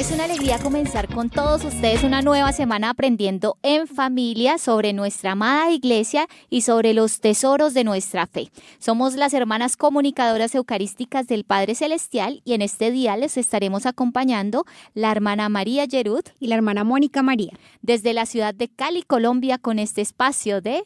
Es 0.00 0.10
una 0.12 0.24
alegría 0.24 0.58
comenzar 0.58 1.08
con 1.08 1.28
todos 1.28 1.62
ustedes 1.62 2.04
una 2.04 2.22
nueva 2.22 2.52
semana 2.52 2.88
aprendiendo 2.88 3.58
en 3.62 3.86
familia 3.86 4.56
sobre 4.56 4.94
nuestra 4.94 5.32
amada 5.32 5.70
iglesia 5.72 6.26
y 6.48 6.62
sobre 6.62 6.94
los 6.94 7.20
tesoros 7.20 7.74
de 7.74 7.84
nuestra 7.84 8.26
fe. 8.26 8.50
Somos 8.78 9.14
las 9.14 9.34
hermanas 9.34 9.76
comunicadoras 9.76 10.54
eucarísticas 10.54 11.26
del 11.26 11.44
Padre 11.44 11.74
Celestial 11.74 12.40
y 12.46 12.54
en 12.54 12.62
este 12.62 12.90
día 12.90 13.14
les 13.18 13.36
estaremos 13.36 13.84
acompañando 13.84 14.64
la 14.94 15.12
hermana 15.12 15.50
María 15.50 15.84
Yerud 15.84 16.24
y 16.38 16.46
la 16.46 16.54
hermana 16.54 16.82
Mónica 16.82 17.22
María 17.22 17.52
desde 17.82 18.14
la 18.14 18.24
ciudad 18.24 18.54
de 18.54 18.68
Cali, 18.68 19.02
Colombia, 19.02 19.58
con 19.58 19.78
este 19.78 20.00
espacio 20.00 20.62
de 20.62 20.84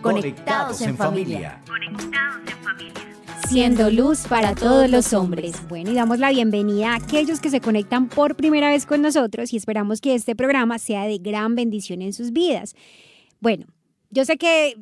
Conectados 0.00 0.80
en 0.80 0.96
familia. 0.96 1.60
Siendo 3.44 3.90
luz 3.90 4.26
para 4.28 4.54
todos 4.54 4.90
los 4.90 5.12
hombres. 5.12 5.56
Bueno, 5.68 5.92
y 5.92 5.94
damos 5.94 6.18
la 6.18 6.30
bienvenida 6.30 6.92
a 6.92 6.96
aquellos 6.96 7.40
que 7.40 7.50
se 7.50 7.60
conectan 7.60 8.08
por 8.08 8.34
primera 8.34 8.70
vez 8.70 8.86
con 8.86 9.02
nosotros 9.02 9.52
y 9.52 9.56
esperamos 9.56 10.00
que 10.00 10.14
este 10.14 10.34
programa 10.34 10.78
sea 10.78 11.04
de 11.04 11.18
gran 11.18 11.54
bendición 11.54 12.02
en 12.02 12.12
sus 12.12 12.32
vidas. 12.32 12.74
Bueno, 13.40 13.66
yo 14.10 14.24
sé 14.24 14.36
que 14.36 14.76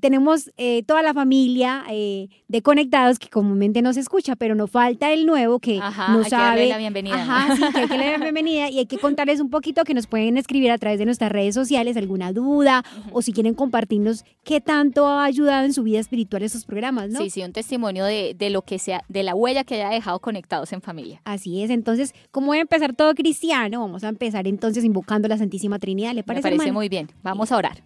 tenemos 0.00 0.50
eh, 0.56 0.82
toda 0.84 1.02
la 1.02 1.12
familia 1.14 1.84
eh, 1.90 2.28
de 2.48 2.62
conectados 2.62 3.18
que 3.18 3.28
comúnmente 3.28 3.82
nos 3.82 3.96
escucha, 3.96 4.34
pero 4.36 4.54
nos 4.54 4.70
falta 4.70 5.12
el 5.12 5.26
nuevo 5.26 5.58
que 5.58 5.78
Ajá, 5.80 6.08
no 6.12 6.18
hay 6.18 6.24
que 6.24 6.30
sabe. 6.30 6.66
la 6.68 6.78
bienvenida. 6.78 7.14
Ajá, 7.14 7.54
sí, 7.56 7.62
que 7.72 7.78
hay 7.80 7.88
que 7.88 7.96
darle 7.96 8.12
la 8.12 8.18
bienvenida 8.18 8.70
y 8.70 8.78
hay 8.78 8.86
que 8.86 8.98
contarles 8.98 9.40
un 9.40 9.50
poquito 9.50 9.84
que 9.84 9.94
nos 9.94 10.06
pueden 10.06 10.36
escribir 10.38 10.70
a 10.70 10.78
través 10.78 10.98
de 10.98 11.04
nuestras 11.04 11.30
redes 11.30 11.54
sociales 11.54 11.96
alguna 11.96 12.32
duda 12.32 12.82
o 13.12 13.22
si 13.22 13.32
quieren 13.32 13.54
compartirnos 13.54 14.24
qué 14.42 14.60
tanto 14.60 15.06
ha 15.06 15.24
ayudado 15.24 15.64
en 15.64 15.72
su 15.72 15.82
vida 15.82 16.00
espiritual 16.00 16.42
estos 16.42 16.64
programas, 16.64 17.10
¿no? 17.10 17.20
Sí, 17.20 17.30
sí, 17.30 17.42
un 17.42 17.52
testimonio 17.52 18.04
de, 18.04 18.34
de 18.38 18.50
lo 18.50 18.62
que 18.62 18.78
sea, 18.78 19.04
de 19.08 19.22
la 19.22 19.34
huella 19.34 19.64
que 19.64 19.74
haya 19.76 19.90
dejado 19.90 20.18
conectados 20.20 20.72
en 20.72 20.80
familia. 20.82 21.20
Así 21.24 21.62
es, 21.62 21.70
entonces, 21.70 22.14
como 22.30 22.48
voy 22.48 22.58
a 22.58 22.62
empezar 22.62 22.94
todo 22.94 23.14
cristiano, 23.14 23.80
vamos 23.80 24.04
a 24.04 24.08
empezar 24.08 24.46
entonces 24.46 24.84
invocando 24.84 25.26
a 25.26 25.28
la 25.28 25.38
Santísima 25.38 25.78
Trinidad, 25.78 26.10
¿le 26.10 26.16
Me 26.16 26.22
parece? 26.24 26.42
parece 26.42 26.54
hermana? 26.62 26.72
muy 26.72 26.88
bien. 26.88 27.10
Vamos 27.22 27.52
a 27.52 27.56
orar. 27.56 27.82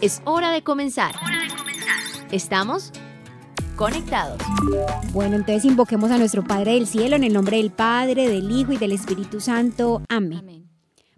Es 0.00 0.22
hora 0.24 0.50
de 0.50 0.62
comenzar. 0.62 1.14
Estamos 2.30 2.92
conectados. 3.76 4.38
Bueno, 5.12 5.36
entonces 5.36 5.64
invoquemos 5.64 6.10
a 6.10 6.18
nuestro 6.18 6.44
Padre 6.44 6.74
del 6.74 6.86
Cielo 6.86 7.16
en 7.16 7.24
el 7.24 7.32
nombre 7.32 7.56
del 7.56 7.70
Padre, 7.70 8.28
del 8.28 8.50
Hijo 8.50 8.72
y 8.72 8.76
del 8.76 8.92
Espíritu 8.92 9.40
Santo. 9.40 10.02
Amén. 10.08 10.38
Amén. 10.38 10.68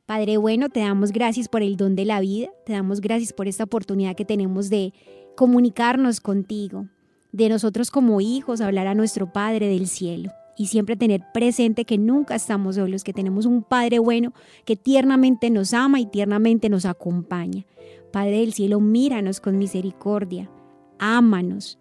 Padre 0.07 0.37
bueno, 0.37 0.69
te 0.69 0.81
damos 0.81 1.11
gracias 1.11 1.49
por 1.49 1.63
el 1.63 1.77
don 1.77 1.97
de 1.97 2.05
la 2.05 2.21
vida, 2.21 2.49
te 2.65 2.73
damos 2.73 3.01
gracias 3.01 3.33
por 3.33 3.49
esta 3.49 3.65
oportunidad 3.65 4.15
que 4.15 4.25
tenemos 4.25 4.71
de 4.71 4.95
comunicarnos 5.37 6.21
contigo, 6.21 6.87
de 7.33 7.49
nosotros 7.49 7.91
como 7.91 8.21
hijos 8.21 8.61
hablar 8.61 8.87
a 8.87 8.95
nuestro 8.95 9.33
Padre 9.33 9.67
del 9.67 9.89
cielo 9.89 10.31
y 10.57 10.67
siempre 10.67 10.97
tener 10.97 11.23
presente 11.33 11.85
que 11.85 11.99
nunca 11.99 12.35
estamos 12.35 12.77
solos, 12.77 13.05
que 13.05 13.13
tenemos 13.13 13.47
un 13.47 13.63
Padre 13.63 13.99
bueno 13.99 14.33
que 14.65 14.77
tiernamente 14.77 15.51
nos 15.51 15.75
ama 15.75 16.01
y 16.01 16.07
tiernamente 16.07 16.69
nos 16.69 16.87
acompaña. 16.87 17.65
Padre 18.13 18.41
del 18.41 18.53
cielo, 18.53 18.81
míranos 18.81 19.41
con 19.41 19.59
misericordia, 19.59 20.51
ámanos, 20.99 21.79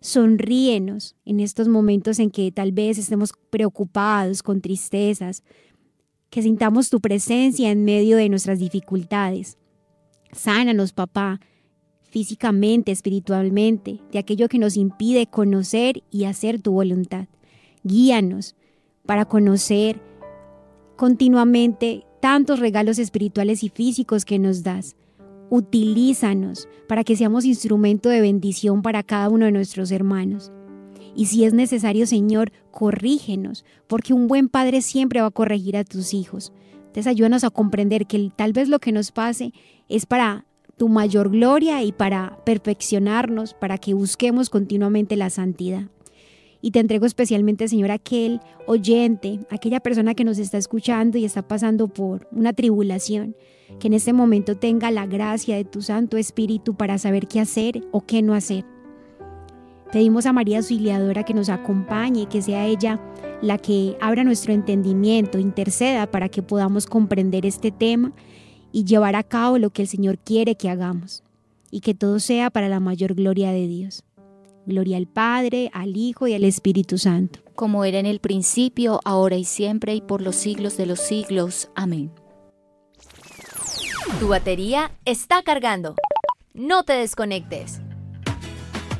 sonríenos 0.00 1.16
en 1.24 1.40
estos 1.40 1.68
momentos 1.68 2.18
en 2.18 2.30
que 2.30 2.50
tal 2.50 2.72
vez 2.72 2.98
estemos 2.98 3.32
preocupados, 3.50 4.42
con 4.42 4.60
tristezas, 4.60 5.42
que 6.30 6.42
sintamos 6.42 6.90
tu 6.90 7.00
presencia 7.00 7.70
en 7.70 7.84
medio 7.84 8.16
de 8.16 8.28
nuestras 8.28 8.58
dificultades. 8.58 9.58
Sánanos, 10.32 10.92
papá, 10.92 11.40
físicamente, 12.02 12.92
espiritualmente, 12.92 14.00
de 14.10 14.18
aquello 14.18 14.48
que 14.48 14.58
nos 14.58 14.76
impide 14.76 15.26
conocer 15.26 16.02
y 16.10 16.24
hacer 16.24 16.60
tu 16.60 16.72
voluntad. 16.72 17.28
Guíanos 17.86 18.56
para 19.06 19.26
conocer 19.26 20.00
continuamente 20.96 22.04
tantos 22.20 22.58
regalos 22.58 22.98
espirituales 22.98 23.62
y 23.62 23.68
físicos 23.68 24.24
que 24.24 24.40
nos 24.40 24.64
das. 24.64 24.96
Utilízanos 25.50 26.68
para 26.88 27.04
que 27.04 27.14
seamos 27.14 27.44
instrumento 27.44 28.08
de 28.08 28.20
bendición 28.20 28.82
para 28.82 29.04
cada 29.04 29.28
uno 29.28 29.44
de 29.44 29.52
nuestros 29.52 29.92
hermanos. 29.92 30.50
Y 31.14 31.26
si 31.26 31.44
es 31.44 31.54
necesario, 31.54 32.08
Señor, 32.08 32.50
corrígenos, 32.72 33.64
porque 33.86 34.12
un 34.12 34.26
buen 34.26 34.48
padre 34.48 34.82
siempre 34.82 35.20
va 35.20 35.28
a 35.28 35.30
corregir 35.30 35.76
a 35.76 35.84
tus 35.84 36.12
hijos. 36.12 36.52
Entonces 36.78 37.06
ayúdanos 37.06 37.44
a 37.44 37.50
comprender 37.50 38.06
que 38.06 38.32
tal 38.34 38.52
vez 38.52 38.68
lo 38.68 38.80
que 38.80 38.90
nos 38.90 39.12
pase 39.12 39.52
es 39.88 40.06
para 40.06 40.44
tu 40.76 40.88
mayor 40.88 41.30
gloria 41.30 41.84
y 41.84 41.92
para 41.92 42.36
perfeccionarnos, 42.44 43.54
para 43.54 43.78
que 43.78 43.94
busquemos 43.94 44.50
continuamente 44.50 45.14
la 45.14 45.30
santidad. 45.30 45.88
Y 46.66 46.72
te 46.72 46.80
entrego 46.80 47.06
especialmente, 47.06 47.68
Señor, 47.68 47.92
aquel 47.92 48.40
oyente, 48.66 49.38
aquella 49.50 49.78
persona 49.78 50.14
que 50.14 50.24
nos 50.24 50.36
está 50.38 50.58
escuchando 50.58 51.16
y 51.16 51.24
está 51.24 51.46
pasando 51.46 51.86
por 51.86 52.26
una 52.32 52.52
tribulación, 52.54 53.36
que 53.78 53.86
en 53.86 53.92
este 53.92 54.12
momento 54.12 54.56
tenga 54.56 54.90
la 54.90 55.06
gracia 55.06 55.54
de 55.54 55.64
tu 55.64 55.80
Santo 55.80 56.16
Espíritu 56.16 56.74
para 56.74 56.98
saber 56.98 57.28
qué 57.28 57.38
hacer 57.38 57.84
o 57.92 58.00
qué 58.00 58.20
no 58.20 58.34
hacer. 58.34 58.64
Pedimos 59.92 60.26
a 60.26 60.32
María 60.32 60.56
Auxiliadora 60.56 61.22
que 61.22 61.34
nos 61.34 61.50
acompañe, 61.50 62.26
que 62.26 62.42
sea 62.42 62.66
ella 62.66 63.00
la 63.42 63.58
que 63.58 63.96
abra 64.00 64.24
nuestro 64.24 64.52
entendimiento, 64.52 65.38
interceda 65.38 66.10
para 66.10 66.28
que 66.28 66.42
podamos 66.42 66.86
comprender 66.86 67.46
este 67.46 67.70
tema 67.70 68.12
y 68.72 68.82
llevar 68.82 69.14
a 69.14 69.22
cabo 69.22 69.58
lo 69.58 69.70
que 69.70 69.82
el 69.82 69.88
Señor 69.88 70.18
quiere 70.18 70.56
que 70.56 70.68
hagamos. 70.68 71.22
Y 71.70 71.78
que 71.78 71.94
todo 71.94 72.18
sea 72.18 72.50
para 72.50 72.68
la 72.68 72.80
mayor 72.80 73.14
gloria 73.14 73.52
de 73.52 73.68
Dios. 73.68 74.02
Gloria 74.66 74.96
al 74.96 75.06
Padre, 75.06 75.70
al 75.72 75.96
Hijo 75.96 76.26
y 76.26 76.34
al 76.34 76.44
Espíritu 76.44 76.98
Santo. 76.98 77.40
Como 77.54 77.84
era 77.84 77.98
en 77.98 78.06
el 78.06 78.20
principio, 78.20 79.00
ahora 79.04 79.36
y 79.36 79.44
siempre, 79.44 79.94
y 79.94 80.00
por 80.00 80.20
los 80.20 80.36
siglos 80.36 80.76
de 80.76 80.86
los 80.86 81.00
siglos. 81.00 81.70
Amén. 81.74 82.12
Tu 84.20 84.28
batería 84.28 84.90
está 85.04 85.42
cargando. 85.42 85.94
No 86.54 86.84
te 86.84 86.94
desconectes. 86.94 87.80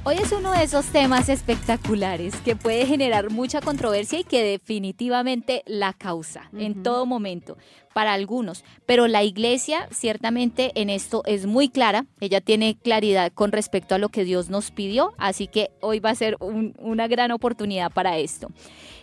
Hoy 0.08 0.14
es 0.22 0.30
uno 0.30 0.52
de 0.52 0.62
esos 0.62 0.86
temas 0.86 1.28
espectaculares 1.28 2.36
que 2.44 2.54
puede 2.54 2.86
generar 2.86 3.30
mucha 3.30 3.60
controversia 3.60 4.20
y 4.20 4.24
que 4.24 4.40
definitivamente 4.40 5.64
la 5.66 5.92
causa 5.94 6.48
en 6.56 6.84
todo 6.84 7.06
momento 7.06 7.56
para 7.92 8.12
algunos. 8.12 8.62
Pero 8.86 9.08
la 9.08 9.24
iglesia 9.24 9.88
ciertamente 9.90 10.70
en 10.76 10.90
esto 10.90 11.22
es 11.26 11.46
muy 11.46 11.68
clara. 11.70 12.06
Ella 12.20 12.40
tiene 12.40 12.78
claridad 12.78 13.32
con 13.32 13.50
respecto 13.50 13.96
a 13.96 13.98
lo 13.98 14.08
que 14.10 14.22
Dios 14.22 14.48
nos 14.48 14.70
pidió. 14.70 15.12
Así 15.18 15.48
que 15.48 15.72
hoy 15.80 15.98
va 15.98 16.10
a 16.10 16.14
ser 16.14 16.36
un- 16.38 16.76
una 16.78 17.08
gran 17.08 17.32
oportunidad 17.32 17.90
para 17.90 18.16
esto. 18.16 18.52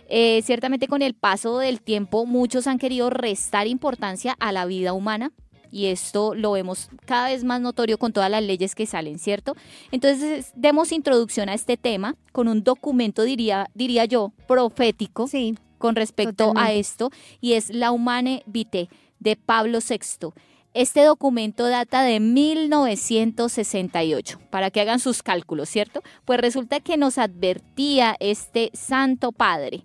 Eh, 0.08 0.40
ciertamente 0.42 0.88
con 0.88 1.02
el 1.02 1.12
paso 1.12 1.58
del 1.58 1.82
tiempo 1.82 2.24
muchos 2.24 2.66
han 2.66 2.78
querido 2.78 3.10
restar 3.10 3.66
importancia 3.66 4.36
a 4.40 4.52
la 4.52 4.64
vida 4.64 4.94
humana. 4.94 5.32
Y 5.74 5.86
esto 5.86 6.36
lo 6.36 6.52
vemos 6.52 6.88
cada 7.04 7.30
vez 7.30 7.42
más 7.42 7.60
notorio 7.60 7.98
con 7.98 8.12
todas 8.12 8.30
las 8.30 8.44
leyes 8.44 8.76
que 8.76 8.86
salen, 8.86 9.18
¿cierto? 9.18 9.56
Entonces, 9.90 10.52
demos 10.54 10.92
introducción 10.92 11.48
a 11.48 11.54
este 11.54 11.76
tema 11.76 12.14
con 12.30 12.46
un 12.46 12.62
documento, 12.62 13.24
diría, 13.24 13.68
diría 13.74 14.04
yo, 14.04 14.32
profético 14.46 15.26
Sí, 15.26 15.58
con 15.78 15.96
respecto 15.96 16.52
a 16.54 16.72
esto, 16.72 17.10
y 17.40 17.54
es 17.54 17.70
la 17.70 17.90
Humane 17.90 18.44
Vitae 18.46 18.88
de 19.18 19.34
Pablo 19.34 19.80
VI. 19.80 20.28
Este 20.74 21.02
documento 21.02 21.66
data 21.66 22.02
de 22.02 22.20
1968, 22.20 24.38
para 24.50 24.70
que 24.70 24.80
hagan 24.80 25.00
sus 25.00 25.24
cálculos, 25.24 25.68
¿cierto? 25.68 26.04
Pues 26.24 26.40
resulta 26.40 26.78
que 26.78 26.96
nos 26.96 27.18
advertía 27.18 28.14
este 28.20 28.70
Santo 28.74 29.32
Padre 29.32 29.82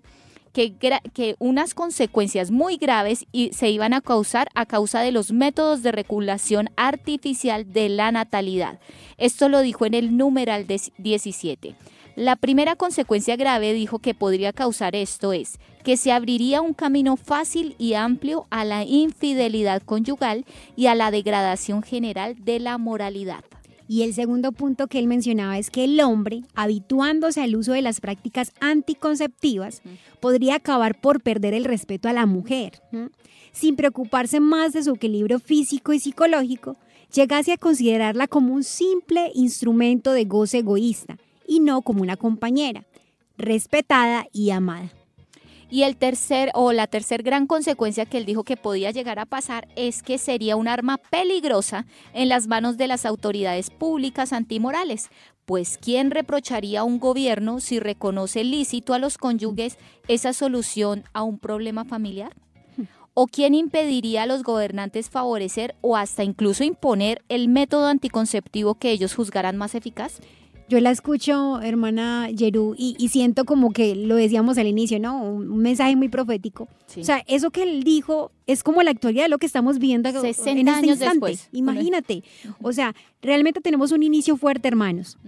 que, 0.52 1.36
unas 1.38 1.74
consecuencias 1.74 2.50
muy 2.50 2.76
graves 2.76 3.26
y 3.32 3.52
se 3.52 3.70
iban 3.70 3.92
a 3.94 4.00
causar 4.00 4.48
a 4.54 4.66
causa 4.66 5.00
de 5.00 5.12
los 5.12 5.32
métodos 5.32 5.82
de 5.82 5.92
regulación 5.92 6.70
artificial 6.76 7.72
de 7.72 7.88
la 7.88 8.12
natalidad. 8.12 8.78
Esto 9.16 9.48
lo 9.48 9.60
dijo 9.60 9.86
en 9.86 9.94
el 9.94 10.16
numeral 10.16 10.66
des- 10.66 10.92
17. 10.98 11.74
La 12.16 12.36
primera 12.36 12.76
consecuencia 12.76 13.36
grave 13.36 13.72
dijo 13.72 14.00
que 14.00 14.14
podría 14.14 14.52
causar 14.52 14.96
esto 14.96 15.32
es 15.32 15.58
que 15.84 15.96
se 15.96 16.12
abriría 16.12 16.60
un 16.60 16.74
camino 16.74 17.16
fácil 17.16 17.74
y 17.78 17.94
amplio 17.94 18.46
a 18.50 18.64
la 18.64 18.84
infidelidad 18.84 19.80
conyugal 19.82 20.44
y 20.76 20.86
a 20.86 20.94
la 20.94 21.10
degradación 21.10 21.82
general 21.82 22.34
de 22.44 22.58
la 22.58 22.76
moralidad. 22.76 23.44
Y 23.90 24.04
el 24.04 24.14
segundo 24.14 24.52
punto 24.52 24.86
que 24.86 25.00
él 25.00 25.08
mencionaba 25.08 25.58
es 25.58 25.68
que 25.68 25.82
el 25.82 25.98
hombre, 26.00 26.42
habituándose 26.54 27.40
al 27.40 27.56
uso 27.56 27.72
de 27.72 27.82
las 27.82 28.00
prácticas 28.00 28.52
anticonceptivas, 28.60 29.82
podría 30.20 30.54
acabar 30.54 31.00
por 31.00 31.20
perder 31.20 31.54
el 31.54 31.64
respeto 31.64 32.08
a 32.08 32.12
la 32.12 32.24
mujer. 32.24 32.80
Sin 33.50 33.74
preocuparse 33.74 34.38
más 34.38 34.74
de 34.74 34.84
su 34.84 34.92
equilibrio 34.92 35.40
físico 35.40 35.92
y 35.92 35.98
psicológico, 35.98 36.76
llegase 37.12 37.50
a 37.50 37.56
considerarla 37.56 38.28
como 38.28 38.54
un 38.54 38.62
simple 38.62 39.32
instrumento 39.34 40.12
de 40.12 40.24
goce 40.24 40.58
egoísta 40.58 41.18
y 41.44 41.58
no 41.58 41.82
como 41.82 42.02
una 42.02 42.16
compañera, 42.16 42.86
respetada 43.38 44.28
y 44.32 44.50
amada. 44.50 44.92
Y 45.70 45.84
el 45.84 45.96
tercer 45.96 46.50
o 46.54 46.72
la 46.72 46.88
tercer 46.88 47.22
gran 47.22 47.46
consecuencia 47.46 48.04
que 48.04 48.18
él 48.18 48.26
dijo 48.26 48.42
que 48.42 48.56
podía 48.56 48.90
llegar 48.90 49.20
a 49.20 49.26
pasar 49.26 49.68
es 49.76 50.02
que 50.02 50.18
sería 50.18 50.56
un 50.56 50.66
arma 50.66 50.98
peligrosa 50.98 51.86
en 52.12 52.28
las 52.28 52.48
manos 52.48 52.76
de 52.76 52.88
las 52.88 53.06
autoridades 53.06 53.70
públicas 53.70 54.32
antimorales. 54.32 55.10
Pues 55.44 55.78
¿quién 55.78 56.10
reprocharía 56.10 56.80
a 56.80 56.84
un 56.84 56.98
gobierno 56.98 57.60
si 57.60 57.78
reconoce 57.78 58.42
lícito 58.42 58.94
a 58.94 58.98
los 58.98 59.16
cónyuges 59.16 59.78
esa 60.08 60.32
solución 60.32 61.04
a 61.12 61.22
un 61.22 61.38
problema 61.38 61.84
familiar? 61.84 62.34
¿O 63.14 63.26
quién 63.26 63.54
impediría 63.54 64.22
a 64.24 64.26
los 64.26 64.42
gobernantes 64.42 65.10
favorecer 65.10 65.76
o 65.82 65.96
hasta 65.96 66.24
incluso 66.24 66.64
imponer 66.64 67.22
el 67.28 67.48
método 67.48 67.86
anticonceptivo 67.86 68.76
que 68.76 68.90
ellos 68.90 69.14
juzgaran 69.14 69.56
más 69.56 69.74
eficaz? 69.74 70.20
Yo 70.70 70.78
la 70.78 70.92
escucho, 70.92 71.60
hermana 71.60 72.30
Yerú, 72.30 72.76
y, 72.78 73.08
siento 73.08 73.44
como 73.44 73.72
que 73.72 73.96
lo 73.96 74.14
decíamos 74.14 74.56
al 74.56 74.68
inicio, 74.68 75.00
¿no? 75.00 75.20
Un, 75.20 75.58
mensaje 75.58 75.96
muy 75.96 76.08
profético. 76.08 76.68
O 76.96 77.02
sea, 77.02 77.24
eso 77.26 77.50
que 77.50 77.64
él 77.64 77.82
dijo 77.82 78.30
es 78.46 78.62
como 78.62 78.80
la 78.84 78.92
actualidad 78.92 79.24
de 79.24 79.30
lo 79.30 79.38
que 79.38 79.46
estamos 79.46 79.80
viendo 79.80 80.08
en 80.08 80.24
este 80.24 80.50
años 80.50 81.00
Después. 81.00 81.48
Imagínate. 81.50 82.22
O 82.62 82.72
sea, 82.72 82.94
realmente 83.20 83.60
tenemos 83.60 83.90
un 83.90 84.04
inicio 84.04 84.36
fuerte, 84.36 84.68
hermanos. 84.68 85.18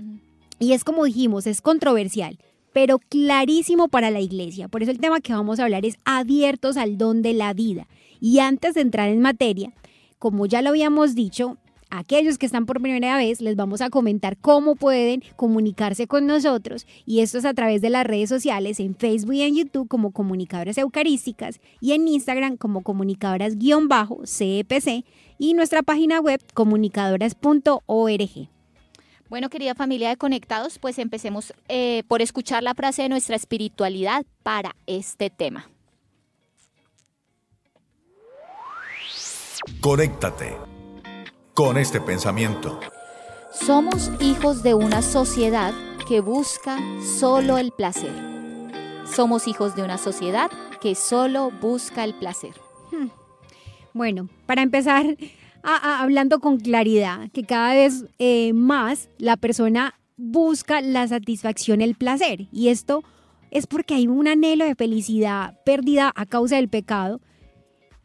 Y 0.61 0.75
es 0.75 0.85
como 0.85 1.03
dijimos, 1.03 1.49
es 1.49 1.61
controversial, 1.61 2.39
pero 2.73 3.01
clarísimo 3.01 3.89
para 3.89 4.13
la 4.13 4.21
iglesia. 4.21 4.69
Por 4.69 4.85
eso 4.85 4.93
el 4.93 5.01
tema 5.01 5.21
que 5.21 5.33
vamos 5.33 5.59
a 5.59 5.65
hablar 5.65 5.85
es 5.85 5.97
abiertos 6.05 6.77
al 6.77 6.99
don 6.99 7.21
de 7.21 7.33
la 7.33 7.53
vida. 7.53 7.89
Y 8.21 8.39
antes 8.39 8.75
de 8.75 8.83
entrar 8.83 9.09
en 9.09 9.21
materia, 9.21 9.73
como 10.21 10.47
ya 10.47 10.63
lo 10.63 10.69
habíamos 10.69 11.17
dicho, 11.17 11.59
aquellos 11.93 12.39
que 12.39 12.47
están 12.47 12.67
por 12.67 12.81
primera 12.81 13.17
vez, 13.17 13.41
les 13.41 13.55
vamos 13.55 13.81
a 13.83 13.91
comentar 13.91 14.37
cómo 14.39 14.75
pueden 14.75 15.23
comunicarse 15.37 16.07
con 16.07 16.27
nosotros 16.27 16.87
y 17.07 17.21
esto 17.21 17.39
es 17.39 17.45
a 17.45 17.55
través 17.55 17.83
de 17.83 17.91
las 17.91 18.07
redes 18.07 18.31
sociales, 18.31 18.81
en 18.81 18.97
Facebook 18.97 19.35
y 19.35 19.43
en 19.43 19.55
YouTube 19.55 19.87
como 19.89 20.11
Comunicadoras 20.11 20.79
Eucarísticas 20.79 21.61
y 21.81 21.93
en 21.93 22.09
Instagram 22.09 22.57
como 22.57 22.83
Comunicadoras-CEPC 22.83 25.05
y 25.39 25.55
nuestra 25.55 25.83
página 25.83 26.21
web 26.21 26.41
comunicadoras.org. 26.55 28.49
Bueno, 29.29 29.51
querida 29.51 29.75
familia 29.75 30.09
de 30.09 30.17
Conectados, 30.17 30.79
pues 30.79 30.99
empecemos 30.99 31.53
eh, 31.69 32.05
por 32.09 32.23
escuchar 32.23 32.63
la 32.63 32.73
frase 32.75 33.03
de 33.03 33.11
nuestra 33.11 33.37
espiritualidad 33.37 34.25
para 34.43 34.75
este 34.87 35.29
tema. 35.31 35.69
Conéctate 39.81 40.72
con 41.55 41.77
este 41.77 42.01
pensamiento. 42.01 42.81
Somos 43.53 44.11
hijos 44.21 44.63
de 44.63 44.75
una 44.75 45.03
sociedad 45.03 45.75
que 46.09 46.21
busca 46.21 46.79
solo 47.19 47.59
el 47.59 47.73
placer. 47.73 48.13
Somos 49.05 49.47
hijos 49.47 49.77
de 49.77 49.83
una 49.83 49.99
sociedad 49.99 50.51
que 50.81 50.95
solo 50.95 51.51
busca 51.51 52.05
el 52.05 52.15
placer. 52.15 52.55
Hmm. 52.91 53.09
Bueno, 53.93 54.29
para 54.47 54.63
empezar, 54.63 55.17
hablando 55.63 56.41
con 56.41 56.59
claridad, 56.59 57.31
que 57.33 57.45
cada 57.45 57.75
vez 57.75 58.07
eh, 58.19 58.55
más 58.55 59.11
la 59.19 59.37
persona 59.37 59.95
busca 60.17 60.81
la 60.81 61.07
satisfacción, 61.07 61.83
el 61.83 61.95
placer. 61.95 62.49
Y 62.51 62.69
esto 62.69 63.05
es 63.51 63.67
porque 63.67 63.95
hay 63.95 64.07
un 64.07 64.27
anhelo 64.27 64.65
de 64.65 64.75
felicidad 64.75 65.59
perdida 65.65 66.11
a 66.15 66.25
causa 66.25 66.57
del 66.57 66.71
pecado 66.71 67.21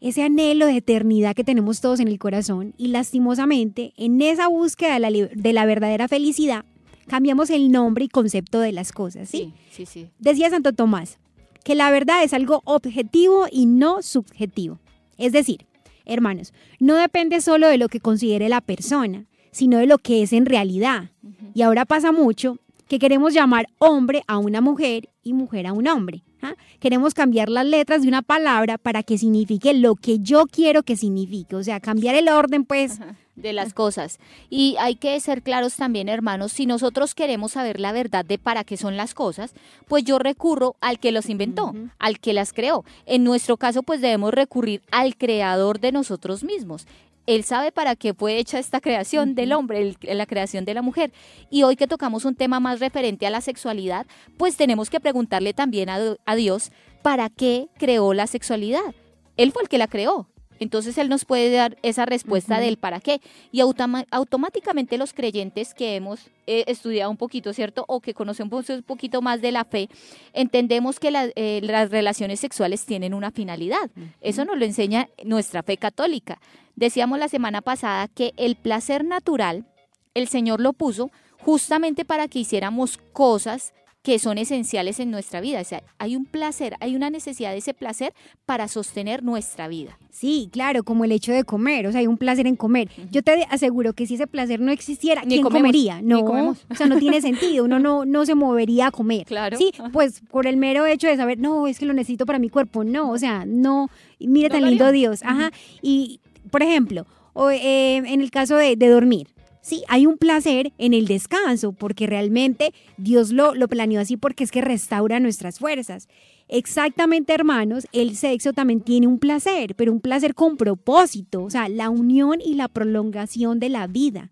ese 0.00 0.22
anhelo 0.22 0.66
de 0.66 0.76
eternidad 0.76 1.34
que 1.34 1.44
tenemos 1.44 1.80
todos 1.80 2.00
en 2.00 2.08
el 2.08 2.18
corazón 2.18 2.74
y 2.76 2.88
lastimosamente 2.88 3.92
en 3.96 4.20
esa 4.22 4.48
búsqueda 4.48 4.98
de 4.98 5.52
la, 5.52 5.66
verdadera 5.66 6.08
felicidad 6.08 6.64
cambiamos 7.08 7.50
el 7.50 7.72
nombre 7.72 8.04
y 8.04 8.08
concepto 8.08 8.60
de 8.60 8.72
las 8.72 8.92
cosas, 8.92 9.28
¿sí? 9.28 9.52
Sí, 9.70 9.86
sí, 9.86 10.08
Decía 10.18 10.50
Santo 10.50 10.72
Tomás 10.72 11.18
que 11.64 11.74
la 11.74 11.90
verdad 11.90 12.22
es 12.22 12.32
algo 12.32 12.62
objetivo 12.64 13.46
y 13.50 13.66
no 13.66 14.02
subjetivo. 14.02 14.78
Es 15.18 15.32
decir, 15.32 15.66
hermanos, 16.06 16.54
no 16.78 16.96
depende 16.96 17.40
solo 17.40 17.68
de 17.68 17.76
lo 17.76 17.88
que 17.88 18.00
considere 18.00 18.48
la 18.48 18.60
persona, 18.60 19.26
sino 19.50 19.78
de 19.78 19.86
lo 19.86 19.98
que 19.98 20.22
es 20.22 20.32
en 20.32 20.46
realidad. 20.46 21.10
Y 21.54 21.62
ahora 21.62 21.84
pasa 21.84 22.12
mucho 22.12 22.58
que 22.88 22.98
queremos 22.98 23.34
llamar 23.34 23.68
hombre 23.78 24.22
a 24.26 24.38
una 24.38 24.60
mujer 24.60 25.10
y 25.22 25.34
mujer 25.34 25.66
a 25.66 25.72
un 25.72 25.86
hombre. 25.86 26.22
¿ah? 26.42 26.54
Queremos 26.80 27.14
cambiar 27.14 27.48
las 27.48 27.66
letras 27.66 28.02
de 28.02 28.08
una 28.08 28.22
palabra 28.22 28.78
para 28.78 29.02
que 29.02 29.18
signifique 29.18 29.74
lo 29.74 29.94
que 29.94 30.18
yo 30.20 30.46
quiero 30.46 30.82
que 30.82 30.96
signifique, 30.96 31.54
o 31.54 31.62
sea, 31.62 31.80
cambiar 31.80 32.14
el 32.14 32.28
orden, 32.28 32.64
pues. 32.64 32.98
De 33.36 33.52
las 33.52 33.72
cosas. 33.72 34.18
Y 34.50 34.74
hay 34.80 34.96
que 34.96 35.20
ser 35.20 35.42
claros 35.44 35.76
también, 35.76 36.08
hermanos, 36.08 36.50
si 36.50 36.66
nosotros 36.66 37.14
queremos 37.14 37.52
saber 37.52 37.78
la 37.78 37.92
verdad 37.92 38.24
de 38.24 38.36
para 38.36 38.64
qué 38.64 38.76
son 38.76 38.96
las 38.96 39.14
cosas, 39.14 39.54
pues 39.86 40.02
yo 40.02 40.18
recurro 40.18 40.74
al 40.80 40.98
que 40.98 41.12
los 41.12 41.28
inventó, 41.28 41.72
al 42.00 42.18
que 42.18 42.32
las 42.32 42.52
creó. 42.52 42.84
En 43.06 43.22
nuestro 43.22 43.56
caso, 43.56 43.84
pues 43.84 44.00
debemos 44.00 44.34
recurrir 44.34 44.82
al 44.90 45.16
creador 45.16 45.78
de 45.78 45.92
nosotros 45.92 46.42
mismos. 46.42 46.88
Él 47.28 47.44
sabe 47.44 47.72
para 47.72 47.94
qué 47.94 48.14
fue 48.14 48.38
hecha 48.38 48.58
esta 48.58 48.80
creación 48.80 49.34
del 49.34 49.52
hombre, 49.52 49.94
la 50.00 50.24
creación 50.24 50.64
de 50.64 50.72
la 50.72 50.80
mujer. 50.80 51.12
Y 51.50 51.62
hoy 51.62 51.76
que 51.76 51.86
tocamos 51.86 52.24
un 52.24 52.34
tema 52.34 52.58
más 52.58 52.80
referente 52.80 53.26
a 53.26 53.30
la 53.30 53.42
sexualidad, 53.42 54.06
pues 54.38 54.56
tenemos 54.56 54.88
que 54.88 54.98
preguntarle 54.98 55.52
también 55.52 55.90
a, 55.90 56.34
Dios 56.36 56.72
para 57.02 57.28
qué 57.28 57.68
creó 57.76 58.14
la 58.14 58.26
sexualidad. 58.26 58.94
Él 59.36 59.52
fue 59.52 59.62
el 59.62 59.68
que 59.68 59.76
la 59.76 59.88
creó. 59.88 60.26
Entonces 60.58 60.96
Él 60.96 61.10
nos 61.10 61.26
puede 61.26 61.54
dar 61.54 61.76
esa 61.82 62.06
respuesta 62.06 62.60
del 62.60 62.78
para 62.78 62.98
qué. 62.98 63.20
Y 63.52 63.60
automáticamente 63.60 64.96
los 64.96 65.12
creyentes 65.12 65.74
que 65.74 65.96
hemos 65.96 66.30
eh, 66.46 66.64
estudiado 66.66 67.10
un 67.10 67.18
poquito, 67.18 67.52
¿cierto? 67.52 67.84
O 67.88 68.00
que 68.00 68.14
conocemos 68.14 68.70
un 68.70 68.82
poquito 68.82 69.20
más 69.20 69.42
de 69.42 69.52
la 69.52 69.66
fe, 69.66 69.90
entendemos 70.32 70.98
que 70.98 71.12
eh, 71.36 71.60
las 71.62 71.90
relaciones 71.90 72.40
sexuales 72.40 72.86
tienen 72.86 73.12
una 73.12 73.30
finalidad. 73.30 73.90
Eso 74.22 74.46
nos 74.46 74.56
lo 74.56 74.64
enseña 74.64 75.10
nuestra 75.24 75.62
fe 75.62 75.76
católica. 75.76 76.40
Decíamos 76.78 77.18
la 77.18 77.26
semana 77.26 77.60
pasada 77.60 78.06
que 78.06 78.34
el 78.36 78.54
placer 78.54 79.04
natural, 79.04 79.66
el 80.14 80.28
Señor 80.28 80.60
lo 80.60 80.72
puso 80.72 81.10
justamente 81.40 82.04
para 82.04 82.28
que 82.28 82.38
hiciéramos 82.38 82.98
cosas 83.12 83.72
que 84.02 84.20
son 84.20 84.38
esenciales 84.38 85.00
en 85.00 85.10
nuestra 85.10 85.40
vida. 85.40 85.60
O 85.60 85.64
sea, 85.64 85.82
hay 85.98 86.14
un 86.14 86.24
placer, 86.24 86.76
hay 86.78 86.94
una 86.94 87.10
necesidad 87.10 87.50
de 87.50 87.58
ese 87.58 87.74
placer 87.74 88.14
para 88.46 88.68
sostener 88.68 89.24
nuestra 89.24 89.66
vida. 89.66 89.98
Sí, 90.10 90.48
claro, 90.52 90.84
como 90.84 91.04
el 91.04 91.10
hecho 91.10 91.32
de 91.32 91.42
comer, 91.42 91.88
o 91.88 91.90
sea, 91.90 92.00
hay 92.00 92.06
un 92.06 92.16
placer 92.16 92.46
en 92.46 92.54
comer. 92.54 92.88
Yo 93.10 93.22
te 93.22 93.44
aseguro 93.50 93.92
que 93.92 94.06
si 94.06 94.14
ese 94.14 94.28
placer 94.28 94.60
no 94.60 94.70
existiera, 94.70 95.22
¿quién 95.22 95.42
comería? 95.42 96.00
No, 96.00 96.20
o 96.20 96.74
sea, 96.76 96.86
no 96.86 96.98
tiene 96.98 97.20
sentido, 97.20 97.64
uno 97.64 97.80
no, 97.80 98.04
no 98.04 98.24
se 98.24 98.36
movería 98.36 98.86
a 98.86 98.90
comer. 98.92 99.26
Claro. 99.26 99.58
Sí, 99.58 99.72
pues 99.92 100.22
por 100.30 100.46
el 100.46 100.56
mero 100.56 100.86
hecho 100.86 101.08
de 101.08 101.16
saber, 101.16 101.40
no, 101.40 101.66
es 101.66 101.80
que 101.80 101.86
lo 101.86 101.92
necesito 101.92 102.24
para 102.24 102.38
mi 102.38 102.50
cuerpo, 102.50 102.84
no, 102.84 103.10
o 103.10 103.18
sea, 103.18 103.44
no, 103.46 103.90
mire 104.20 104.48
tan 104.48 104.64
lindo 104.64 104.92
Dios, 104.92 105.22
ajá, 105.24 105.50
y 105.82 106.20
por 106.48 106.62
ejemplo, 106.62 107.06
o, 107.32 107.50
eh, 107.50 107.96
en 107.96 108.20
el 108.20 108.30
caso 108.30 108.56
de, 108.56 108.76
dormir, 108.76 109.28
Sí, 109.60 109.82
hay 109.88 110.06
un 110.06 110.16
placer 110.16 110.72
en 110.78 110.94
el 110.94 111.06
descanso, 111.06 111.72
porque 111.72 112.06
realmente 112.06 112.72
Dios 112.96 113.32
lo, 113.32 113.54
lo, 113.54 113.68
planeó 113.68 114.00
así 114.00 114.16
porque 114.16 114.44
es 114.44 114.50
que 114.50 114.62
restaura 114.62 115.20
nuestras 115.20 115.58
fuerzas. 115.58 116.08
Exactamente, 116.48 117.34
hermanos, 117.34 117.86
el 117.92 118.16
sexo 118.16 118.54
también 118.54 118.80
tiene 118.80 119.06
un 119.06 119.18
placer, 119.18 119.74
pero 119.74 119.92
un 119.92 120.00
placer 120.00 120.34
con 120.34 120.56
propósito, 120.56 121.42
o 121.42 121.50
sea, 121.50 121.68
la 121.68 121.90
unión 121.90 122.40
y 122.42 122.54
la 122.54 122.68
prolongación 122.68 123.58
de 123.58 123.68
la 123.68 123.86
vida. 123.86 124.30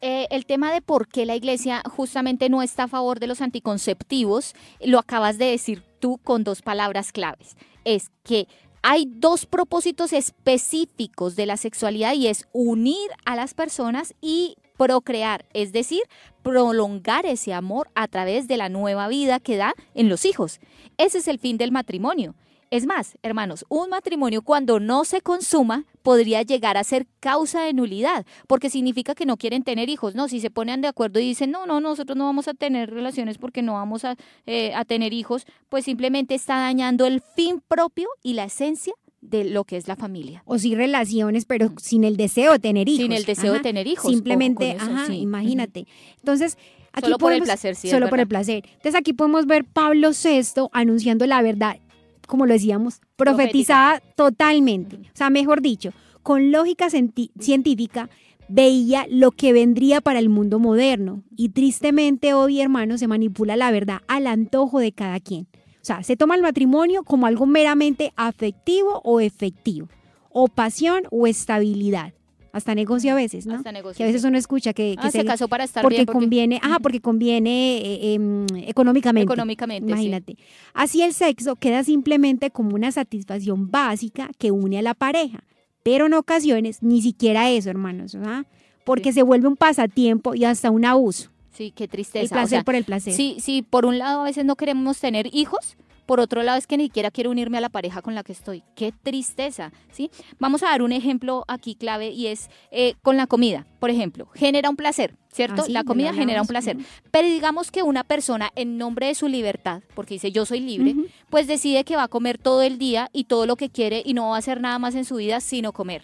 Eh, 0.00 0.26
el 0.30 0.46
tema 0.46 0.72
de 0.72 0.82
por 0.82 1.08
qué 1.08 1.26
la 1.26 1.36
iglesia 1.36 1.82
justamente 1.90 2.48
no 2.48 2.62
está 2.62 2.84
a 2.84 2.88
favor 2.88 3.18
de 3.18 3.26
los 3.26 3.40
anticonceptivos, 3.40 4.54
lo 4.80 4.98
acabas 4.98 5.38
de 5.38 5.46
decir 5.46 5.82
tú 6.00 6.18
con 6.18 6.44
dos 6.44 6.62
palabras 6.62 7.12
claves. 7.12 7.56
Es 7.84 8.10
que 8.22 8.46
hay 8.88 9.08
dos 9.08 9.46
propósitos 9.46 10.12
específicos 10.12 11.34
de 11.34 11.44
la 11.44 11.56
sexualidad 11.56 12.14
y 12.14 12.28
es 12.28 12.46
unir 12.52 13.10
a 13.24 13.34
las 13.34 13.52
personas 13.52 14.14
y 14.20 14.54
procrear, 14.76 15.44
es 15.54 15.72
decir, 15.72 16.02
prolongar 16.44 17.26
ese 17.26 17.52
amor 17.52 17.90
a 17.96 18.06
través 18.06 18.46
de 18.46 18.56
la 18.56 18.68
nueva 18.68 19.08
vida 19.08 19.40
que 19.40 19.56
da 19.56 19.74
en 19.96 20.08
los 20.08 20.24
hijos. 20.24 20.60
Ese 20.98 21.18
es 21.18 21.26
el 21.26 21.40
fin 21.40 21.58
del 21.58 21.72
matrimonio. 21.72 22.36
Es 22.70 22.86
más, 22.86 23.16
hermanos, 23.22 23.64
un 23.68 23.90
matrimonio 23.90 24.42
cuando 24.42 24.80
no 24.80 25.04
se 25.04 25.20
consuma 25.20 25.84
podría 26.02 26.42
llegar 26.42 26.76
a 26.76 26.84
ser 26.84 27.06
causa 27.20 27.62
de 27.62 27.72
nulidad, 27.72 28.26
porque 28.48 28.70
significa 28.70 29.14
que 29.14 29.26
no 29.26 29.36
quieren 29.36 29.62
tener 29.62 29.88
hijos. 29.88 30.14
No, 30.14 30.28
si 30.28 30.40
se 30.40 30.50
ponen 30.50 30.80
de 30.80 30.88
acuerdo 30.88 31.20
y 31.20 31.24
dicen, 31.24 31.50
no, 31.50 31.66
no, 31.66 31.80
nosotros 31.80 32.16
no 32.16 32.24
vamos 32.24 32.48
a 32.48 32.54
tener 32.54 32.90
relaciones 32.90 33.38
porque 33.38 33.62
no 33.62 33.74
vamos 33.74 34.04
a, 34.04 34.16
eh, 34.46 34.74
a 34.74 34.84
tener 34.84 35.12
hijos, 35.12 35.46
pues 35.68 35.84
simplemente 35.84 36.34
está 36.34 36.56
dañando 36.58 37.06
el 37.06 37.20
fin 37.20 37.62
propio 37.66 38.08
y 38.22 38.34
la 38.34 38.44
esencia 38.44 38.94
de 39.20 39.44
lo 39.44 39.64
que 39.64 39.76
es 39.76 39.88
la 39.88 39.96
familia. 39.96 40.42
O 40.44 40.58
sí 40.58 40.74
relaciones, 40.74 41.44
pero 41.44 41.72
sin 41.78 42.04
el 42.04 42.16
deseo 42.16 42.52
de 42.52 42.58
tener 42.58 42.88
hijos. 42.88 43.02
Sin 43.02 43.12
el 43.12 43.24
deseo 43.24 43.52
de 43.54 43.60
tener 43.60 43.86
hijos. 43.86 44.10
Simplemente, 44.10 44.76
ajá, 44.78 45.12
imagínate. 45.12 45.86
Entonces, 46.18 46.58
aquí 46.92 47.06
solo 47.06 47.18
por 47.18 47.32
el 47.32 47.42
placer, 47.42 47.74
sí. 47.76 47.88
Solo 47.88 48.08
por 48.08 48.20
el 48.20 48.28
placer. 48.28 48.64
Entonces 48.66 48.94
aquí 48.94 49.12
podemos 49.12 49.46
ver 49.46 49.64
Pablo 49.64 50.10
VI 50.10 50.68
anunciando 50.72 51.26
la 51.26 51.42
verdad 51.42 51.78
como 52.26 52.46
lo 52.46 52.52
decíamos, 52.52 53.00
profetizada 53.16 54.00
totalmente. 54.16 54.96
O 54.96 55.14
sea, 55.14 55.30
mejor 55.30 55.62
dicho, 55.62 55.92
con 56.22 56.50
lógica 56.50 56.88
científica, 56.90 58.10
veía 58.48 59.06
lo 59.08 59.30
que 59.30 59.52
vendría 59.52 60.00
para 60.00 60.18
el 60.18 60.28
mundo 60.28 60.58
moderno. 60.58 61.22
Y 61.36 61.50
tristemente 61.50 62.34
hoy, 62.34 62.60
hermanos, 62.60 63.00
se 63.00 63.08
manipula 63.08 63.56
la 63.56 63.70
verdad 63.70 63.98
al 64.08 64.26
antojo 64.26 64.78
de 64.80 64.92
cada 64.92 65.20
quien. 65.20 65.46
O 65.76 65.86
sea, 65.86 66.02
se 66.02 66.16
toma 66.16 66.34
el 66.34 66.42
matrimonio 66.42 67.04
como 67.04 67.26
algo 67.26 67.46
meramente 67.46 68.12
afectivo 68.16 69.00
o 69.04 69.20
efectivo, 69.20 69.88
o 70.30 70.48
pasión 70.48 71.04
o 71.10 71.26
estabilidad. 71.26 72.12
Hasta 72.56 72.74
negocio 72.74 73.12
a 73.12 73.14
veces, 73.14 73.46
¿no? 73.46 73.54
Hasta 73.56 73.70
negocio, 73.70 73.98
que 73.98 74.04
a 74.04 74.06
veces 74.06 74.24
uno 74.24 74.38
escucha 74.38 74.72
que, 74.72 74.96
que 75.00 75.08
Ah, 75.08 75.10
se 75.10 75.24
casó 75.26 75.46
para 75.46 75.64
estar 75.64 75.82
porque 75.82 75.96
bien, 75.98 76.06
porque- 76.06 76.18
conviene, 76.20 76.58
ajá, 76.62 76.78
porque 76.80 77.00
conviene 77.00 77.78
eh, 77.78 78.14
em, 78.14 78.46
económicamente. 78.66 79.24
Económicamente, 79.30 79.86
sí. 79.86 79.92
Imagínate. 79.92 80.36
Así 80.72 81.02
el 81.02 81.12
sexo 81.12 81.56
queda 81.56 81.84
simplemente 81.84 82.50
como 82.50 82.74
una 82.74 82.90
satisfacción 82.92 83.70
básica 83.70 84.30
que 84.38 84.50
une 84.52 84.78
a 84.78 84.82
la 84.82 84.94
pareja, 84.94 85.44
pero 85.82 86.06
en 86.06 86.14
ocasiones 86.14 86.82
ni 86.82 87.02
siquiera 87.02 87.50
eso, 87.50 87.68
hermanos, 87.68 88.14
¿ah? 88.24 88.44
porque 88.84 89.10
Sí. 89.12 89.16
se 89.16 89.22
vuelve 89.22 89.48
un 89.48 89.56
pasatiempo 89.56 90.34
y 90.34 90.44
hasta 90.44 90.70
un 90.70 90.84
abuso. 90.86 91.28
Sí, 91.52 91.72
qué 91.76 91.84
El 91.84 91.90
tristeza. 91.90 92.34
placer 92.34 92.46
o 92.46 92.48
sea, 92.60 92.64
por 92.64 92.74
el 92.74 92.84
placer. 92.84 93.12
Sí, 93.12 93.36
sí, 93.40 93.60
por 93.68 93.84
un 93.84 93.98
lado 93.98 94.22
a 94.22 94.24
veces 94.24 94.44
no 94.46 94.56
queremos 94.56 94.98
tener 94.98 95.28
hijos, 95.34 95.76
por 96.06 96.20
otro 96.20 96.42
lado 96.42 96.56
es 96.56 96.66
que 96.66 96.76
ni 96.76 96.84
siquiera 96.84 97.10
quiero 97.10 97.30
unirme 97.30 97.58
a 97.58 97.60
la 97.60 97.68
pareja 97.68 98.00
con 98.00 98.14
la 98.14 98.22
que 98.22 98.32
estoy. 98.32 98.62
Qué 98.74 98.92
tristeza, 98.92 99.72
¿sí? 99.90 100.10
Vamos 100.38 100.62
a 100.62 100.66
dar 100.66 100.82
un 100.82 100.92
ejemplo 100.92 101.44
aquí 101.48 101.74
clave 101.74 102.10
y 102.10 102.28
es 102.28 102.48
eh, 102.70 102.94
con 103.02 103.16
la 103.16 103.26
comida, 103.26 103.66
por 103.80 103.90
ejemplo, 103.90 104.28
genera 104.34 104.70
un 104.70 104.76
placer, 104.76 105.16
¿cierto? 105.32 105.62
Ah, 105.62 105.66
sí, 105.66 105.72
la 105.72 105.84
comida 105.84 106.14
genera 106.14 106.40
un 106.40 106.48
placer. 106.48 106.76
Pero 107.10 107.28
digamos 107.28 107.70
que 107.70 107.82
una 107.82 108.04
persona 108.04 108.50
en 108.54 108.78
nombre 108.78 109.08
de 109.08 109.14
su 109.14 109.28
libertad, 109.28 109.82
porque 109.94 110.14
dice 110.14 110.32
yo 110.32 110.46
soy 110.46 110.60
libre, 110.60 110.94
pues 111.28 111.46
decide 111.46 111.84
que 111.84 111.96
va 111.96 112.04
a 112.04 112.08
comer 112.08 112.38
todo 112.38 112.62
el 112.62 112.78
día 112.78 113.10
y 113.12 113.24
todo 113.24 113.46
lo 113.46 113.56
que 113.56 113.68
quiere 113.68 114.02
y 114.04 114.14
no 114.14 114.28
va 114.28 114.36
a 114.36 114.38
hacer 114.38 114.60
nada 114.60 114.78
más 114.78 114.94
en 114.94 115.04
su 115.04 115.16
vida 115.16 115.40
sino 115.40 115.72
comer. 115.72 116.02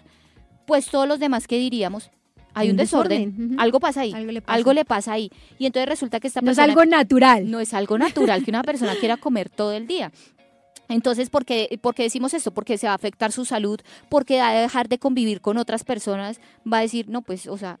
Pues 0.67 0.87
todos 0.87 1.07
los 1.07 1.19
demás 1.19 1.47
que 1.47 1.57
diríamos, 1.57 2.09
hay 2.53 2.69
un, 2.69 2.77
desorden, 2.77 3.55
algo 3.57 3.79
pasa 3.79 4.01
ahí, 4.01 4.13
Algo 4.13 4.31
le 4.31 4.41
pasa. 4.41 4.55
algo 4.55 4.73
le 4.73 4.85
pasa 4.85 5.13
ahí. 5.13 5.31
Y 5.57 5.65
entonces 5.65 5.89
resulta 5.89 6.19
que 6.19 6.27
esta 6.27 6.41
no 6.41 6.51
es 6.51 6.57
persona 6.57 6.71
algo 6.71 6.85
natural. 6.85 7.49
no 7.49 7.59
es 7.59 7.73
algo 7.73 7.97
natural 7.97 8.43
que 8.43 8.51
una 8.51 8.63
persona 8.63 8.95
quiera 8.95 9.17
comer 9.17 9.49
todo 9.49 9.73
el 9.73 9.87
día. 9.87 10.11
Entonces, 10.89 11.29
¿por 11.29 11.45
qué, 11.45 11.79
por 11.81 11.95
qué 11.95 12.03
decimos 12.03 12.33
esto? 12.33 12.51
Porque 12.51 12.77
se 12.77 12.87
va 12.87 12.93
a 12.93 12.95
afectar 12.95 13.31
su 13.31 13.45
salud, 13.45 13.79
porque 14.09 14.37
va 14.37 14.49
a 14.49 14.53
dejar 14.53 14.89
de 14.89 14.99
convivir 14.99 15.41
con 15.41 15.57
otras 15.57 15.83
personas, 15.83 16.39
va 16.71 16.79
a 16.79 16.81
decir, 16.81 17.09
no, 17.09 17.21
pues, 17.21 17.47
o 17.47 17.57
sea, 17.57 17.79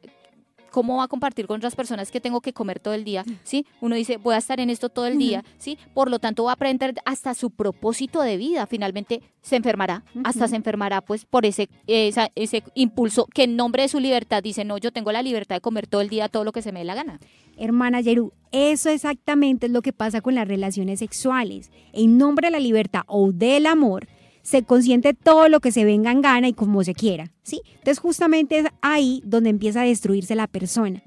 ¿cómo 0.73 0.97
va 0.97 1.03
a 1.03 1.07
compartir 1.07 1.47
con 1.47 1.57
otras 1.57 1.75
personas 1.75 2.11
que 2.11 2.19
tengo 2.19 2.41
que 2.41 2.51
comer 2.51 2.79
todo 2.81 2.93
el 2.95 3.03
día? 3.05 3.23
¿Sí? 3.43 3.65
Uno 3.79 3.95
dice, 3.95 4.17
voy 4.17 4.33
a 4.35 4.39
estar 4.39 4.59
en 4.59 4.69
esto 4.69 4.89
todo 4.89 5.05
el 5.07 5.17
día, 5.19 5.43
¿sí? 5.59 5.77
Por 5.93 6.09
lo 6.09 6.17
tanto, 6.19 6.43
va 6.45 6.51
a 6.51 6.53
aprender 6.55 6.95
hasta 7.05 7.33
su 7.35 7.51
propósito 7.51 8.21
de 8.21 8.35
vida. 8.37 8.65
Finalmente, 8.67 9.21
se 9.41 9.55
enfermará, 9.55 10.03
hasta 10.23 10.47
se 10.47 10.55
enfermará, 10.55 11.01
pues, 11.01 11.25
por 11.25 11.45
ese, 11.45 11.69
esa- 11.87 12.29
ese 12.35 12.63
impulso 12.75 13.27
que 13.33 13.43
en 13.43 13.55
nombre 13.55 13.83
de 13.83 13.89
su 13.89 13.99
libertad 13.99 14.41
dice, 14.41 14.65
no, 14.65 14.77
yo 14.77 14.91
tengo 14.91 15.11
la 15.11 15.21
libertad 15.21 15.55
de 15.57 15.61
comer 15.61 15.85
todo 15.87 16.01
el 16.01 16.09
día 16.09 16.27
todo 16.29 16.43
lo 16.43 16.51
que 16.51 16.61
se 16.61 16.71
me 16.71 16.79
dé 16.79 16.85
la 16.85 16.95
gana. 16.95 17.19
Hermana 17.55 18.01
Yeru, 18.01 18.33
eso 18.51 18.89
exactamente 18.89 19.67
es 19.67 19.71
lo 19.71 19.81
que 19.83 19.93
pasa 19.93 20.21
con 20.21 20.33
las 20.33 20.47
relaciones 20.47 20.99
sexuales. 20.99 21.71
En 21.91 22.17
nombre 22.17 22.47
de 22.47 22.51
la 22.51 22.59
libertad 22.59 23.03
o 23.07 23.31
del 23.31 23.67
amor, 23.67 24.07
se 24.43 24.63
consiente 24.63 25.13
todo 25.13 25.49
lo 25.49 25.61
que 25.61 25.71
se 25.71 25.85
venga 25.85 26.11
en 26.11 26.21
gana 26.21 26.49
y 26.49 26.53
como 26.53 26.83
se 26.83 26.93
quiera, 26.93 27.31
¿sí? 27.41 27.61
Entonces 27.69 27.99
justamente 27.99 28.59
es 28.59 28.67
ahí 28.81 29.23
donde 29.25 29.49
empieza 29.49 29.81
a 29.81 29.85
destruirse 29.85 30.35
la 30.35 30.47
persona. 30.47 31.01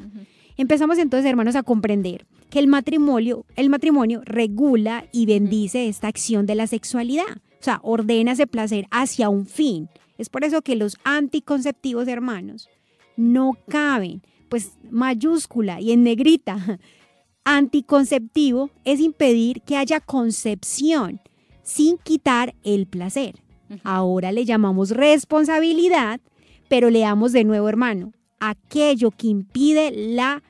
Empezamos 0.56 0.98
entonces, 0.98 1.28
hermanos, 1.28 1.54
a 1.54 1.62
comprender 1.62 2.26
que 2.48 2.58
el 2.58 2.66
matrimonio, 2.66 3.44
el 3.56 3.68
matrimonio 3.68 4.22
regula 4.24 5.06
y 5.12 5.26
bendice 5.26 5.86
esta 5.86 6.08
acción 6.08 6.46
de 6.46 6.54
la 6.54 6.66
sexualidad. 6.66 7.42
O 7.60 7.62
sea, 7.62 7.80
ordena 7.82 8.32
ese 8.32 8.46
placer 8.46 8.86
hacia 8.90 9.28
un 9.28 9.46
fin. 9.46 9.90
Es 10.16 10.30
por 10.30 10.44
eso 10.44 10.62
que 10.62 10.76
los 10.76 10.96
anticonceptivos, 11.04 12.08
hermanos, 12.08 12.70
no 13.16 13.52
caben. 13.68 14.22
Pues 14.48 14.78
mayúscula 14.90 15.80
y 15.80 15.92
en 15.92 16.04
negrita. 16.04 16.80
Anticonceptivo 17.44 18.70
es 18.84 19.00
impedir 19.00 19.60
que 19.62 19.76
haya 19.76 20.00
concepción 20.00 21.20
sin 21.66 21.98
quitar 21.98 22.54
el 22.62 22.86
placer. 22.86 23.42
Ahora 23.82 24.30
le 24.30 24.44
llamamos 24.44 24.90
responsabilidad, 24.90 26.20
pero 26.68 26.88
leamos 26.88 27.32
de 27.32 27.42
nuevo, 27.42 27.68
hermano, 27.68 28.12
aquello 28.38 29.10
que 29.10 29.26
impide 29.26 29.90
la 29.90 30.44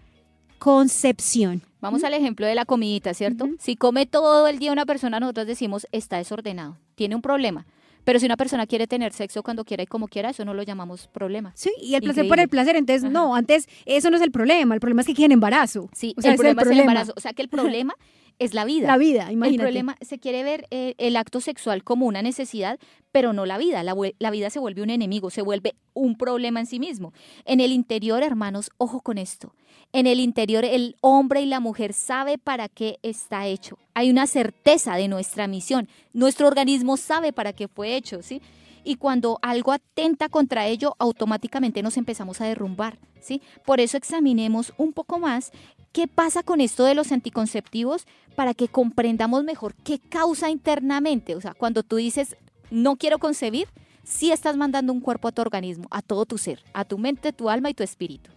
concepción. 0.58 1.62
Vamos 1.80 2.04
al 2.04 2.12
ejemplo 2.12 2.46
de 2.46 2.54
la 2.54 2.66
comidita, 2.66 3.14
¿cierto? 3.14 3.48
Si 3.58 3.76
come 3.76 4.04
todo 4.04 4.46
el 4.46 4.58
día 4.58 4.72
una 4.72 4.84
persona, 4.84 5.18
nosotros 5.18 5.46
decimos 5.46 5.86
está 5.90 6.18
desordenado, 6.18 6.76
tiene 6.94 7.14
un 7.14 7.22
problema. 7.22 7.66
Pero 8.04 8.20
si 8.20 8.26
una 8.26 8.36
persona 8.36 8.66
quiere 8.66 8.86
tener 8.86 9.12
sexo 9.12 9.42
cuando 9.42 9.64
quiera 9.64 9.82
y 9.82 9.86
como 9.86 10.06
quiera, 10.06 10.30
eso 10.30 10.44
no 10.44 10.54
lo 10.54 10.62
llamamos 10.62 11.08
problema. 11.08 11.52
Sí, 11.56 11.72
y 11.82 11.94
el 11.94 12.02
placer 12.02 12.28
por 12.28 12.38
el 12.38 12.48
placer. 12.48 12.76
Entonces, 12.76 13.02
Ajá. 13.02 13.12
no, 13.12 13.34
antes 13.34 13.68
eso 13.84 14.10
no 14.10 14.16
es 14.16 14.22
el 14.22 14.30
problema. 14.30 14.74
El 14.74 14.80
problema 14.80 15.00
es 15.00 15.08
que 15.08 15.14
quieren 15.14 15.32
embarazo. 15.32 15.88
Sí, 15.92 16.14
O 16.16 16.20
sea, 16.20 16.30
el 16.30 16.34
ese 16.34 16.50
es 16.50 16.54
problema 16.54 16.62
es 16.62 16.68
el 16.70 16.80
embarazo. 16.80 17.12
O 17.16 17.20
sea 17.20 17.32
que 17.32 17.42
el 17.42 17.48
problema 17.80 17.94
es 18.38 18.54
la 18.54 18.64
vida. 18.64 18.86
La 18.88 18.98
vida, 18.98 19.26
El 19.26 19.32
imagínate. 19.34 19.62
problema, 19.62 19.96
se 20.00 20.18
quiere 20.18 20.42
ver 20.42 20.66
eh, 20.70 20.94
el 20.98 21.16
acto 21.16 21.40
sexual 21.40 21.84
como 21.84 22.06
una 22.06 22.22
necesidad, 22.22 22.78
pero 23.12 23.32
no 23.32 23.46
la 23.46 23.58
vida. 23.58 23.82
La, 23.82 23.94
la 24.18 24.30
vida 24.30 24.50
se 24.50 24.58
vuelve 24.58 24.82
un 24.82 24.90
enemigo, 24.90 25.30
se 25.30 25.42
vuelve 25.42 25.74
un 25.94 26.16
problema 26.16 26.60
en 26.60 26.66
sí 26.66 26.78
mismo. 26.78 27.12
En 27.44 27.60
el 27.60 27.72
interior, 27.72 28.22
hermanos, 28.22 28.70
ojo 28.78 29.00
con 29.00 29.18
esto. 29.18 29.54
En 29.92 30.06
el 30.06 30.20
interior, 30.20 30.64
el 30.64 30.96
hombre 31.00 31.40
y 31.40 31.46
la 31.46 31.60
mujer 31.60 31.92
sabe 31.92 32.38
para 32.38 32.68
qué 32.68 32.98
está 33.02 33.46
hecho. 33.46 33.78
Hay 33.94 34.10
una 34.10 34.26
certeza 34.26 34.96
de 34.96 35.08
nuestra 35.08 35.46
misión. 35.46 35.88
Nuestro 36.12 36.46
organismo 36.48 36.96
sabe 36.96 37.32
para 37.32 37.52
qué 37.52 37.68
fue 37.68 37.96
hecho, 37.96 38.22
¿sí? 38.22 38.42
Y 38.86 38.96
cuando 38.96 39.40
algo 39.42 39.72
atenta 39.72 40.28
contra 40.28 40.68
ello, 40.68 40.94
automáticamente 41.00 41.82
nos 41.82 41.96
empezamos 41.96 42.40
a 42.40 42.46
derrumbar, 42.46 43.00
¿sí? 43.20 43.42
Por 43.64 43.80
eso 43.80 43.96
examinemos 43.96 44.72
un 44.78 44.92
poco 44.92 45.18
más 45.18 45.50
qué 45.90 46.06
pasa 46.06 46.44
con 46.44 46.60
esto 46.60 46.84
de 46.84 46.94
los 46.94 47.10
anticonceptivos 47.10 48.06
para 48.36 48.54
que 48.54 48.68
comprendamos 48.68 49.42
mejor 49.42 49.74
qué 49.74 49.98
causa 49.98 50.50
internamente. 50.50 51.34
O 51.34 51.40
sea, 51.40 51.52
cuando 51.52 51.82
tú 51.82 51.96
dices, 51.96 52.36
no 52.70 52.94
quiero 52.94 53.18
concebir, 53.18 53.66
sí 54.04 54.30
estás 54.30 54.56
mandando 54.56 54.92
un 54.92 55.00
cuerpo 55.00 55.26
a 55.26 55.32
tu 55.32 55.42
organismo, 55.42 55.88
a 55.90 56.00
todo 56.00 56.24
tu 56.24 56.38
ser, 56.38 56.62
a 56.72 56.84
tu 56.84 56.96
mente, 56.96 57.32
tu 57.32 57.50
alma 57.50 57.70
y 57.70 57.74
tu 57.74 57.82
espíritu. 57.82 58.30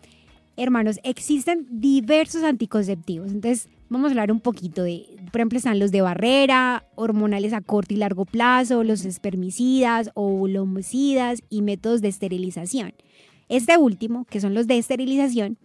Hermanos, 0.57 0.99
existen 1.03 1.67
diversos 1.69 2.41
anticonceptivos. 2.41 3.31
Entonces, 3.31 3.69
vamos 3.89 4.07
a 4.07 4.11
hablar 4.11 4.31
un 4.31 4.39
poquito 4.39 4.83
de, 4.83 5.05
por 5.31 5.41
ejemplo, 5.41 5.57
están 5.57 5.79
los 5.79 5.91
de 5.91 6.01
barrera, 6.01 6.85
hormonales 6.95 7.53
a 7.53 7.61
corto 7.61 7.93
y 7.93 7.97
largo 7.97 8.25
plazo, 8.25 8.83
los 8.83 9.05
espermicidas, 9.05 10.11
ovulomicidas 10.13 11.41
y 11.49 11.61
métodos 11.61 12.01
de 12.01 12.07
esterilización. 12.09 12.93
Este 13.47 13.77
último, 13.77 14.25
que 14.29 14.39
son 14.41 14.53
los 14.53 14.67
de 14.67 14.77
esterilización, 14.77 15.57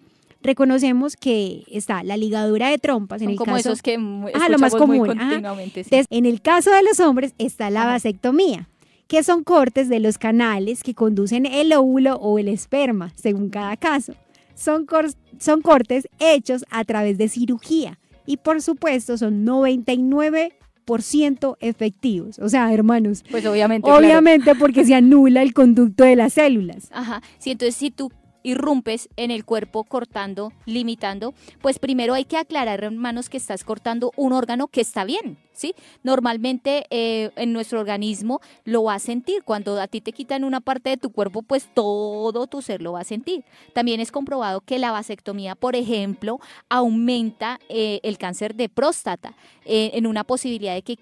reconocemos 0.43 1.17
que 1.17 1.65
está 1.71 2.03
la 2.03 2.17
ligadura 2.17 2.69
de 2.69 2.79
trompas 2.79 3.21
en 3.23 3.27
Son 3.27 3.33
el 3.33 3.39
como 3.39 3.53
caso 3.57 3.71
esos 3.71 3.83
que 3.83 3.95
Ah, 4.35 4.49
lo 4.49 4.59
más 4.59 4.73
muy 4.73 4.81
común, 4.81 5.11
ajá. 5.11 5.31
continuamente. 5.31 5.85
sí. 5.85 5.91
Entonces, 5.91 6.07
en 6.11 6.27
el 6.27 6.41
caso 6.43 6.71
de 6.71 6.83
los 6.83 7.01
hombres 7.01 7.35
está 7.39 7.71
la 7.71 7.83
Ajá. 7.83 7.91
vasectomía, 7.93 8.69
que 9.07 9.23
son 9.23 9.45
cortes 9.45 9.89
de 9.89 10.01
los 10.01 10.17
canales 10.19 10.83
que 10.83 10.95
conducen 10.95 11.47
el 11.47 11.73
óvulo 11.73 12.17
o 12.17 12.39
el 12.39 12.49
esperma, 12.49 13.13
según 13.17 13.51
cada 13.51 13.77
caso. 13.77 14.15
Son, 14.55 14.87
cor- 14.87 15.13
son 15.39 15.63
cortes 15.63 16.09
hechos 16.21 16.65
a 16.71 16.85
través 16.85 17.19
de 17.19 17.29
cirugía 17.29 17.99
y 18.27 18.39
por 18.39 18.63
supuesto 18.63 19.17
son 19.19 19.45
99% 19.47 21.57
efectivos. 21.61 22.39
O 22.39 22.49
sea, 22.49 22.73
hermanos, 22.73 23.25
Pues 23.31 23.45
obviamente. 23.47 23.85
claro. 23.87 23.99
obviamente 23.99 24.55
porque 24.55 24.85
se 24.85 24.95
anula 24.95 25.43
el 25.43 25.53
conducto 25.55 26.05
de 26.05 26.17
las 26.17 26.35
células. 26.35 26.89
Ajá. 26.93 27.23
Sí, 27.39 27.51
entonces 27.53 27.75
si 27.77 27.91
tú 27.91 28.11
irrumpes 28.45 29.09
en 29.17 29.33
el 29.33 29.45
cuerpo 29.45 29.83
cortando, 29.83 30.53
limitando, 30.67 31.35
pues 31.61 31.81
primero 31.81 32.15
hay 32.15 32.25
que 32.25 32.37
aclarar, 32.37 32.85
hermanos, 32.85 33.29
que 33.29 33.39
estás 33.39 33.65
cortando 33.65 34.13
un 34.17 34.33
órgano 34.33 34.69
que 34.69 34.83
está 34.83 35.05
bien, 35.05 35.39
¿sí? 35.53 35.75
Normalmente 36.05 36.87
eh, 36.91 37.31
en 37.37 37.53
nuestro 37.53 37.81
organismo 37.81 38.41
lo 38.65 38.85
va 38.85 38.95
a 38.95 38.99
sentir. 39.01 39.43
Cuando 39.43 39.81
a 39.81 39.89
ti 39.89 40.01
te 40.01 40.13
quitan 40.13 40.45
una 40.45 40.61
parte 40.61 40.91
de 40.91 40.97
tu 40.97 41.11
cuerpo, 41.11 41.43
pues 41.43 41.69
todo 41.75 42.47
tu 42.47 42.63
ser 42.63 42.83
lo 42.83 42.93
va 42.93 43.01
a 43.01 43.05
sentir. 43.05 43.45
También 43.73 43.99
es 43.99 44.13
comprobado 44.13 44.61
que 44.61 44.79
la 44.79 44.93
vasectomía, 44.93 45.55
por 45.55 45.75
ejemplo, 45.75 46.39
aumenta 46.69 47.59
eh, 47.69 48.01
el 48.03 48.19
cáncer 48.19 48.55
de 48.55 48.69
próstata 48.69 49.35
eh, 49.65 49.93
en 49.95 50.07
una 50.07 50.25
posibilidad 50.25 50.75
de 50.75 50.83
que 50.83 50.99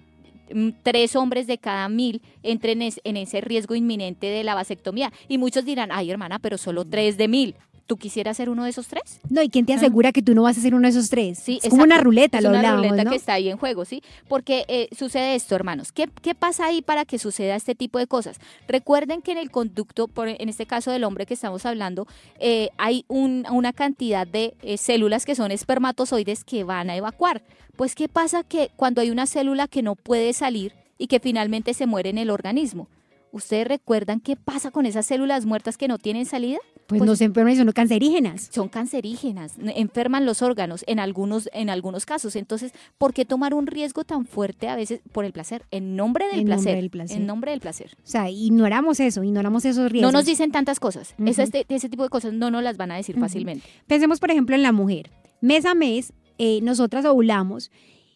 tres 0.83 1.15
hombres 1.15 1.47
de 1.47 1.57
cada 1.57 1.89
mil 1.89 2.21
entren 2.41 2.81
en 2.81 3.17
ese 3.17 3.41
riesgo 3.41 3.75
inminente 3.75 4.27
de 4.27 4.43
la 4.43 4.55
vasectomía. 4.55 5.11
Y 5.27 5.37
muchos 5.37 5.65
dirán, 5.65 5.91
ay 5.91 6.11
hermana, 6.11 6.39
pero 6.39 6.57
solo 6.57 6.85
tres 6.85 7.17
de 7.17 7.27
mil. 7.27 7.55
¿Tú 7.85 7.97
quisieras 7.97 8.37
ser 8.37 8.49
uno 8.49 8.63
de 8.63 8.69
esos 8.69 8.87
tres? 8.87 9.19
No, 9.29 9.41
¿y 9.43 9.49
quién 9.49 9.65
te 9.65 9.73
asegura 9.73 10.13
que 10.13 10.21
tú 10.21 10.33
no 10.33 10.43
vas 10.43 10.57
a 10.57 10.61
ser 10.61 10.73
uno 10.73 10.83
de 10.83 10.91
esos 10.91 11.09
tres? 11.09 11.37
Sí, 11.37 11.59
es 11.61 11.69
como 11.69 11.83
una 11.83 11.97
ruleta, 11.97 12.37
es 12.37 12.43
lo 12.43 12.49
una 12.51 12.59
hablábamos, 12.59 12.87
ruleta 12.91 13.03
¿no? 13.03 13.09
que 13.09 13.17
está 13.17 13.33
ahí 13.33 13.49
en 13.49 13.57
juego, 13.57 13.83
¿sí? 13.83 14.01
Porque 14.29 14.63
eh, 14.69 14.87
sucede 14.97 15.35
esto, 15.35 15.53
hermanos. 15.55 15.91
¿Qué, 15.91 16.09
¿Qué 16.21 16.33
pasa 16.33 16.65
ahí 16.65 16.81
para 16.81 17.03
que 17.03 17.19
suceda 17.19 17.55
este 17.57 17.75
tipo 17.75 17.99
de 17.99 18.07
cosas? 18.07 18.37
Recuerden 18.69 19.21
que 19.21 19.33
en 19.33 19.37
el 19.37 19.51
conducto, 19.51 20.07
por, 20.07 20.29
en 20.29 20.47
este 20.47 20.65
caso 20.65 20.91
del 20.91 21.03
hombre 21.03 21.25
que 21.25 21.33
estamos 21.33 21.65
hablando, 21.65 22.07
eh, 22.39 22.69
hay 22.77 23.03
un- 23.09 23.45
una 23.51 23.73
cantidad 23.73 24.25
de 24.25 24.53
eh, 24.61 24.77
células 24.77 25.25
que 25.25 25.35
son 25.35 25.51
espermatozoides 25.51 26.43
que 26.45 26.63
van 26.63 26.89
a 26.89 26.95
evacuar. 26.95 27.41
Pues, 27.75 27.95
¿qué 27.95 28.07
pasa 28.07 28.43
que 28.43 28.71
cuando 28.77 29.01
hay 29.01 29.09
una 29.09 29.25
célula 29.27 29.67
que 29.67 29.81
no 29.81 29.95
puede 29.95 30.31
salir 30.33 30.73
y 30.97 31.07
que 31.07 31.19
finalmente 31.19 31.73
se 31.73 31.85
muere 31.85 32.11
en 32.11 32.17
el 32.17 32.29
organismo? 32.29 32.87
¿Ustedes 33.33 33.67
recuerdan 33.67 34.19
qué 34.19 34.35
pasa 34.35 34.69
con 34.69 34.85
esas 34.85 35.07
células 35.07 35.45
muertas 35.47 35.75
que 35.75 35.87
no 35.87 35.97
tienen 35.97 36.25
salida? 36.27 36.59
Pues, 36.85 36.99
Pues- 36.99 37.09
no 37.09 37.15
se 37.15 37.23
enferman 37.23 37.53
y 37.53 37.55
son 37.57 37.71
cancerígenas. 37.71 38.49
Son 38.51 38.69
cancerígenas, 38.69 39.55
enferman 39.75 40.25
los 40.27 40.43
órganos 40.43 40.83
en 40.87 40.99
algunos, 40.99 41.49
en 41.51 41.71
algunos 41.71 42.05
casos. 42.05 42.35
Entonces, 42.35 42.73
¿por 42.99 43.11
qué 43.13 43.25
tomar 43.25 43.55
un 43.55 43.65
riesgo 43.65 44.03
tan 44.03 44.27
fuerte 44.27 44.67
a 44.69 44.75
veces 44.75 45.01
por 45.11 45.25
el 45.25 45.31
placer? 45.33 45.65
En 45.71 45.95
nombre 45.95 46.25
del, 46.27 46.41
En 46.41 46.45
nombre 46.45 46.55
placer, 46.63 46.75
del 46.75 46.89
placer. 46.91 47.17
En 47.17 47.25
nombre 47.25 47.51
del 47.51 47.59
placer. 47.59 47.97
O 47.97 48.05
sea, 48.07 48.29
ignoramos 48.29 48.99
eso, 48.99 49.23
ignoramos 49.23 49.65
esos 49.65 49.91
riesgos. 49.91 50.11
No 50.13 50.17
nos 50.19 50.25
dicen 50.27 50.51
tantas 50.51 50.79
cosas. 50.79 51.15
Ujú. 51.17 51.27
Ese, 51.29 51.41
este- 51.43 51.65
ese 51.69 51.89
tipo 51.89 52.03
de 52.03 52.09
cosas 52.09 52.33
no 52.33 52.51
nos 52.51 52.61
las 52.61 52.77
van 52.77 52.91
a 52.91 52.95
decir 52.97 53.17
fácilmente. 53.19 53.65
Pensemos, 53.87 54.19
por 54.19 54.29
ejemplo, 54.29 54.55
en 54.55 54.61
la 54.61 54.71
mujer. 54.71 55.09
Mes 55.41 55.65
a 55.65 55.73
mes, 55.73 56.13
eh, 56.37 56.59
nosotras 56.61 57.03
ovulamos 57.05 57.71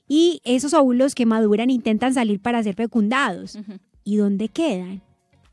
y 0.07 0.41
esos 0.43 0.73
óvulos 0.75 1.15
que 1.15 1.25
maduran 1.25 1.71
intentan 1.71 2.13
salir 2.13 2.39
para 2.39 2.61
ser 2.61 2.75
fecundados. 2.75 3.57
¿Y 4.03 4.15
dónde 4.17 4.47
quedan? 4.49 5.01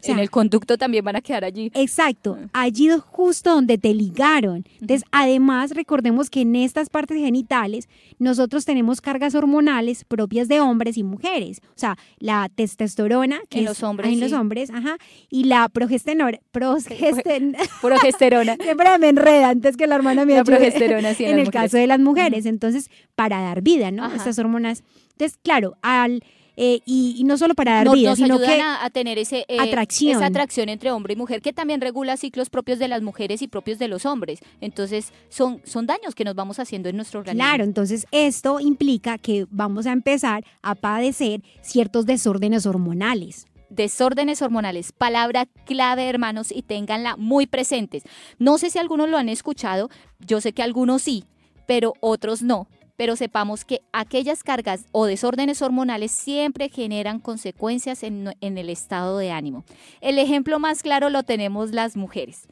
Sea, 0.06 0.14
en 0.14 0.20
el 0.20 0.30
conducto 0.30 0.76
también 0.78 1.04
van 1.04 1.16
a 1.16 1.20
quedar 1.20 1.44
allí. 1.44 1.70
Exacto, 1.75 2.34
Mm. 2.37 2.49
allí 2.52 2.88
justo 3.06 3.50
donde 3.54 3.78
te 3.78 3.94
ligaron. 3.94 4.64
Entonces, 4.80 5.04
además, 5.12 5.70
recordemos 5.73 6.30
que 6.30 6.42
en 6.42 6.56
estas 6.56 6.88
partes 6.90 7.18
genitales 7.18 7.88
nosotros 8.18 8.64
tenemos 8.64 9.00
cargas 9.00 9.34
hormonales 9.34 10.04
propias 10.04 10.49
de 10.49 10.61
hombres 10.61 10.96
y 10.99 11.02
mujeres. 11.04 11.61
O 11.68 11.78
sea, 11.78 11.96
la 12.18 12.49
testosterona, 12.54 13.38
que 13.49 13.58
En 13.58 13.64
es- 13.64 13.70
los 13.70 13.82
hombres, 13.82 14.12
en 14.12 14.20
los 14.20 14.30
sí. 14.30 14.34
hombres, 14.37 14.70
ajá, 14.70 14.96
y 15.30 15.44
la 15.44 15.68
progesterona, 15.73 16.38
progesten- 16.52 17.56
Progesterona. 17.80 18.56
siempre 18.61 18.99
me 18.99 19.08
enreda 19.08 19.50
antes 19.50 19.76
que 19.76 19.87
la 19.87 19.94
hermana 19.96 20.25
me 20.25 20.34
La 20.34 20.40
ayude 20.40 20.56
progesterona, 20.56 21.14
sí, 21.14 21.25
en 21.25 21.30
en 21.34 21.38
el 21.38 21.44
mujeres. 21.46 21.62
caso 21.70 21.76
de 21.76 21.87
las 21.87 22.00
mujeres. 22.00 22.46
Entonces, 22.46 22.90
para 23.14 23.40
dar 23.40 23.62
vida, 23.62 23.90
¿no? 23.90 24.04
Ajá. 24.04 24.16
Estas 24.16 24.38
hormonas. 24.38 24.82
Entonces, 25.12 25.38
claro, 25.42 25.76
al 25.82 26.23
eh, 26.56 26.80
y, 26.84 27.16
y 27.18 27.25
no 27.25 27.37
solo 27.37 27.54
para 27.54 27.75
dar 27.75 27.90
vida, 27.90 28.11
nos 28.11 28.18
sino 28.18 28.34
ayudan 28.34 28.50
que 28.50 28.62
a, 28.62 28.84
a 28.84 28.90
tener 28.90 29.18
ese, 29.18 29.44
eh, 29.49 29.58
atracción. 29.58 30.16
esa 30.16 30.26
atracción 30.26 30.68
entre 30.68 30.92
hombre 30.92 31.14
y 31.14 31.16
mujer 31.16 31.42
que 31.42 31.52
también 31.52 31.80
regula 31.80 32.16
ciclos 32.16 32.50
propios 32.50 32.78
de 32.78 32.88
las 32.88 33.02
mujeres 33.02 33.42
y 33.42 33.49
propios 33.49 33.78
de 33.78 33.88
los 33.88 34.06
hombres. 34.06 34.40
Entonces, 34.61 35.12
son, 35.28 35.61
son 35.64 35.87
daños 35.87 36.14
que 36.14 36.25
nos 36.25 36.34
vamos 36.34 36.58
haciendo 36.58 36.88
en 36.88 36.96
nuestro 36.96 37.20
organismo. 37.20 37.44
Claro, 37.44 37.64
entonces 37.64 38.06
esto 38.11 38.61
implica 38.61 39.18
que 39.18 39.46
vamos 39.50 39.87
a 39.87 39.92
empezar 39.92 40.44
a 40.62 40.75
padecer 40.75 41.42
ciertos 41.61 42.06
desórdenes 42.06 42.66
hormonales. 42.66 43.46
Desórdenes 43.70 44.40
hormonales, 44.40 44.92
palabra 44.92 45.46
clave, 45.66 46.08
hermanos, 46.08 46.52
y 46.52 46.62
ténganla 46.62 47.16
muy 47.16 47.46
presentes. 47.46 48.04
No 48.38 48.58
sé 48.58 48.70
si 48.70 48.78
algunos 48.78 49.08
lo 49.08 49.16
han 49.16 49.28
escuchado, 49.28 49.90
yo 50.20 50.40
sé 50.40 50.52
que 50.52 50.62
algunos 50.62 51.02
sí, 51.02 51.25
pero 51.66 51.94
otros 52.00 52.42
no. 52.42 52.68
Pero 52.96 53.16
sepamos 53.16 53.64
que 53.64 53.80
aquellas 53.92 54.42
cargas 54.42 54.86
o 54.92 55.06
desórdenes 55.06 55.62
hormonales 55.62 56.12
siempre 56.12 56.68
generan 56.68 57.18
consecuencias 57.18 58.02
en, 58.02 58.34
en 58.40 58.58
el 58.58 58.70
estado 58.70 59.18
de 59.18 59.30
ánimo. 59.30 59.64
El 60.00 60.18
ejemplo 60.18 60.58
más 60.58 60.82
claro 60.82 61.10
lo 61.10 61.22
tenemos 61.24 61.72
las 61.72 61.96
mujeres. 61.96 62.48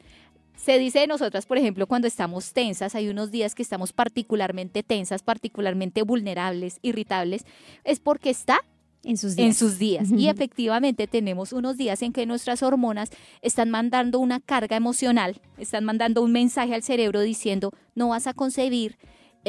Se 0.55 0.77
dice 0.77 0.99
de 0.99 1.07
nosotras, 1.07 1.45
por 1.45 1.57
ejemplo, 1.57 1.87
cuando 1.87 2.07
estamos 2.07 2.53
tensas, 2.53 2.95
hay 2.95 3.09
unos 3.09 3.31
días 3.31 3.55
que 3.55 3.63
estamos 3.63 3.91
particularmente 3.91 4.83
tensas, 4.83 5.23
particularmente 5.23 6.03
vulnerables, 6.03 6.79
irritables, 6.81 7.45
es 7.83 7.99
porque 7.99 8.29
está 8.29 8.59
En 9.03 9.17
sus 9.17 9.35
días. 9.35 9.47
en 9.47 9.53
sus 9.55 9.77
días. 9.77 10.09
Y 10.11 10.29
efectivamente 10.29 11.07
tenemos 11.07 11.51
unos 11.51 11.75
días 11.75 12.01
en 12.01 12.13
que 12.13 12.25
nuestras 12.25 12.63
hormonas 12.63 13.09
están 13.41 13.71
mandando 13.71 14.19
una 14.19 14.39
carga 14.39 14.77
emocional, 14.77 15.41
están 15.57 15.83
mandando 15.83 16.21
un 16.21 16.31
mensaje 16.31 16.73
al 16.75 16.83
cerebro 16.83 17.21
diciendo 17.21 17.71
no 17.95 18.09
vas 18.09 18.27
a 18.27 18.33
concebir, 18.33 18.97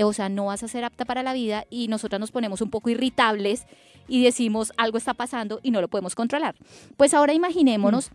o 0.02 0.12
sea, 0.12 0.28
no 0.28 0.46
vas 0.46 0.62
a 0.62 0.68
ser 0.68 0.84
apta 0.84 1.04
para 1.04 1.22
la 1.22 1.32
vida 1.32 1.66
y 1.70 1.88
nosotras 1.88 2.18
nos 2.18 2.32
ponemos 2.32 2.60
un 2.60 2.70
poco 2.70 2.90
irritables 2.90 3.66
y 4.08 4.24
decimos 4.24 4.72
algo 4.76 4.98
está 4.98 5.14
pasando 5.14 5.60
y 5.62 5.70
no 5.70 5.80
lo 5.80 5.88
podemos 5.88 6.14
controlar. 6.14 6.56
Pues 6.96 7.14
ahora 7.14 7.32
imaginémonos 7.32 8.10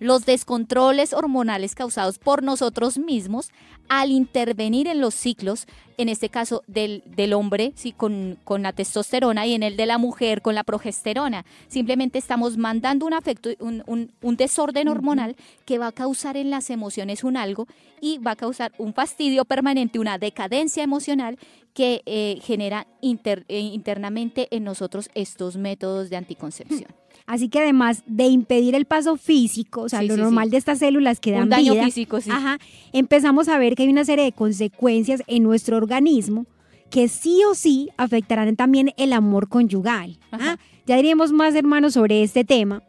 los 0.00 0.26
descontroles 0.26 1.12
hormonales 1.12 1.74
causados 1.76 2.18
por 2.18 2.42
nosotros 2.42 2.98
mismos 2.98 3.50
al 3.88 4.10
intervenir 4.10 4.86
en 4.88 5.00
los 5.00 5.14
ciclos, 5.14 5.66
en 5.98 6.08
este 6.08 6.28
caso 6.28 6.62
del, 6.66 7.02
del 7.06 7.32
hombre 7.34 7.72
sí, 7.76 7.92
con, 7.92 8.38
con 8.44 8.62
la 8.62 8.72
testosterona 8.72 9.46
y 9.46 9.54
en 9.54 9.62
el 9.62 9.76
de 9.76 9.86
la 9.86 9.98
mujer 9.98 10.42
con 10.42 10.54
la 10.54 10.64
progesterona. 10.64 11.44
Simplemente 11.68 12.18
estamos 12.18 12.56
mandando 12.56 13.04
un 13.06 13.12
afecto, 13.14 13.50
un, 13.58 13.82
un- 13.86 14.10
un 14.22 14.36
desorden 14.36 14.88
hormonal 14.88 15.36
que 15.66 15.78
va 15.78 15.88
a 15.88 15.92
causar 15.92 16.36
en 16.36 16.50
las 16.50 16.70
emociones 16.70 17.22
un 17.24 17.36
algo 17.36 17.66
y 18.00 18.18
va 18.18 18.32
a 18.32 18.36
causar 18.36 18.72
un 18.78 18.94
fastidio 18.94 19.44
permanente, 19.44 19.98
una 19.98 20.18
decadencia 20.18 20.82
emocional 20.82 21.36
que 21.74 22.02
eh, 22.06 22.38
genera 22.42 22.86
inter- 23.00 23.44
eh, 23.48 23.58
internamente 23.60 24.48
en 24.50 24.64
nosotros 24.64 25.10
estos 25.14 25.56
métodos 25.56 26.10
de 26.10 26.16
anticoncepción. 26.16 26.86
Así 27.32 27.48
que 27.48 27.60
además 27.60 28.02
de 28.06 28.24
impedir 28.26 28.74
el 28.74 28.86
paso 28.86 29.16
físico, 29.16 29.82
o 29.82 29.88
sea, 29.88 30.00
Sí, 30.00 30.08
lo 30.08 30.16
sí, 30.16 30.20
normal 30.20 30.46
sí. 30.46 30.50
de 30.50 30.56
estas 30.56 30.78
células 30.80 31.20
que 31.20 31.30
dan 31.30 31.44
un 31.44 31.48
daño 31.50 31.72
vida, 31.74 31.84
físico, 31.84 32.20
sí. 32.20 32.28
ajá, 32.30 32.58
empezamos 32.92 33.48
a 33.48 33.56
ver 33.56 33.76
que 33.76 33.84
hay 33.84 33.88
una 33.88 34.04
serie 34.04 34.24
de 34.24 34.32
consecuencias 34.32 35.22
en 35.28 35.44
nuestro 35.44 35.76
organismo 35.76 36.46
que 36.90 37.06
sí 37.06 37.40
o 37.48 37.54
sí 37.54 37.88
afectarán 37.96 38.56
también 38.56 38.90
el 38.96 39.12
amor 39.12 39.48
conyugal. 39.48 40.18
Ajá. 40.32 40.54
¿ah? 40.54 40.58
Ya 40.86 40.96
diríamos 40.96 41.30
más, 41.30 41.54
hermanos, 41.54 41.92
sobre 41.92 42.24
este 42.24 42.44
tema. 42.44 42.82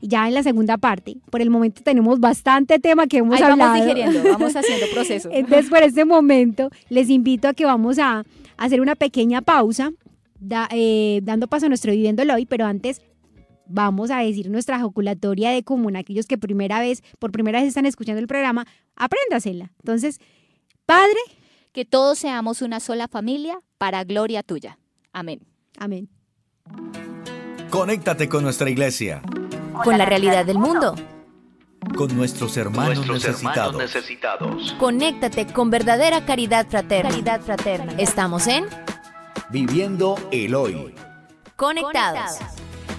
Ya 0.00 0.26
en 0.26 0.34
la 0.34 0.42
segunda 0.42 0.76
parte. 0.76 1.16
Por 1.30 1.40
el 1.40 1.50
momento 1.50 1.80
tenemos 1.84 2.18
bastante 2.18 2.80
tema 2.80 3.06
que 3.06 3.18
hemos 3.18 3.36
Ahí 3.36 3.42
hablado. 3.44 3.70
vamos 3.70 3.86
digeriendo, 3.86 4.22
vamos 4.32 4.56
haciendo 4.56 4.86
proceso. 4.92 5.28
Entonces, 5.32 5.70
por 5.70 5.82
este 5.84 6.04
momento, 6.04 6.68
les 6.90 7.08
invito 7.10 7.46
a 7.46 7.54
que 7.54 7.64
vamos 7.64 8.00
a 8.00 8.24
hacer 8.56 8.80
una 8.80 8.96
pequeña 8.96 9.40
pausa, 9.40 9.92
da- 10.40 10.68
eh, 10.72 11.20
dando 11.22 11.46
paso 11.46 11.66
a 11.66 11.68
nuestro 11.68 11.92
Viviéndolo 11.92 12.34
hoy, 12.34 12.44
pero 12.46 12.66
antes 12.66 13.00
vamos 13.66 14.10
a 14.10 14.18
decir 14.18 14.50
nuestra 14.50 14.76
ejaculatoria 14.76 15.50
de 15.50 15.62
común. 15.64 15.96
Aquellos 15.96 16.26
que 16.26 16.38
primera 16.38 16.80
vez, 16.80 17.02
por 17.18 17.32
primera 17.32 17.60
vez 17.60 17.68
están 17.68 17.86
escuchando 17.86 18.20
el 18.20 18.26
programa, 18.26 18.66
apréndasela. 18.96 19.70
Entonces, 19.80 20.20
Padre, 20.86 21.18
Que 21.72 21.84
todos 21.84 22.18
seamos 22.20 22.62
una 22.62 22.78
sola 22.78 23.08
familia 23.08 23.58
para 23.78 24.04
gloria 24.04 24.44
tuya. 24.44 24.78
Amén. 25.12 25.40
amén. 25.78 26.08
Conéctate 27.70 28.28
con 28.28 28.44
nuestra 28.44 28.70
iglesia, 28.70 29.22
Con 29.82 29.98
la 29.98 30.04
realidad 30.06 30.46
del 30.46 30.58
mundo. 30.58 30.94
con 31.96 32.16
nuestros 32.16 32.56
hermanos 32.56 33.06
Nuestros 33.06 33.24
hermanos 33.24 33.74
necesitados. 33.76 33.76
necesitados. 33.82 34.72
Conéctate 34.78 35.46
con 35.52 35.70
verdadera 35.70 36.24
caridad 36.24 36.66
fraterna. 36.68 37.10
Caridad 37.10 37.40
fraterna. 37.40 37.92
Estamos 37.98 38.46
en 38.46 38.66
Viviendo 39.50 40.14
el 40.30 40.54
hoy. 40.54 40.94
Conectados. 41.56 42.38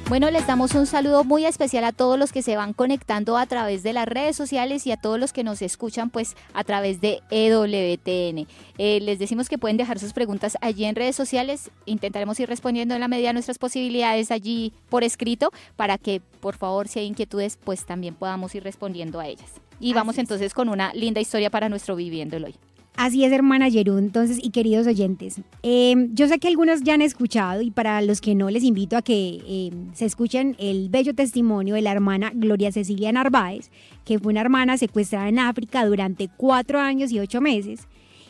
Bueno, 0.08 0.30
les 0.30 0.46
damos 0.46 0.76
un 0.76 0.86
saludo 0.86 1.24
muy 1.24 1.46
especial 1.46 1.84
a 1.84 1.92
todos 1.92 2.20
los 2.20 2.32
que 2.32 2.44
se 2.44 2.56
van 2.56 2.74
conectando 2.74 3.38
a 3.38 3.48
través 3.48 3.82
de 3.82 3.92
las 3.92 4.08
redes 4.08 4.36
sociales 4.36 4.86
y 4.86 4.92
a 4.92 4.98
todos 4.98 5.20
los 5.20 5.34
que 5.34 5.44
nos 5.44 5.64
escuchan 5.64 6.12
pues 6.12 6.36
a 6.54 6.64
través 6.64 7.02
de 7.02 7.24
EWTN. 7.32 8.48
Eh, 8.78 9.00
les 9.02 9.18
decimos 9.18 9.50
que 9.50 9.58
pueden 9.58 9.78
dejar 9.78 9.98
sus 9.98 10.14
preguntas 10.14 10.60
allí 10.62 10.86
en 10.86 10.96
redes 10.96 11.16
sociales. 11.16 11.72
Intentaremos 11.86 12.40
ir 12.40 12.48
respondiendo 12.48 12.94
en 12.94 13.02
la 13.02 13.08
medida 13.08 13.30
de 13.30 13.34
nuestras 13.34 13.58
posibilidades 13.58 14.30
allí 14.30 14.74
por 14.90 15.04
escrito 15.04 15.52
para 15.76 15.98
que 15.98 16.22
por 16.40 16.56
favor 16.56 16.88
si 16.88 17.00
hay 17.00 17.08
inquietudes 17.08 17.58
pues 17.64 17.88
también 17.88 18.14
podamos 18.14 18.54
ir 18.54 18.64
respondiendo 18.64 19.20
a 19.20 19.28
ellas. 19.28 19.54
Y 19.80 19.94
vamos 19.94 20.14
Así 20.16 20.22
entonces 20.22 20.54
con 20.54 20.70
una 20.70 20.94
linda 20.94 21.20
historia 21.20 21.50
para 21.50 21.68
nuestro 21.68 21.96
Viviéndolo 21.96 22.46
hoy. 22.46 22.56
Así 22.98 23.26
es, 23.26 23.32
hermana 23.32 23.68
Yerú. 23.68 23.98
Entonces, 23.98 24.40
y 24.42 24.52
queridos 24.52 24.88
oyentes, 24.88 25.42
eh, 25.64 26.08
yo 26.14 26.28
sé 26.28 26.40
que 26.40 26.48
algunos 26.48 26.82
ya 26.82 26.94
han 26.94 27.02
escuchado 27.02 27.62
y 27.62 27.72
para 27.72 28.02
los 28.02 28.22
que 28.22 28.36
no, 28.36 28.50
les 28.50 28.64
invito 28.64 28.96
a 28.96 29.02
que 29.02 29.42
eh, 29.46 29.72
se 29.94 30.06
escuchen 30.06 30.56
el 30.60 30.90
bello 30.90 31.14
testimonio 31.14 31.76
de 31.76 31.82
la 31.82 31.92
hermana 31.92 32.32
Gloria 32.34 32.72
Cecilia 32.72 33.12
Narváez, 33.12 33.70
que 34.06 34.18
fue 34.18 34.32
una 34.32 34.42
hermana 34.42 34.78
secuestrada 34.78 35.28
en 35.28 35.40
África 35.40 35.86
durante 35.86 36.30
cuatro 36.38 36.80
años 36.80 37.12
y 37.12 37.20
ocho 37.20 37.42
meses. 37.42 37.88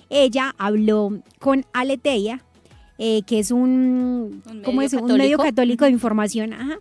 Ella 0.10 0.56
habló 0.58 1.21
con 1.39 1.65
Aleteia, 1.73 2.43
eh, 2.97 3.21
que 3.28 3.39
es 3.39 3.51
un, 3.51 4.41
Un 4.49 4.62
¿cómo 4.63 4.78
medio 4.78 4.97
es? 4.97 5.04
un 5.04 5.17
medio 5.17 5.38
católico. 5.38 5.86
de 5.86 5.91
información. 5.91 6.54
Ajá. 6.54 6.80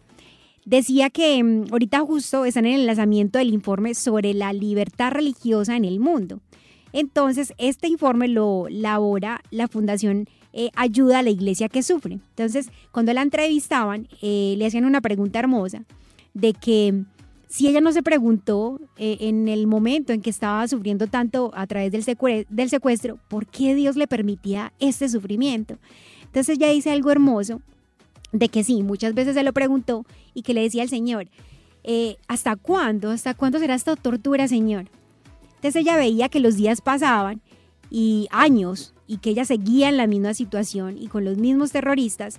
Decía 0.64 1.10
que 1.10 1.42
mm, 1.42 1.66
ahorita 1.70 2.00
justo 2.00 2.44
están 2.46 2.64
en 2.64 2.74
el 2.74 2.86
lanzamiento 2.86 3.38
del 3.38 3.52
informe 3.52 3.94
sobre 3.94 4.32
la 4.32 4.52
libertad 4.52 5.10
religiosa 5.10 5.76
en 5.76 5.84
el 5.84 6.00
mundo. 6.00 6.40
Entonces, 6.94 7.52
este 7.59 7.88
informe 7.88 8.28
lo 8.28 8.68
elabora 8.68 9.40
la 9.50 9.66
Fundación 9.66 10.28
eh, 10.52 10.70
Ayuda 10.76 11.18
a 11.18 11.22
la 11.24 11.30
Iglesia 11.30 11.68
que 11.68 11.83
Sufre. 11.83 12.14
Entonces, 12.14 12.70
cuando 12.92 13.12
la 13.12 13.22
entrevistaban, 13.22 14.07
eh, 14.22 14.54
le 14.57 14.64
hacían 14.64 14.85
una 14.85 15.00
pregunta 15.00 15.40
hermosa 15.40 15.83
de 16.35 16.52
que 16.52 17.02
si 17.48 17.66
ella 17.66 17.80
no 17.80 17.90
se 17.90 18.04
preguntó 18.04 18.80
eh, 18.96 19.16
en 19.22 19.48
el 19.48 19.66
momento 19.66 20.12
en 20.12 20.22
que 20.22 20.30
estaba 20.30 20.68
sufriendo 20.68 21.09
tanto 21.09 21.50
a 21.54 21.66
través 21.66 21.90
del, 21.90 22.04
secue- 22.04 22.46
del 22.48 22.70
secuestro, 22.70 23.18
¿por 23.26 23.46
qué 23.46 23.74
Dios 23.74 23.96
le 23.96 24.07
permitía 24.07 24.72
este 24.78 25.09
sufrimiento? 25.09 25.78
Entonces 26.26 26.57
ella 26.57 26.70
dice 26.70 26.92
algo 26.92 27.11
hermoso 27.11 27.61
de 28.30 28.48
que 28.48 28.62
sí, 28.62 28.85
muchas 28.85 29.14
veces 29.14 29.35
se 29.35 29.42
lo 29.42 29.52
preguntó 29.52 30.07
y 30.33 30.42
que 30.42 30.54
le 30.54 30.62
decía 30.62 30.83
al 30.83 30.88
Señor, 30.88 31.26
¿hasta 32.28 32.54
cuándo? 32.57 33.11
¿Hasta 33.11 33.35
cuándo 33.35 33.59
será 33.59 33.74
esta 33.74 33.94
tortura, 33.96 34.46
Señor? 34.48 34.87
Entonces 35.64 35.81
ella 35.81 35.96
veía 35.96 36.29
que 36.29 36.40
los 36.40 36.57
días 36.57 36.83
pasaban 36.83 37.40
y 37.88 38.29
años 38.31 38.92
y 39.07 39.16
que 39.16 39.31
ella 39.31 39.46
seguía 39.46 39.88
en 39.88 39.96
la 39.96 40.07
misma 40.07 40.35
situación 40.35 40.98
y 40.98 41.07
con 41.07 41.24
los 41.24 41.38
mismos 41.38 41.72
terroristas 41.72 42.38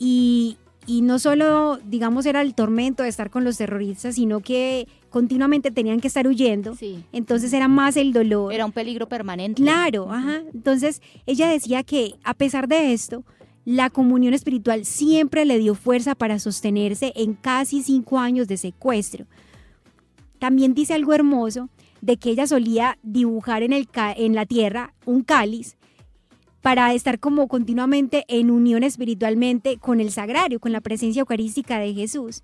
y 0.00 0.56
y 0.84 1.02
no 1.02 1.18
solo, 1.18 1.78
digamos, 1.84 2.24
era 2.24 2.40
el 2.40 2.54
tormento 2.54 3.02
de 3.02 3.10
estar 3.10 3.28
con 3.28 3.44
los 3.44 3.58
terroristas, 3.58 4.14
sino 4.14 4.40
que 4.40 4.88
continuamente 5.10 5.70
tenían 5.70 6.00
que 6.00 6.08
estar 6.08 6.26
huyendo. 6.26 6.74
Sí. 6.74 7.04
Entonces 7.12 7.52
era 7.52 7.68
más 7.68 7.98
el 7.98 8.14
dolor. 8.14 8.54
Era 8.54 8.64
un 8.64 8.72
peligro 8.72 9.06
permanente. 9.06 9.62
Claro, 9.62 10.10
ajá. 10.10 10.40
Entonces 10.54 11.02
ella 11.26 11.48
decía 11.50 11.82
que 11.82 12.14
a 12.24 12.32
pesar 12.32 12.68
de 12.68 12.94
esto, 12.94 13.22
la 13.66 13.90
comunión 13.90 14.32
espiritual 14.32 14.86
siempre 14.86 15.44
le 15.44 15.58
dio 15.58 15.74
fuerza 15.74 16.14
para 16.14 16.38
sostenerse 16.38 17.12
en 17.14 17.34
casi 17.34 17.82
cinco 17.82 18.18
años 18.18 18.48
de 18.48 18.56
secuestro. 18.56 19.26
También 20.38 20.72
dice 20.72 20.94
algo 20.94 21.12
hermoso 21.12 21.68
de 22.00 22.16
que 22.16 22.30
ella 22.30 22.46
solía 22.46 22.98
dibujar 23.02 23.62
en, 23.62 23.72
el 23.72 23.88
en 23.94 24.34
la 24.34 24.46
tierra 24.46 24.94
un 25.04 25.22
cáliz 25.22 25.76
para 26.62 26.92
estar 26.92 27.18
como 27.18 27.48
continuamente 27.48 28.24
en 28.28 28.50
unión 28.50 28.82
espiritualmente 28.82 29.78
con 29.78 30.00
el 30.00 30.10
sagrario, 30.10 30.60
con 30.60 30.72
la 30.72 30.80
presencia 30.80 31.20
eucarística 31.20 31.78
de 31.78 31.94
Jesús. 31.94 32.42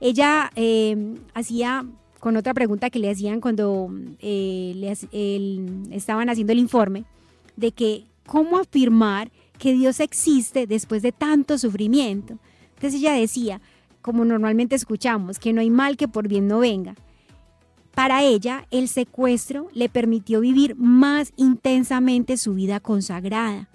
Ella 0.00 0.50
eh, 0.56 1.14
hacía, 1.34 1.86
con 2.18 2.36
otra 2.36 2.54
pregunta 2.54 2.90
que 2.90 2.98
le 2.98 3.10
hacían 3.10 3.40
cuando 3.40 3.90
eh, 4.20 4.72
le 4.74 5.96
estaban 5.96 6.28
haciendo 6.28 6.52
el 6.52 6.58
informe, 6.58 7.04
de 7.56 7.72
que 7.72 8.04
cómo 8.26 8.58
afirmar 8.58 9.30
que 9.58 9.74
Dios 9.74 10.00
existe 10.00 10.66
después 10.66 11.02
de 11.02 11.12
tanto 11.12 11.56
sufrimiento. 11.58 12.38
Entonces 12.74 13.00
ella 13.00 13.12
decía, 13.12 13.60
como 14.00 14.24
normalmente 14.24 14.74
escuchamos, 14.74 15.38
que 15.38 15.52
no 15.52 15.60
hay 15.60 15.70
mal 15.70 15.96
que 15.96 16.08
por 16.08 16.26
bien 16.26 16.48
no 16.48 16.58
venga. 16.58 16.96
Para 17.94 18.22
ella, 18.22 18.66
el 18.70 18.88
secuestro 18.88 19.68
le 19.74 19.88
permitió 19.88 20.40
vivir 20.40 20.76
más 20.76 21.32
intensamente 21.36 22.36
su 22.38 22.54
vida 22.54 22.80
consagrada, 22.80 23.68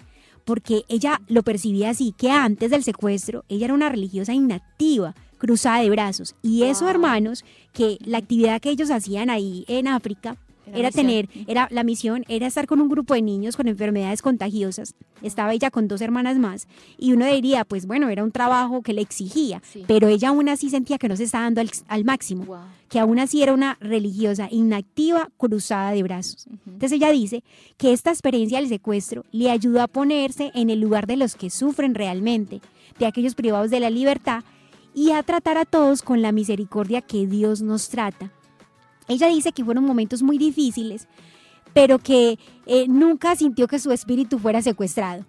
porque 0.44 0.82
ella 0.88 1.20
lo 1.28 1.42
percibía 1.42 1.90
así, 1.90 2.14
que 2.16 2.30
antes 2.30 2.70
del 2.70 2.82
secuestro 2.82 3.44
ella 3.48 3.66
era 3.66 3.74
una 3.74 3.88
religiosa 3.88 4.34
inactiva, 4.34 5.14
cruzada 5.38 5.80
de 5.82 5.90
brazos. 5.90 6.34
Y 6.42 6.64
eso, 6.64 6.84
Wow. 6.84 6.90
hermanos, 6.94 7.44
que 7.72 7.98
la 8.04 8.18
actividad 8.18 8.60
que 8.60 8.70
ellos 8.70 8.90
hacían 8.90 9.30
ahí 9.30 9.64
en 9.68 9.86
África 9.86 10.36
Era 10.74 10.90
tener, 10.90 11.28
era 11.46 11.68
la 11.70 11.84
misión 11.84 12.24
era 12.28 12.46
estar 12.46 12.66
con 12.66 12.80
un 12.80 12.88
grupo 12.88 13.14
de 13.14 13.22
niños 13.22 13.56
con 13.56 13.68
enfermedades 13.68 14.22
contagiosas. 14.22 14.94
Estaba 15.22 15.52
ella 15.52 15.70
con 15.70 15.88
dos 15.88 16.00
hermanas 16.00 16.38
más 16.38 16.68
y 16.98 17.12
uno 17.12 17.26
diría, 17.26 17.64
pues 17.64 17.86
bueno, 17.86 18.08
era 18.08 18.22
un 18.24 18.30
trabajo 18.32 18.82
que 18.82 18.92
le 18.92 19.02
exigía, 19.02 19.60
Sí. 19.72 19.84
pero 19.86 20.08
ella 20.08 20.28
aún 20.28 20.48
así 20.48 20.70
sentía 20.70 20.98
que 20.98 21.08
no 21.08 21.16
se 21.16 21.24
estaba 21.24 21.44
dando 21.44 21.60
al, 21.60 21.70
al 21.88 22.04
máximo, 22.04 22.44
Wow. 22.44 22.58
que 22.88 22.98
aún 23.00 23.18
así 23.18 23.42
era 23.42 23.52
una 23.54 23.76
religiosa 23.80 24.48
inactiva, 24.50 25.28
cruzada 25.36 25.92
de 25.92 26.02
brazos. 26.02 26.46
Entonces 26.66 26.92
ella 26.92 27.10
dice 27.10 27.42
que 27.76 27.92
esta 27.92 28.10
experiencia 28.10 28.58
del 28.60 28.68
secuestro 28.68 29.24
le 29.32 29.50
ayudó 29.50 29.82
a 29.82 29.88
ponerse 29.88 30.50
en 30.54 30.70
el 30.70 30.80
lugar 30.80 31.06
de 31.06 31.16
los 31.16 31.34
que 31.34 31.50
sufren 31.50 31.94
realmente, 31.94 32.60
de 32.98 33.06
aquellos 33.06 33.34
privados 33.34 33.70
de 33.70 33.80
la 33.80 33.90
libertad 33.90 34.42
y 34.94 35.10
a 35.12 35.22
tratar 35.22 35.58
a 35.58 35.64
todos 35.64 36.02
con 36.02 36.22
la 36.22 36.32
misericordia 36.32 37.00
que 37.02 37.26
Dios 37.26 37.60
nos 37.62 37.88
trata. 37.88 38.32
Ella 39.08 39.28
dice 39.28 39.52
que 39.52 39.64
fueron 39.64 39.84
momentos 39.84 40.22
muy 40.22 40.38
difíciles, 40.38 41.08
pero 41.72 41.98
que 41.98 42.38
eh, 42.66 42.86
nunca 42.88 43.36
sintió 43.36 43.66
que 43.66 43.78
su 43.78 43.92
espíritu 43.92 44.38
fuera 44.38 44.62
secuestrado, 44.62 45.24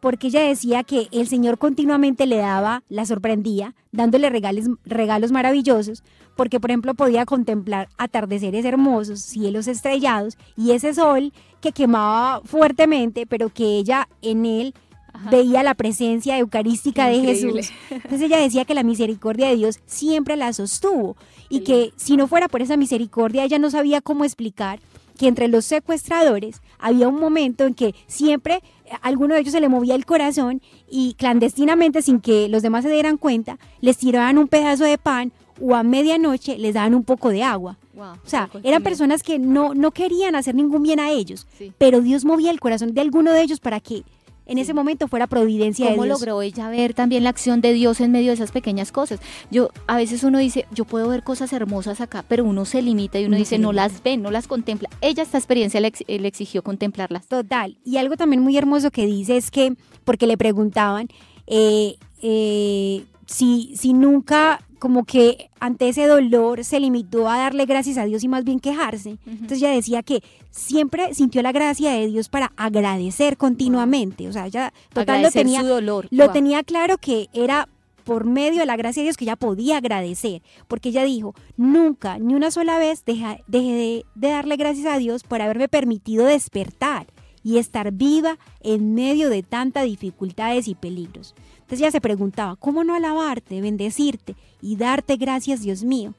porque 0.00 0.28
ella 0.28 0.42
decía 0.42 0.82
que 0.82 1.08
el 1.12 1.28
Señor 1.28 1.58
continuamente 1.58 2.26
le 2.26 2.38
daba, 2.38 2.82
la 2.88 3.04
sorprendía, 3.06 3.74
dándole 3.92 4.30
regales, 4.30 4.66
regalos 4.84 5.32
maravillosos, 5.32 6.02
porque 6.36 6.58
por 6.58 6.70
ejemplo 6.70 6.94
podía 6.94 7.26
contemplar 7.26 7.88
atardeceres 7.98 8.64
hermosos, 8.64 9.20
cielos 9.20 9.68
estrellados 9.68 10.38
y 10.56 10.72
ese 10.72 10.94
sol 10.94 11.32
que 11.60 11.72
quemaba 11.72 12.40
fuertemente, 12.44 13.26
pero 13.26 13.50
que 13.50 13.78
ella 13.78 14.08
en 14.22 14.46
él 14.46 14.74
Ajá. 15.12 15.30
veía 15.30 15.62
la 15.62 15.74
presencia 15.74 16.38
eucarística 16.38 17.06
de. 17.08 17.20
Jesús. 17.20 17.70
Entonces 17.90 18.22
ella 18.22 18.38
decía 18.38 18.64
que 18.64 18.74
la 18.74 18.82
misericordia 18.82 19.48
de 19.48 19.56
Dios 19.56 19.80
siempre 19.86 20.36
la 20.36 20.52
sostuvo 20.52 21.16
y 21.48 21.60
que 21.60 21.92
si 21.96 22.16
no 22.16 22.26
fuera 22.28 22.48
por 22.48 22.62
esa 22.62 22.76
misericordia 22.76 23.44
ella 23.44 23.58
no 23.58 23.70
sabía 23.70 24.00
cómo 24.00 24.24
explicar 24.24 24.80
que 25.18 25.26
entre 25.28 25.48
los 25.48 25.66
secuestradores 25.66 26.62
había 26.78 27.08
un 27.08 27.20
momento 27.20 27.64
en 27.66 27.74
que 27.74 27.94
siempre 28.06 28.62
eh, 28.86 28.90
a 29.02 29.06
alguno 29.08 29.34
de 29.34 29.40
ellos 29.40 29.52
se 29.52 29.60
le 29.60 29.68
movía 29.68 29.94
el 29.94 30.06
corazón 30.06 30.62
y 30.88 31.12
clandestinamente, 31.14 32.00
sin 32.02 32.20
que 32.20 32.48
los 32.48 32.62
demás 32.62 32.84
se 32.84 32.90
dieran 32.90 33.18
cuenta, 33.18 33.58
les 33.80 33.98
tiraban 33.98 34.38
un 34.38 34.48
pedazo 34.48 34.84
de 34.84 34.96
pan 34.96 35.32
o 35.60 35.74
a 35.74 35.82
medianoche 35.82 36.56
les 36.56 36.72
daban 36.72 36.94
un 36.94 37.04
poco 37.04 37.28
de 37.28 37.42
agua. 37.42 37.76
Wow. 37.92 38.12
O 38.24 38.28
sea, 38.28 38.48
eran 38.62 38.82
personas 38.82 39.22
que 39.22 39.38
no, 39.38 39.74
no 39.74 39.90
querían 39.90 40.34
hacer 40.36 40.54
ningún 40.54 40.82
bien 40.82 41.00
a 41.00 41.10
ellos, 41.10 41.46
Sí. 41.58 41.70
pero 41.76 42.00
Dios 42.00 42.24
movía 42.24 42.50
el 42.50 42.58
corazón 42.60 42.94
de 42.94 43.02
alguno 43.02 43.32
de 43.32 43.42
ellos 43.42 43.60
para 43.60 43.78
que 43.78 44.04
en 44.50 44.58
ese 44.58 44.74
momento 44.74 45.08
fuera 45.08 45.26
providencia 45.26 45.86
¿Cómo 45.90 46.02
de 46.02 46.08
Dios. 46.08 46.20
logró 46.20 46.42
ella 46.42 46.68
ver 46.68 46.92
también 46.92 47.24
la 47.24 47.30
acción 47.30 47.60
de 47.62 47.72
Dios 47.72 48.00
en 48.00 48.10
medio 48.12 48.28
de 48.28 48.34
esas 48.34 48.50
pequeñas 48.52 48.92
cosas? 48.92 49.20
Yo 49.50 49.70
a 49.86 49.96
veces 49.96 50.22
uno 50.24 50.38
dice, 50.38 50.66
yo 50.72 50.84
puedo 50.84 51.08
ver 51.08 51.22
cosas 51.22 51.52
hermosas 51.52 52.00
acá, 52.00 52.24
pero 52.28 52.44
uno 52.44 52.64
se 52.64 52.82
limita 52.82 53.18
y 53.18 53.22
uno 53.24 53.30
Uno 53.30 53.38
dice, 53.38 53.58
no 53.58 53.72
las 53.72 54.02
ve, 54.02 54.16
no 54.16 54.30
las 54.30 54.46
contempla. 54.48 54.88
Ella 55.00 55.22
esta 55.22 55.38
experiencia 55.38 55.80
le, 55.80 55.88
ex- 55.88 56.04
le 56.06 56.26
exigió 56.28 56.62
contemplarlas. 56.62 57.26
Total. 57.28 57.78
Y 57.84 57.96
algo 57.96 58.16
también 58.16 58.42
muy 58.42 58.56
hermoso 58.56 58.90
que 58.90 59.06
dice 59.06 59.36
es 59.36 59.50
que, 59.50 59.74
porque 60.04 60.26
le 60.26 60.36
preguntaban 60.36 61.06
eh, 61.46 61.94
eh, 62.22 63.04
si, 63.26 63.72
si 63.76 63.92
nunca 63.92 64.60
como 64.80 65.04
que 65.04 65.50
ante 65.60 65.88
ese 65.88 66.06
dolor 66.06 66.64
se 66.64 66.80
limitó 66.80 67.28
a 67.28 67.38
darle 67.38 67.66
gracias 67.66 67.96
a 67.98 68.04
Dios 68.06 68.24
y 68.24 68.28
más 68.28 68.42
bien 68.44 68.58
quejarse. 68.58 69.18
Entonces 69.26 69.58
ella 69.58 69.70
decía 69.70 70.02
que 70.02 70.22
siempre 70.50 71.14
sintió 71.14 71.42
la 71.42 71.52
gracia 71.52 71.92
de 71.92 72.08
Dios 72.08 72.28
para 72.28 72.52
agradecer 72.56 73.36
continuamente. 73.36 74.26
O 74.28 74.32
sea, 74.32 74.46
ella 74.46 74.72
total 74.92 75.22
lo 75.22 75.30
tenía, 75.30 75.60
su 75.60 75.66
dolor. 75.68 76.08
lo 76.10 76.24
Wow. 76.24 76.32
tenía 76.32 76.62
claro 76.64 76.98
que 76.98 77.28
era 77.32 77.68
por 78.04 78.24
medio 78.24 78.60
de 78.60 78.66
la 78.66 78.76
gracia 78.76 79.02
de 79.02 79.04
Dios 79.04 79.16
que 79.16 79.24
ella 79.24 79.36
podía 79.36 79.76
agradecer, 79.76 80.42
porque 80.66 80.88
ella 80.88 81.04
dijo, 81.04 81.34
nunca, 81.56 82.18
ni 82.18 82.34
una 82.34 82.50
sola 82.50 82.78
vez 82.78 83.04
deja- 83.04 83.38
dejé 83.46 83.72
de, 83.72 84.04
de 84.16 84.28
darle 84.30 84.56
gracias 84.56 84.86
a 84.86 84.98
Dios 84.98 85.22
por 85.22 85.40
haberme 85.42 85.68
permitido 85.68 86.24
despertar 86.24 87.06
y 87.44 87.58
estar 87.58 87.92
viva 87.92 88.38
en 88.62 88.94
medio 88.94 89.28
de 89.30 89.42
tantas 89.42 89.84
dificultades 89.84 90.66
y 90.66 90.74
peligros. 90.74 91.34
Entonces 91.70 91.82
ella 91.82 91.92
se 91.92 92.00
preguntaba, 92.00 92.56
¿cómo 92.56 92.82
no 92.82 92.96
alabarte, 92.96 93.60
bendecirte 93.60 94.34
y 94.60 94.74
darte 94.74 95.14
gracias, 95.16 95.60
Dios 95.60 95.84
mío? 95.84 96.14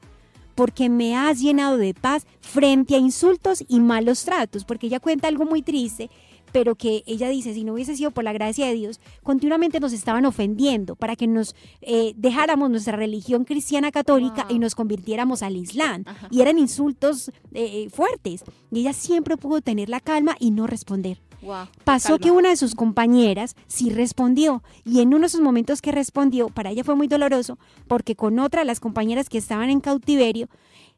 Porque 0.54 0.88
me 0.88 1.14
has 1.14 1.40
llenado 1.40 1.76
de 1.76 1.92
paz 1.92 2.26
frente 2.40 2.94
a 2.94 2.98
insultos 2.98 3.62
y 3.68 3.80
malos 3.80 4.24
tratos, 4.24 4.64
porque 4.64 4.86
ella 4.86 4.98
cuenta 4.98 5.28
algo 5.28 5.44
muy 5.44 5.60
triste 5.60 6.08
pero 6.52 6.74
que 6.74 7.02
ella 7.06 7.30
dice, 7.30 7.54
si 7.54 7.64
no 7.64 7.72
hubiese 7.72 7.96
sido 7.96 8.10
por 8.10 8.24
la 8.24 8.32
gracia 8.34 8.66
de 8.66 8.74
Dios, 8.74 9.00
continuamente 9.22 9.80
nos 9.80 9.94
estaban 9.94 10.26
ofendiendo 10.26 10.96
para 10.96 11.16
que 11.16 11.26
nos 11.26 11.56
eh, 11.80 12.12
dejáramos 12.16 12.70
nuestra 12.70 12.94
religión 12.96 13.44
cristiana 13.44 13.90
católica 13.90 14.44
Wow. 14.44 14.56
y 14.56 14.58
nos 14.58 14.74
convirtiéramos 14.74 15.42
al 15.42 15.56
Islam. 15.56 16.04
Ajá. 16.06 16.28
Y 16.30 16.42
eran 16.42 16.58
insultos 16.58 17.32
eh, 17.54 17.88
fuertes. 17.90 18.44
Y 18.70 18.80
ella 18.80 18.92
siempre 18.92 19.38
pudo 19.38 19.62
tener 19.62 19.88
la 19.88 20.00
calma 20.00 20.36
y 20.38 20.50
no 20.50 20.66
responder. 20.66 21.20
Wow. 21.42 21.66
Pasó 21.84 22.10
Calma. 22.10 22.18
que 22.18 22.30
una 22.30 22.48
de 22.50 22.56
sus 22.56 22.74
compañeras 22.74 23.56
sí 23.66 23.90
respondió 23.90 24.62
y 24.84 25.00
en 25.00 25.08
uno 25.08 25.20
de 25.20 25.26
esos 25.26 25.40
momentos 25.40 25.82
que 25.82 25.92
respondió, 25.92 26.48
para 26.48 26.70
ella 26.70 26.84
fue 26.84 26.94
muy 26.94 27.08
doloroso 27.08 27.58
porque 27.88 28.16
con 28.16 28.38
otra 28.38 28.60
de 28.60 28.66
las 28.66 28.80
compañeras 28.80 29.28
que 29.28 29.38
estaban 29.38 29.70
en 29.70 29.80
cautiverio, 29.80 30.48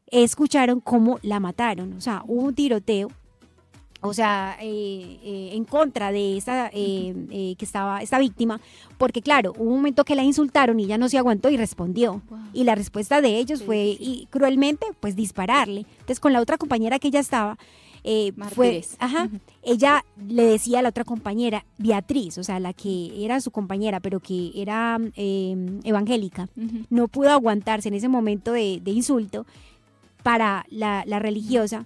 escucharon 0.07 0.79
cómo 0.79 1.19
la 1.23 1.39
mataron. 1.39 1.93
O 1.93 2.01
sea, 2.01 2.23
hubo 2.27 2.43
un 2.43 2.55
tiroteo 2.55 3.09
o 4.05 4.13
sea, 4.13 4.55
eh, 4.61 5.19
eh, 5.23 5.49
en 5.53 5.65
contra 5.65 6.11
de 6.11 6.37
esta 6.37 6.69
eh, 6.71 7.13
eh, 7.31 7.55
que 7.57 7.65
estaba 7.65 8.01
esta 8.03 8.19
víctima, 8.19 8.61
porque 8.99 9.21
claro, 9.21 9.53
hubo 9.57 9.69
un 9.69 9.77
momento 9.77 10.05
que 10.05 10.13
la 10.15 10.23
insultaron 10.23 10.79
y 10.79 10.83
ella 10.83 10.99
no 10.99 11.09
se 11.09 11.17
aguantó 11.17 11.49
y 11.49 11.57
respondió. 11.57 12.21
Wow. 12.29 12.39
Y 12.53 12.63
la 12.65 12.75
respuesta 12.75 13.21
de 13.21 13.37
ellos 13.37 13.63
fue 13.63 13.97
y 13.99 14.27
cruelmente, 14.29 14.85
pues 14.99 15.15
dispararle. 15.15 15.85
Entonces 15.91 16.19
con 16.19 16.33
la 16.33 16.41
otra 16.41 16.57
compañera 16.57 16.99
que 16.99 17.07
ella 17.07 17.19
estaba, 17.19 17.57
eh, 18.03 18.33
fue, 18.53 18.85
ajá. 18.99 19.29
Ella 19.65 20.05
le 20.29 20.43
decía 20.43 20.79
a 20.79 20.81
la 20.81 20.89
otra 20.89 21.03
compañera, 21.03 21.65
Beatriz, 21.77 22.37
o 22.37 22.43
sea, 22.43 22.59
la 22.59 22.73
que 22.73 23.23
era 23.25 23.41
su 23.41 23.51
compañera, 23.51 23.99
pero 23.99 24.19
que 24.19 24.51
era 24.55 24.99
eh, 25.15 25.79
evangélica, 25.83 26.47
no 26.89 27.07
pudo 27.07 27.31
aguantarse 27.31 27.87
en 27.89 27.95
ese 27.95 28.07
momento 28.07 28.51
de, 28.51 28.79
de 28.83 28.91
insulto 28.91 29.45
para 30.23 30.65
la, 30.69 31.03
la 31.05 31.19
religiosa, 31.19 31.85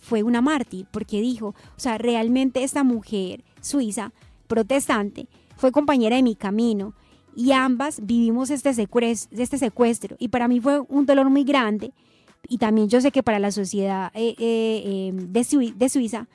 fue 0.00 0.22
una 0.22 0.40
mártir, 0.40 0.86
porque 0.90 1.20
dijo, 1.20 1.48
o 1.48 1.80
sea, 1.80 1.96
realmente 1.98 2.64
esta 2.64 2.82
mujer 2.84 3.44
suiza, 3.60 4.12
protestante, 4.48 5.26
fue 5.56 5.70
compañera 5.72 6.16
de 6.16 6.22
mi 6.22 6.34
camino 6.34 6.92
y 7.36 7.52
ambas 7.52 8.00
vivimos 8.04 8.50
este 8.50 8.74
secuestro, 8.74 9.40
este 9.40 9.58
secuestro. 9.58 10.16
Y 10.18 10.28
para 10.28 10.48
mí 10.48 10.60
fue 10.60 10.80
un 10.80 11.06
dolor 11.06 11.30
muy 11.30 11.44
grande 11.44 11.92
y 12.48 12.58
también 12.58 12.88
yo 12.88 13.00
sé 13.00 13.12
que 13.12 13.22
para 13.22 13.38
la 13.38 13.52
sociedad 13.52 14.10
eh, 14.14 14.34
eh, 14.38 15.12
de, 15.14 15.44
Sui- 15.44 15.72
de 15.76 15.88
Suiza, 15.88 16.26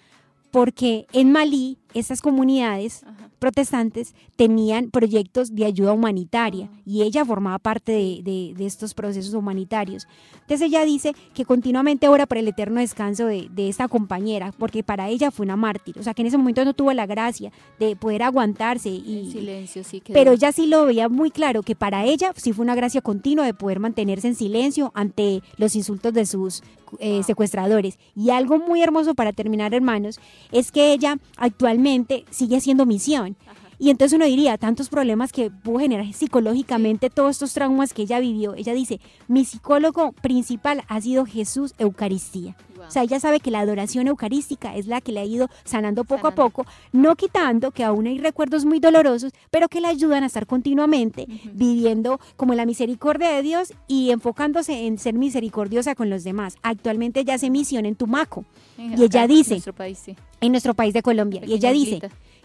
porque 0.58 1.06
en 1.13 1.32
Malí 1.32 1.78
estas 1.93 2.21
comunidades 2.21 3.04
Ajá. 3.04 3.30
protestantes 3.39 4.13
tenían 4.36 4.91
proyectos 4.91 5.56
de 5.56 5.65
ayuda 5.65 5.93
humanitaria 5.93 6.69
y 6.86 7.02
ella 7.04 7.23
formaba 7.26 7.60
parte 7.60 7.91
de, 7.91 8.21
de- 8.23 8.54
de 8.56 8.65
estos 8.65 8.93
procesos 8.93 9.34
humanitarios. 9.34 10.08
Entonces 10.41 10.62
ella 10.62 10.84
dice 10.86 11.13
que 11.34 11.45
continuamente 11.45 12.08
ora 12.08 12.26
por 12.26 12.38
el 12.38 12.47
eterno 12.47 12.80
descanso 12.80 13.26
de, 13.26 13.47
de 13.52 13.69
esta 13.69 13.88
compañera, 13.88 14.54
porque 14.58 14.84
para 14.84 15.10
ella 15.10 15.32
fue 15.32 15.45
una 15.45 15.56
mártir, 15.56 15.97
o 16.00 16.04
sea 16.04 16.13
que 16.13 16.21
en 16.21 16.28
ese 16.28 16.38
momento 16.38 16.63
no 16.65 16.73
tuvo 16.73 16.91
la 16.93 17.06
gracia 17.06 17.52
de 17.80 17.95
poder 17.95 18.23
aguantarse 18.23 18.89
y, 18.89 19.32
silencio, 19.32 19.84
sí. 19.84 20.02
quedó. 20.02 20.13
pero 20.13 20.32
ella 20.34 20.52
sí 20.52 20.67
lo 20.67 20.86
veía 20.86 21.10
muy 21.10 21.32
claro 21.32 21.63
que 21.63 21.76
para 21.76 22.06
ella 22.06 22.32
sí 22.36 22.54
fue 22.54 22.63
una 22.63 22.76
gracia 22.76 23.02
continua 23.02 23.45
de 23.45 23.54
poder 23.54 23.80
mantenerse 23.80 24.28
en 24.28 24.36
silencio 24.36 24.91
ante 24.93 25.41
los 25.58 25.76
insultos 25.76 26.13
de 26.13 26.26
sus 26.26 26.62
eh, 27.00 27.21
secuestradores. 27.23 28.00
Y 28.15 28.30
algo 28.30 28.60
muy 28.60 28.82
hermoso 28.82 29.13
para 29.13 29.34
terminar, 29.34 29.73
hermanos, 29.73 30.19
es 30.54 30.71
que 30.71 30.93
ella 30.93 31.17
actualmente 31.36 31.77
sigue 32.32 32.58
haciendo 32.58 32.86
misión. 32.86 33.38
Y 33.80 33.92
entonces 33.92 34.16
uno 34.16 34.26
diría, 34.26 34.58
tantos 34.58 34.90
problemas 34.90 35.32
que 35.32 35.52
pudo 35.52 35.80
generar 35.80 36.12
psicológicamente, 36.12 37.10
todos 37.12 37.32
estos 37.32 37.54
traumas 37.54 37.94
que 37.94 38.04
ella 38.04 38.20
vivió. 38.20 38.56
Ella 38.56 38.74
dice, 38.74 39.00
mi 39.28 39.46
psicólogo 39.46 40.13
principal 40.13 40.84
ha 40.88 41.00
sido 41.00 41.26
Jesús 41.26 41.76
Eucaristía. 41.78 42.56
O 42.88 42.91
sea, 42.91 43.04
ella 43.04 43.19
sabe 43.19 43.39
que 43.39 43.52
la 43.52 43.60
adoración 43.60 44.08
eucarística 44.08 44.76
es 44.76 44.88
la 44.88 45.02
que 45.02 45.12
le 45.12 45.19
ha 45.19 45.26
ido 45.26 45.50
sanando 45.63 46.04
poco 46.04 46.21
Sanando. 46.28 46.41
a 46.43 46.45
poco, 46.50 46.65
no 46.93 47.15
quitando 47.15 47.71
que 47.71 47.84
aún 47.84 48.08
hay 48.08 48.17
recuerdos 48.19 48.65
muy 48.65 48.80
dolorosos, 48.80 49.34
pero 49.52 49.67
que 49.67 49.82
le 49.82 49.88
ayudan 49.88 50.23
a 50.23 50.28
estar 50.28 50.47
continuamente 50.47 51.28
viviendo 51.54 52.19
como 52.36 52.54
la 52.54 52.65
misericordia 52.65 53.30
de 53.30 53.41
Dios 53.41 53.73
y 53.88 54.12
enfocándose 54.12 54.88
en 54.88 54.97
ser 54.97 55.13
misericordiosa 55.15 55.95
con 55.95 56.10
los 56.10 56.23
demás. 56.23 56.56
Actualmente 56.63 57.19
ella 57.21 57.36
hace 57.36 57.50
misión 57.50 57.86
en 57.86 57.95
Tumaco, 57.95 58.45
En- 58.78 58.91
y 58.91 59.04
ella 59.04 59.06
acá, 59.06 59.23
en 59.23 59.28
dice- 59.30 59.54
nuestro 59.56 59.73
país, 59.73 59.97
sí. 60.04 60.15
en 60.41 60.52
nuestro 60.52 60.73
país 60.73 60.93
de 60.93 61.02
Colombia, 61.02 61.41
y 61.45 61.54
ella 61.54 61.71
dice 61.71 62.00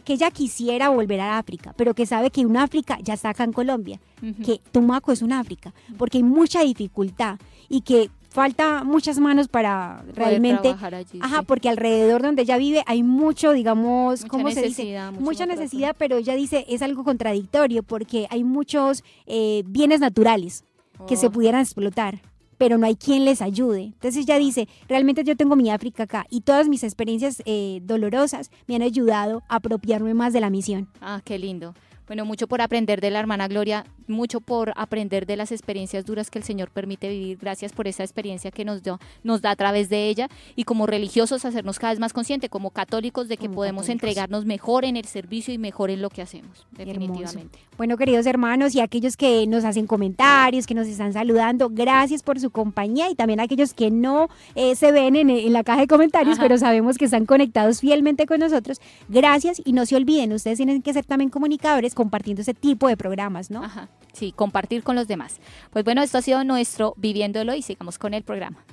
que 0.05 0.15
ella 0.15 0.31
quisiera 0.33 0.89
volver 0.89 1.21
a 1.21 1.39
África, 1.39 1.75
pero 1.77 1.95
que 1.95 2.07
sabe 2.07 2.31
que 2.31 2.45
un 2.45 2.57
África 2.57 2.99
ya 3.03 3.15
está 3.15 3.31
acá 3.31 3.45
en 3.45 3.53
Colombia, 3.53 4.01
que 4.45 4.61
Tumaco 4.73 5.13
es 5.13 5.23
un 5.23 5.33
África, 5.33 5.73
porque 5.97 6.19
hay 6.19 6.25
mucha 6.25 6.63
dificultad 6.63 7.39
y 7.69 7.83
que 7.83 8.11
falta 8.33 8.85
muchas 8.85 9.19
manos 9.19 9.49
para 9.49 9.99
Poder 10.01 10.15
realmente 10.17 10.63
trabajar 10.63 10.95
allí, 10.95 11.19
Ajá, 11.21 11.41
sí. 11.41 11.45
porque 11.47 11.69
alrededor 11.69 12.23
donde 12.23 12.43
ella 12.43 12.57
vive 12.57 12.83
hay 12.87 13.03
mucho, 13.03 13.53
digamos, 13.53 14.21
Mucha 14.23 14.29
¿cómo 14.29 14.51
se 14.51 14.63
dice? 14.63 14.99
Mucha 15.19 15.47
necesidad, 15.47 15.95
pero 15.99 16.17
ella 16.17 16.35
dice 16.35 16.65
es 16.69 16.83
algo 16.83 17.05
contradictorio 17.05 17.83
porque 17.83 18.27
hay 18.31 18.45
muchos 18.45 19.03
eh, 19.27 19.63
bienes 19.67 20.01
naturales 20.01 20.65
que 21.09 21.17
se 21.17 21.27
Oh. 21.27 21.31
pudieran 21.33 21.61
explotar, 21.63 22.21
pero 22.59 22.79
no 22.79 22.87
hay 22.87 22.95
quien 22.97 23.25
les 23.25 23.43
ayude. 23.43 23.83
Entonces 23.85 24.23
ella 24.25 24.39
dice, 24.39 24.69
realmente 24.89 25.25
yo 25.25 25.37
tengo 25.37 25.57
mi 25.57 25.71
África 25.71 26.05
acá 26.05 26.27
y 26.31 26.43
todas 26.43 26.69
mis 26.69 26.85
experiencias 26.85 27.43
eh, 27.45 27.81
dolorosas 27.83 28.51
me 28.69 28.77
han 28.77 28.83
ayudado 28.83 29.43
a 29.49 29.57
apropiarme 29.57 30.15
más 30.15 30.33
de 30.33 30.41
la 30.41 30.51
misión. 30.51 30.89
Ah, 31.01 31.21
qué 31.25 31.39
lindo. 31.39 31.75
Bueno, 32.07 32.25
mucho 32.27 32.47
por 32.47 32.61
aprender 32.61 33.01
de 33.01 33.11
la 33.11 33.21
hermana 33.21 33.49
Gloria, 33.49 33.85
mucho 34.13 34.41
por 34.41 34.73
aprender 34.77 35.27
de 35.27 35.37
las 35.37 35.51
experiencias 35.53 36.05
duras 36.05 36.31
que 36.31 36.39
el 36.39 36.45
Señor 36.45 36.71
permite 36.71 37.09
vivir. 37.09 37.39
Gracias 37.39 37.73
por 37.73 37.89
esa 37.89 38.05
experiencia 38.05 38.51
que 38.51 38.65
nos, 38.65 38.83
dio, 38.83 39.01
nos 39.25 39.43
da 39.43 39.51
a 39.51 39.57
través 39.57 39.89
de 39.89 40.09
ella 40.09 40.29
y 40.55 40.65
como 40.65 40.87
religiosos 40.87 41.45
hacernos 41.45 41.79
cada 41.79 41.93
vez 41.93 42.01
más 42.01 42.13
conscientes, 42.13 42.49
como 42.51 42.71
católicos, 42.71 43.29
de 43.29 43.37
que 43.37 43.47
Como 43.47 43.57
podemos 43.57 43.83
católicos. 43.87 44.09
entregarnos 44.09 44.45
mejor 44.45 44.85
en 44.85 44.97
el 44.97 45.05
servicio 45.07 45.53
y 45.53 45.59
mejor 45.59 45.91
en 45.91 46.03
lo 46.03 46.11
que 46.11 46.23
hacemos, 46.23 46.67
Hermoso. 46.79 46.91
definitivamente. 46.93 47.59
Bueno, 47.77 47.97
queridos 47.97 48.27
hermanos 48.27 48.75
y 48.75 48.81
aquellos 48.81 49.17
que 49.17 49.47
nos 49.47 49.65
hacen 49.65 49.87
comentarios, 49.87 50.67
que 50.67 50.75
nos 50.75 50.87
están 50.87 51.13
saludando, 51.13 51.69
gracias 51.71 52.23
por 52.23 52.39
su 52.39 52.51
compañía 52.51 53.11
y 53.11 53.15
también 53.15 53.41
aquellos 53.41 53.75
que 53.75 53.91
no 53.91 54.29
eh, 54.55 54.77
se 54.77 54.93
ven 54.93 55.17
en, 55.17 55.31
en 55.31 55.53
la 55.53 55.65
caja 55.65 55.81
de 55.81 55.87
comentarios, 55.89 56.35
Ajá. 56.35 56.43
pero 56.43 56.59
sabemos 56.59 56.99
que 56.99 57.07
están 57.07 57.27
conectados 57.27 57.81
fielmente 57.81 58.27
con 58.27 58.41
nosotros. 58.41 58.81
Gracias 59.09 59.61
y 59.65 59.73
no 59.73 59.87
se 59.87 59.97
olviden, 59.97 60.33
ustedes 60.33 60.59
tienen 60.59 60.83
que 60.83 60.93
ser 60.93 61.05
también 61.05 61.31
comunicadores 61.31 61.95
compartiendo 61.95 62.43
ese 62.43 62.55
tipo 62.55 62.89
de 62.89 62.97
programas, 62.97 63.51
¿no? 63.51 63.65
Ajá, 63.65 63.89
sí, 64.13 64.33
compartir 64.33 64.83
con 64.83 64.97
los 64.97 65.09
demás. 65.09 65.41
Pues 65.71 65.85
bueno, 65.85 66.03
esto 66.03 66.19
ha 66.19 66.23
sido 66.23 66.45
nuestro 66.45 66.95
Viviéndolo 66.97 67.55
y 67.55 67.63
sigamos 67.63 67.99
con 67.99 68.15
el 68.15 68.23
programa. 68.23 68.65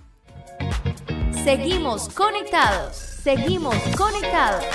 Seguimos 1.43 2.09
conectados. 2.09 2.95
Seguimos 2.95 3.75
conectados. 3.97 4.65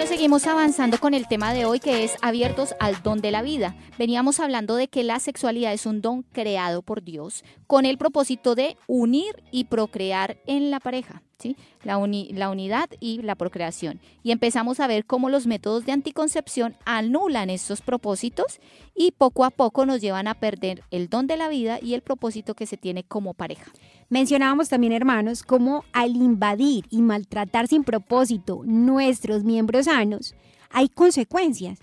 Bueno, 0.00 0.14
seguimos 0.14 0.46
avanzando 0.46 0.98
con 0.98 1.12
el 1.12 1.28
tema 1.28 1.52
de 1.52 1.66
hoy 1.66 1.78
que 1.78 2.04
es 2.04 2.16
abiertos 2.22 2.74
al 2.80 3.02
don 3.02 3.20
de 3.20 3.30
la 3.30 3.42
vida. 3.42 3.76
Veníamos 3.98 4.40
hablando 4.40 4.74
de 4.76 4.88
que 4.88 5.04
la 5.04 5.20
sexualidad 5.20 5.74
es 5.74 5.84
un 5.84 6.00
don 6.00 6.22
creado 6.22 6.80
por 6.80 7.02
Dios 7.02 7.44
con 7.66 7.84
el 7.84 7.98
propósito 7.98 8.54
de 8.54 8.78
unir 8.86 9.44
y 9.50 9.64
procrear 9.64 10.38
en 10.46 10.70
la 10.70 10.80
pareja, 10.80 11.22
¿sí? 11.38 11.54
La, 11.82 11.98
uni- 11.98 12.32
la 12.32 12.48
unidad 12.48 12.88
y 12.98 13.20
la 13.20 13.34
procreación. 13.34 14.00
Y 14.22 14.30
empezamos 14.30 14.80
a 14.80 14.86
ver 14.86 15.04
cómo 15.04 15.28
los 15.28 15.46
métodos 15.46 15.84
de 15.84 15.92
anticoncepción 15.92 16.76
anulan 16.86 17.50
estos 17.50 17.82
propósitos 17.82 18.58
y 18.94 19.10
poco 19.10 19.44
a 19.44 19.50
poco 19.50 19.84
nos 19.84 20.00
llevan 20.00 20.28
a 20.28 20.34
perder 20.40 20.82
el 20.90 21.10
don 21.10 21.26
de 21.26 21.36
la 21.36 21.50
vida 21.50 21.78
y 21.78 21.92
el 21.92 22.00
propósito 22.00 22.54
que 22.54 22.64
se 22.64 22.78
tiene 22.78 23.04
como 23.04 23.34
pareja. 23.34 23.70
Mencionábamos 24.10 24.68
también, 24.68 24.92
hermanos, 24.92 25.44
cómo 25.44 25.84
al 25.92 26.16
invadir 26.16 26.84
y 26.90 27.00
maltratar 27.00 27.68
sin 27.68 27.84
propósito 27.84 28.62
nuestros 28.64 29.44
miembros 29.44 29.84
sanos, 29.84 30.34
hay 30.68 30.88
consecuencias. 30.88 31.78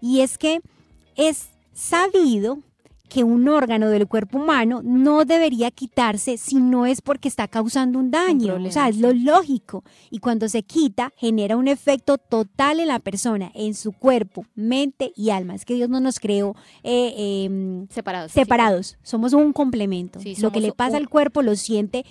Y 0.00 0.20
es 0.20 0.36
que 0.36 0.60
es 1.14 1.50
sabido 1.72 2.58
que 3.10 3.24
un 3.24 3.46
órgano 3.48 3.90
del 3.90 4.06
cuerpo 4.08 4.38
humano 4.38 4.80
no 4.82 5.26
debería 5.26 5.70
quitarse 5.70 6.38
si 6.38 6.56
no 6.56 6.86
es 6.86 7.02
porque 7.02 7.28
está 7.28 7.46
causando 7.48 7.98
un 7.98 8.10
daño. 8.10 8.54
o 8.64 8.70
sea, 8.70 8.88
es 8.88 8.96
lo 8.96 9.12
lógico. 9.12 9.84
Y 10.10 10.20
cuando 10.20 10.48
se 10.48 10.62
quita, 10.62 11.12
genera 11.18 11.58
un 11.58 11.68
efecto 11.68 12.16
total 12.16 12.80
en 12.80 12.88
la 12.88 12.98
persona, 13.00 13.50
en 13.54 13.74
su 13.74 13.92
cuerpo, 13.92 14.46
mente 14.54 15.12
y 15.14 15.28
alma. 15.30 15.54
Es 15.54 15.66
que 15.66 15.74
Dios 15.74 15.90
no 15.90 16.00
nos 16.00 16.18
creó 16.20 16.56
eh, 16.84 17.44
em, 17.44 17.86
Separados. 17.88 18.32
sí. 18.32 18.40
separados, 18.40 18.96
somos 19.02 19.32
un 19.34 19.52
complemento. 19.52 20.20
Sí, 20.20 20.36
lo 20.40 20.50
que 20.52 20.60
le 20.60 20.72
pasa 20.72 20.92
un- 20.92 21.02
al 21.02 21.08
cuerpo 21.10 21.42
lo 21.42 21.54
siente 21.56 22.06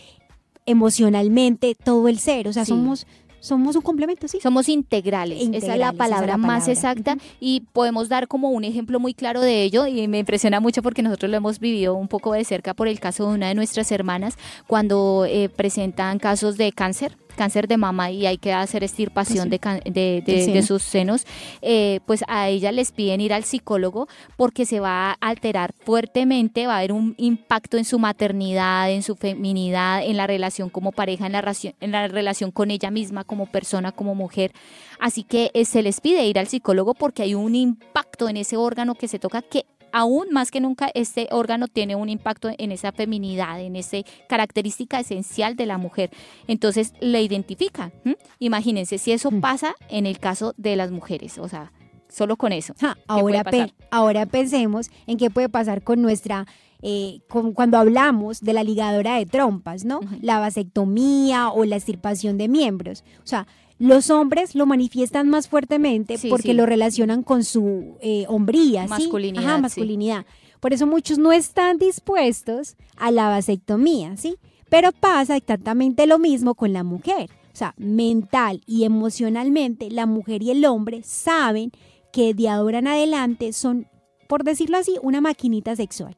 emocionalmente 0.65 1.75
todo 1.75 2.07
el 2.07 2.19
ser, 2.19 2.47
o 2.47 2.53
sea, 2.53 2.65
Sí. 2.65 2.69
somos 2.69 3.07
somos 3.39 3.75
un 3.75 3.81
complemento, 3.81 4.27
sí. 4.27 4.39
Somos 4.41 4.69
integrales, 4.69 5.49
esa 5.53 5.73
es 5.73 5.79
la 5.79 5.93
palabra 5.93 6.33
la 6.33 6.37
más 6.37 6.67
exacta 6.67 7.17
y 7.39 7.61
podemos 7.73 8.09
dar 8.09 8.27
como 8.27 8.49
un 8.49 8.63
ejemplo 8.63 8.99
muy 8.99 9.13
claro 9.13 9.41
de 9.41 9.63
ello 9.63 9.87
y 9.87 10.07
me 10.07 10.19
impresiona 10.19 10.59
mucho 10.59 10.81
porque 10.81 11.01
nosotros 11.01 11.29
lo 11.31 11.37
hemos 11.37 11.59
vivido 11.59 11.95
un 11.95 12.07
poco 12.07 12.33
de 12.33 12.43
cerca 12.43 12.73
por 12.73 12.87
el 12.87 12.99
caso 12.99 13.27
de 13.27 13.35
una 13.35 13.47
de 13.47 13.55
nuestras 13.55 13.91
hermanas 13.91 14.37
cuando 14.67 15.25
eh, 15.27 15.49
presentan 15.49 16.19
casos 16.19 16.57
de 16.57 16.71
cáncer 16.71 17.17
cáncer 17.35 17.67
de 17.67 17.77
mama 17.77 18.11
y 18.11 18.25
hay 18.25 18.37
que 18.37 18.53
hacer 18.53 18.83
extirpación 18.83 19.49
Sí. 19.49 19.59
de, 19.85 20.21
de, 20.25 20.51
de- 20.53 20.63
sus 20.63 20.83
senos, 20.83 21.25
eh, 21.61 21.99
pues 22.05 22.23
a 22.27 22.49
ella 22.49 22.71
les 22.71 22.91
piden 22.91 23.21
ir 23.21 23.33
al 23.33 23.43
psicólogo 23.43 24.07
porque 24.35 24.65
se 24.65 24.79
va 24.79 25.11
a 25.11 25.17
alterar 25.21 25.73
fuertemente, 25.85 26.67
va 26.67 26.75
a 26.75 26.77
haber 26.79 26.91
un 26.91 27.15
impacto 27.17 27.77
en 27.77 27.85
su 27.85 27.97
maternidad, 27.99 28.91
en 28.91 29.03
su 29.03 29.15
feminidad, 29.15 30.03
en 30.03 30.17
la 30.17 30.27
relación 30.27 30.69
como 30.69 30.91
pareja, 30.91 31.25
en 31.27 31.31
la, 31.31 31.53
en 31.79 31.91
la 31.91 32.07
relación 32.07 32.51
con 32.51 32.71
ella 32.71 32.91
misma 32.91 33.23
como 33.23 33.45
persona, 33.45 33.91
como 33.91 34.15
mujer. 34.15 34.51
Así 34.99 35.23
que 35.23 35.51
eh, 35.53 35.65
se 35.65 35.81
les 35.81 36.01
pide 36.01 36.25
ir 36.25 36.39
al 36.39 36.47
psicólogo 36.47 36.93
porque 36.93 37.23
hay 37.23 37.35
un 37.35 37.55
impacto 37.55 38.27
en 38.27 38.37
ese 38.37 38.57
órgano 38.57 38.95
que 38.95 39.07
se 39.07 39.19
toca 39.19 39.41
que 39.41 39.65
aún 39.91 40.27
más 40.31 40.51
que 40.51 40.59
nunca 40.61 40.89
este 40.93 41.27
órgano 41.31 41.67
tiene 41.67 41.95
un 41.95 42.09
impacto 42.09 42.49
en 42.57 42.71
esa 42.71 42.91
feminidad, 42.91 43.59
en 43.61 43.75
esa 43.75 43.97
característica 44.27 44.99
esencial 44.99 45.55
de 45.55 45.65
la 45.65 45.77
mujer. 45.77 46.11
Entonces 46.47 46.93
le 46.99 47.21
identifica. 47.21 47.91
Imagínense 48.39 48.97
si 48.97 49.11
eso 49.11 49.31
Mm. 49.31 49.41
pasa 49.41 49.75
en 49.89 50.05
el 50.05 50.19
caso 50.19 50.53
de 50.57 50.75
las 50.75 50.91
mujeres, 50.91 51.37
o 51.37 51.47
sea, 51.47 51.71
solo 52.07 52.37
con 52.37 52.51
eso. 52.51 52.73
Ahora, 53.07 53.43
pe- 53.43 53.73
ahora 53.91 54.25
pensemos 54.25 54.89
en 55.07 55.17
qué 55.17 55.29
puede 55.29 55.49
pasar 55.49 55.83
con 55.83 56.01
nuestra, 56.01 56.45
eh, 56.81 57.19
con- 57.29 57.53
cuando 57.53 57.77
hablamos 57.77 58.41
de 58.41 58.53
la 58.53 58.63
ligadora 58.63 59.17
de 59.17 59.25
trompas, 59.25 59.85
¿no? 59.85 59.99
La 60.21 60.39
vasectomía 60.39 61.49
o 61.49 61.65
la 61.65 61.75
extirpación 61.75 62.37
de 62.37 62.47
miembros. 62.47 63.03
O 63.23 63.27
sea, 63.27 63.45
los 63.79 64.09
hombres 64.09 64.55
lo 64.55 64.65
manifiestan 64.65 65.29
más 65.29 65.47
fuertemente 65.47 66.17
Sí, 66.17 66.29
porque 66.29 66.49
sí. 66.49 66.53
lo 66.53 66.65
relacionan 66.65 67.23
con 67.23 67.43
su 67.43 67.97
eh, 68.01 68.25
hombría, 68.27 68.83
¿sí? 68.83 68.89
Masculinidad, 68.89 69.45
Ajá, 69.45 69.57
masculinidad. 69.57 70.25
Por 70.59 70.73
eso 70.73 70.85
muchos 70.85 71.17
no 71.17 71.31
están 71.31 71.77
dispuestos 71.77 72.75
a 72.97 73.09
la 73.11 73.29
vasectomía, 73.29 74.17
¿sí? 74.17 74.35
Pero 74.69 74.91
pasa 74.91 75.37
exactamente 75.37 76.05
lo 76.05 76.19
mismo 76.19 76.55
con 76.55 76.73
la 76.73 76.83
mujer. 76.83 77.29
O 77.53 77.55
sea, 77.59 77.73
mental 77.77 78.61
y 78.67 78.83
emocionalmente, 78.83 79.89
la 79.89 80.05
mujer 80.05 80.43
y 80.43 80.51
el 80.51 80.65
hombre 80.65 81.01
saben 81.03 81.71
que 82.11 82.33
de 82.33 82.49
ahora 82.49 82.79
en 82.79 82.87
adelante 82.87 83.53
son, 83.53 83.87
por 84.27 84.43
decirlo 84.43 84.77
así, 84.77 84.97
una 85.01 85.21
maquinita 85.21 85.75
sexual. 85.75 86.15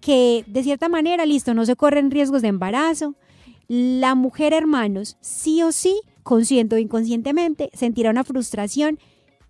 Que 0.00 0.44
de 0.46 0.62
cierta 0.62 0.88
manera, 0.88 1.24
listo, 1.24 1.54
no 1.54 1.64
se 1.64 1.76
corren 1.76 2.10
riesgos 2.10 2.42
de 2.42 2.48
embarazo. 2.48 3.14
La 3.68 4.14
mujer, 4.14 4.52
hermanos, 4.52 5.16
sí 5.20 5.62
o 5.62 5.70
sí, 5.72 6.00
consciente 6.30 6.76
o 6.76 6.78
inconscientemente, 6.78 7.70
sentirá 7.74 8.10
una 8.10 8.22
frustración 8.22 9.00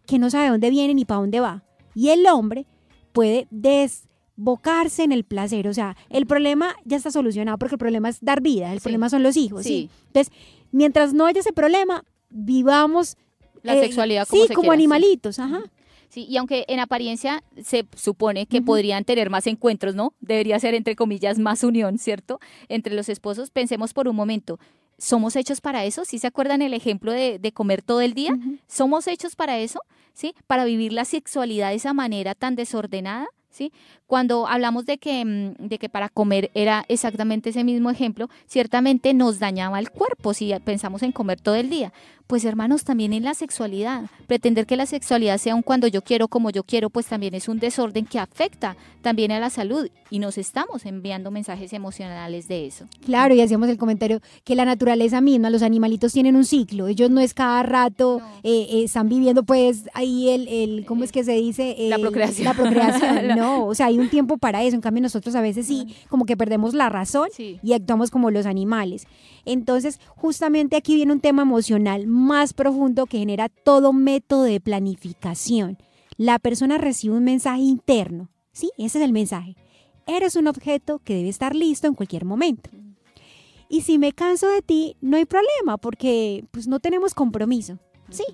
que 0.06 0.18
no 0.18 0.30
sabe 0.30 0.48
dónde 0.48 0.70
viene 0.70 0.94
ni 0.94 1.04
para 1.04 1.20
dónde 1.20 1.38
va. 1.38 1.62
Y 1.94 2.08
el 2.08 2.26
hombre 2.26 2.64
puede 3.12 3.46
desbocarse 3.50 5.02
en 5.02 5.12
el 5.12 5.24
placer. 5.24 5.68
O 5.68 5.74
sea, 5.74 5.94
el 6.08 6.24
problema 6.24 6.74
ya 6.86 6.96
está 6.96 7.10
solucionado 7.10 7.58
porque 7.58 7.74
el 7.74 7.78
problema 7.78 8.08
es 8.08 8.18
dar 8.22 8.40
vida, 8.40 8.72
el 8.72 8.78
Sí. 8.78 8.84
problema 8.84 9.10
son 9.10 9.22
los 9.22 9.36
hijos. 9.36 9.64
¿sí? 9.64 9.68
Sí. 9.68 9.90
Entonces, 10.06 10.32
mientras 10.72 11.12
no 11.12 11.26
haya 11.26 11.40
ese 11.40 11.52
problema, 11.52 12.02
vivamos 12.30 13.16
La 13.62 13.76
eh, 13.76 13.80
sexualidad 13.82 14.26
como 14.26 14.40
Sí, 14.42 14.48
se 14.48 14.54
como 14.54 14.70
sí. 14.72 14.74
animalitos, 14.74 15.38
ajá. 15.38 15.60
Sí, 16.08 16.24
y 16.26 16.38
aunque 16.38 16.64
en 16.66 16.80
apariencia 16.80 17.44
se 17.62 17.86
supone 17.94 18.46
que 18.46 18.62
podrían 18.62 19.04
tener 19.04 19.28
más 19.28 19.46
encuentros, 19.46 19.94
¿no? 19.94 20.14
Debería 20.20 20.58
ser, 20.58 20.72
entre 20.74 20.96
comillas, 20.96 21.38
más 21.38 21.62
unión, 21.62 21.98
¿cierto? 21.98 22.40
Entre 22.68 22.94
los 22.94 23.08
esposos. 23.10 23.50
Pensemos 23.50 23.92
por 23.92 24.08
un 24.08 24.16
momento, 24.16 24.58
¿somos 25.00 25.34
hechos 25.34 25.60
para 25.60 25.84
eso? 25.84 26.04
¿Sí 26.04 26.18
se 26.18 26.26
acuerdan 26.28 26.62
el 26.62 26.74
ejemplo 26.74 27.10
de, 27.12 27.38
de 27.38 27.52
comer 27.52 27.82
todo 27.82 28.00
el 28.00 28.14
día? 28.14 28.36
¿Somos 28.68 29.08
hechos 29.08 29.34
para 29.34 29.58
eso? 29.58 29.80
¿Sí? 30.12 30.34
Para 30.46 30.64
vivir 30.64 30.92
la 30.92 31.04
sexualidad 31.04 31.70
de 31.70 31.76
esa 31.76 31.94
manera 31.94 32.34
tan 32.34 32.54
desordenada. 32.54 33.26
¿Sí? 33.48 33.72
Cuando 34.10 34.48
hablamos 34.48 34.86
de 34.86 34.98
que, 34.98 35.24
mm, 35.24 35.68
de 35.68 35.78
que 35.78 35.88
para 35.88 36.08
comer 36.08 36.50
era 36.52 36.84
exactamente 36.88 37.50
ese 37.50 37.62
mismo 37.62 37.90
ejemplo, 37.90 38.28
ciertamente 38.48 39.14
nos 39.14 39.38
dañaba 39.38 39.78
el 39.78 39.92
cuerpo 39.92 40.34
si 40.34 40.52
pensamos 40.64 41.04
en 41.04 41.12
comer 41.12 41.40
todo 41.40 41.54
el 41.54 41.70
día. 41.70 41.92
Pues 42.26 42.44
hermanos, 42.44 42.84
también 42.84 43.12
en 43.12 43.24
la 43.24 43.34
sexualidad. 43.34 44.04
Pretender 44.28 44.64
que 44.64 44.76
la 44.76 44.86
sexualidad 44.86 45.38
sea 45.38 45.56
un 45.56 45.62
cuando 45.62 45.88
yo 45.88 46.02
quiero, 46.02 46.28
como 46.28 46.50
yo 46.50 46.62
quiero, 46.62 46.88
pues 46.88 47.06
también 47.06 47.34
es 47.34 47.48
un 47.48 47.58
desorden 47.58 48.04
que 48.06 48.20
afecta 48.20 48.76
también 49.02 49.32
a 49.32 49.40
la 49.40 49.50
salud 49.50 49.88
y 50.10 50.18
nos 50.20 50.38
estamos 50.38 50.86
enviando 50.86 51.32
mensajes 51.32 51.72
emocionales 51.72 52.46
de 52.46 52.66
eso. 52.66 52.86
Claro, 53.04 53.34
y 53.34 53.40
hacíamos 53.40 53.68
el 53.68 53.78
comentario 53.78 54.20
que 54.44 54.54
la 54.54 54.64
naturaleza 54.64 55.20
misma, 55.20 55.50
los 55.50 55.62
animalitos 55.62 56.12
tienen 56.12 56.36
un 56.36 56.44
ciclo, 56.44 56.86
ellos 56.86 57.10
no 57.10 57.20
es 57.20 57.34
cada 57.34 57.64
rato, 57.64 58.20
No. 58.20 58.26
eh, 58.44 58.66
eh, 58.70 58.84
están 58.84 59.08
viviendo 59.08 59.42
pues 59.42 59.88
ahí 59.94 60.28
el, 60.30 60.46
el, 60.46 60.84
¿cómo 60.86 61.02
es 61.02 61.10
que 61.10 61.24
se 61.24 61.32
dice? 61.32 61.74
La 61.88 61.98
procreación. 61.98 62.44
La 62.44 62.54
procreación, 62.54 63.28
no, 63.36 63.66
o 63.66 63.74
sea, 63.74 63.86
hay 63.86 63.98
un 64.00 64.08
tiempo 64.10 64.38
para 64.38 64.62
eso, 64.62 64.74
en 64.76 64.80
cambio 64.82 65.02
nosotros 65.02 65.34
a 65.34 65.40
veces 65.40 65.66
sí, 65.66 65.94
como 66.08 66.24
que 66.26 66.36
perdemos 66.36 66.74
la 66.74 66.88
razón 66.88 67.28
Sí. 67.32 67.58
y 67.62 67.72
actuamos 67.72 68.10
como 68.10 68.30
los 68.30 68.46
animales. 68.46 69.06
Entonces, 69.44 70.00
justamente 70.16 70.76
aquí 70.76 70.94
viene 70.94 71.12
un 71.12 71.20
tema 71.20 71.42
emocional 71.42 72.06
más 72.06 72.52
profundo 72.52 73.06
que 73.06 73.18
genera 73.18 73.48
todo 73.48 73.92
método 73.92 74.42
de 74.44 74.60
planificación. 74.60 75.78
La 76.16 76.38
persona 76.38 76.78
recibe 76.78 77.16
un 77.16 77.24
mensaje 77.24 77.62
interno, 77.62 78.28
¿sí? 78.52 78.70
Ese 78.78 78.98
es 78.98 79.04
el 79.04 79.12
mensaje. 79.12 79.56
Eres 80.06 80.36
un 80.36 80.48
objeto 80.48 80.98
que 80.98 81.14
debe 81.14 81.28
estar 81.28 81.54
listo 81.54 81.86
en 81.86 81.94
cualquier 81.94 82.24
momento. 82.24 82.70
Y 83.68 83.82
si 83.82 83.98
me 83.98 84.12
canso 84.12 84.48
de 84.48 84.62
ti, 84.62 84.96
no 85.00 85.16
hay 85.16 85.24
problema 85.24 85.76
porque 85.78 86.44
pues 86.50 86.66
no 86.66 86.80
tenemos 86.80 87.14
compromiso. 87.14 87.78
Sí. 88.10 88.24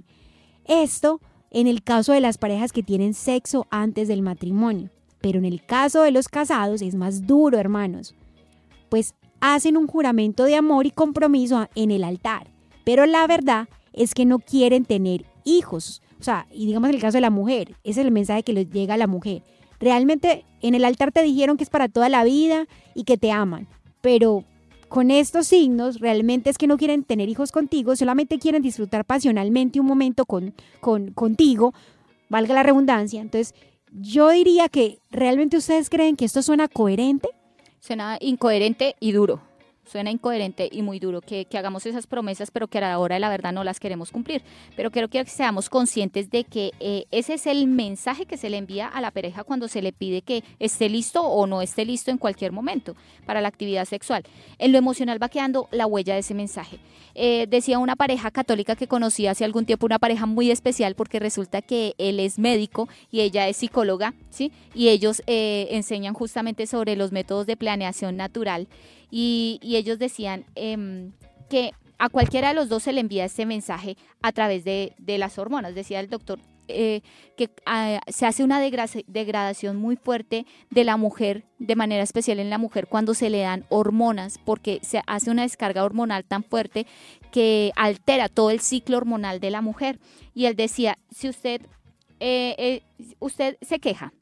Esto 0.65 1.21
en 1.51 1.67
el 1.67 1.83
caso 1.83 2.13
de 2.13 2.21
las 2.21 2.39
parejas 2.39 2.73
que 2.73 2.83
tienen 2.83 3.15
sexo 3.15 3.67
antes 3.71 4.09
del 4.09 4.23
matrimonio. 4.23 4.91
Pero 5.27 5.41
en 5.41 5.45
el 5.45 5.61
caso 5.61 6.03
de 6.03 6.13
los 6.13 6.29
casados 6.29 6.83
es 6.83 6.95
más 6.95 7.27
duro, 7.27 7.59
hermanos. 7.59 8.15
Pues 8.89 9.17
hacen 9.41 9.77
un 9.77 9.89
juramento 9.89 10.45
de 10.45 10.55
amor 10.55 10.87
y 10.87 10.93
compromiso 10.93 11.69
en 11.75 11.91
el 11.91 12.05
altar. 12.05 12.47
Pero 12.85 13.07
la 13.07 13.27
verdad 13.27 13.69
es 13.93 14.15
que 14.15 14.25
no 14.25 14.39
quieren 14.39 14.85
tener 14.85 15.25
hijos. 15.43 16.01
O 16.21 16.23
sea, 16.23 16.47
y 16.53 16.67
digamos 16.67 16.91
el 16.91 17.01
caso 17.01 17.17
de 17.17 17.23
la 17.23 17.31
mujer, 17.31 17.71
ese 17.83 18.03
es 18.03 18.07
el 18.07 18.13
mensaje 18.13 18.45
que 18.45 18.53
les 18.53 18.71
llega 18.71 18.95
a 18.95 18.99
la 18.99 19.09
mujer. 19.09 19.43
Realmente 19.81 20.45
en 20.63 20.77
el 20.77 20.85
altar 20.85 21.11
te 21.11 21.25
dijeron 21.25 21.57
que 21.57 21.65
es 21.65 21.71
para 21.71 21.89
toda 21.89 22.09
la 22.09 22.23
vida 22.23 22.69
y 22.95 23.03
que 23.03 23.19
te 23.19 23.33
aman. 23.33 23.67
Pero 24.03 24.45
con 24.87 25.11
estos 25.11 25.49
signos 25.49 25.99
realmente 25.99 26.51
es 26.51 26.57
que 26.57 26.69
no 26.69 26.77
quieren 26.77 27.03
tener 27.03 27.29
hijos 27.29 27.51
contigo, 27.51 27.97
solamente 27.97 28.39
quieren 28.39 28.63
disfrutar 28.63 29.05
pasionalmente 29.05 29.81
un 29.81 29.87
momento 29.87 30.25
con, 30.25 30.55
con, 30.79 31.11
contigo, 31.11 31.75
valga 32.29 32.55
la 32.55 32.63
redundancia. 32.63 33.21
Entonces, 33.21 33.57
yo 33.99 34.29
diría 34.29 34.69
que 34.69 35.01
realmente 35.11 35.57
ustedes 35.57 35.89
creen 35.89 36.17
que 36.17 36.27
esto 36.27 36.43
suena 36.43 36.69
coherente. 36.69 37.29
Suena 37.81 38.19
incoherente 38.21 38.95
y 39.01 39.13
duro. 39.13 39.41
Suena 39.87 40.11
incoherente 40.11 40.69
y 40.71 40.83
muy 40.83 40.99
duro 40.99 41.21
que, 41.21 41.47
hagamos 41.57 41.87
esas 41.87 42.07
promesas, 42.07 42.51
pero 42.51 42.67
que 42.67 42.79
a 42.79 42.83
la 42.83 42.99
hora 42.99 43.15
de 43.15 43.21
la 43.21 43.31
verdad 43.31 43.53
no 43.53 43.65
las 43.65 43.81
queremos 43.81 44.11
cumplir. 44.11 44.43
Pero 44.75 44.91
quiero 44.91 45.09
que 45.09 45.25
seamos 45.27 45.71
conscientes 45.71 46.29
de 46.31 46.45
que 46.45 46.73
eh, 46.81 47.07
ese 47.13 47.35
es 47.35 47.47
el 47.47 47.67
mensaje 47.67 48.27
que 48.27 48.37
se 48.37 48.51
le 48.51 48.59
envía 48.59 48.89
a 48.89 49.01
la 49.01 49.13
pareja 49.13 49.45
cuando 49.45 49.69
se 49.69 49.83
le 49.83 49.93
pide 49.93 50.23
que 50.23 50.43
esté 50.59 50.89
listo 50.89 51.23
o 51.23 51.47
no 51.47 51.63
esté 51.63 51.85
listo 51.85 52.11
en 52.11 52.19
cualquier 52.19 52.53
momento 52.53 52.97
para 53.25 53.41
la 53.41 53.49
actividad 53.49 53.85
sexual. 53.85 54.25
En 54.59 54.73
lo 54.73 54.79
emocional 54.79 55.23
va 55.23 55.29
quedando 55.29 55.69
la 55.71 55.87
huella 55.87 56.15
de 56.15 56.21
ese 56.21 56.35
mensaje. 56.35 56.79
Eh, 57.15 57.47
decía 57.49 57.79
una 57.79 57.97
pareja 57.97 58.31
católica 58.31 58.77
que 58.77 58.89
conocí 58.89 59.27
hace 59.27 59.45
algún 59.45 59.65
tiempo, 59.65 59.87
una 59.87 59.99
pareja 59.99 60.27
muy 60.27 60.51
especial 60.51 60.95
porque 60.97 61.19
resulta 61.19 61.63
que 61.63 61.95
él 61.97 62.21
es 62.21 62.39
médico 62.39 62.89
y 63.11 63.21
ella 63.21 63.49
es 63.49 63.57
psicóloga, 63.57 64.15
¿sí? 64.31 64.53
Y 64.75 64.89
ellos 64.89 65.23
eh, 65.27 65.69
enseñan 65.71 66.13
justamente 66.13 66.67
sobre 66.67 66.97
los 66.97 67.13
métodos 67.13 67.47
de 67.47 67.57
planeación 67.57 68.17
natural 68.17 68.69
y, 69.11 69.59
y 69.63 69.77
ellos 69.77 69.99
decían 69.99 70.45
em, 70.55 71.13
que 71.49 71.73
a 71.99 72.09
cualquiera 72.09 72.49
de 72.49 72.55
los 72.55 72.69
dos 72.69 72.83
se 72.83 72.93
le 72.93 73.01
envía 73.01 73.25
este 73.25 73.47
mensaje 73.47 73.97
a 74.23 74.33
través 74.33 74.65
de, 74.65 74.95
las 74.99 75.39
hormonas. 75.39 75.75
Decía 75.75 76.01
el 76.01 76.11
doctor 76.11 76.41
eh, 76.69 77.01
que 77.37 77.51
ah, 77.65 78.01
se 78.09 78.27
hace 78.27 78.45
una 78.45 78.61
degra- 78.61 79.05
degradación 79.07 79.77
muy 79.77 79.97
fuerte 79.97 80.47
de 80.71 80.85
la 80.85 80.97
mujer, 80.97 81.45
de 81.59 81.77
manera 81.77 82.03
especial 82.03 82.39
en 82.41 82.51
la 82.51 82.59
mujer, 82.59 82.87
cuando 82.89 83.15
se 83.15 83.31
le 83.31 83.41
dan 83.41 83.65
hormonas, 83.69 84.39
porque 84.45 84.81
se 84.83 85.01
hace 85.07 85.31
una 85.31 85.43
descarga 85.43 85.85
hormonal 85.85 86.25
tan 86.25 86.43
fuerte 86.43 86.87
que 87.31 87.73
altera 87.77 88.29
todo 88.29 88.51
el 88.51 88.61
ciclo 88.61 88.97
hormonal 88.97 89.41
de 89.41 89.51
la 89.51 89.63
mujer. 89.63 89.99
Y 90.35 90.47
él 90.47 90.57
decía, 90.57 90.99
si 91.11 91.29
usted, 91.29 91.63
eh, 92.21 92.55
eh, 92.59 92.83
usted 93.21 93.57
se 93.63 93.79
queja 93.79 94.13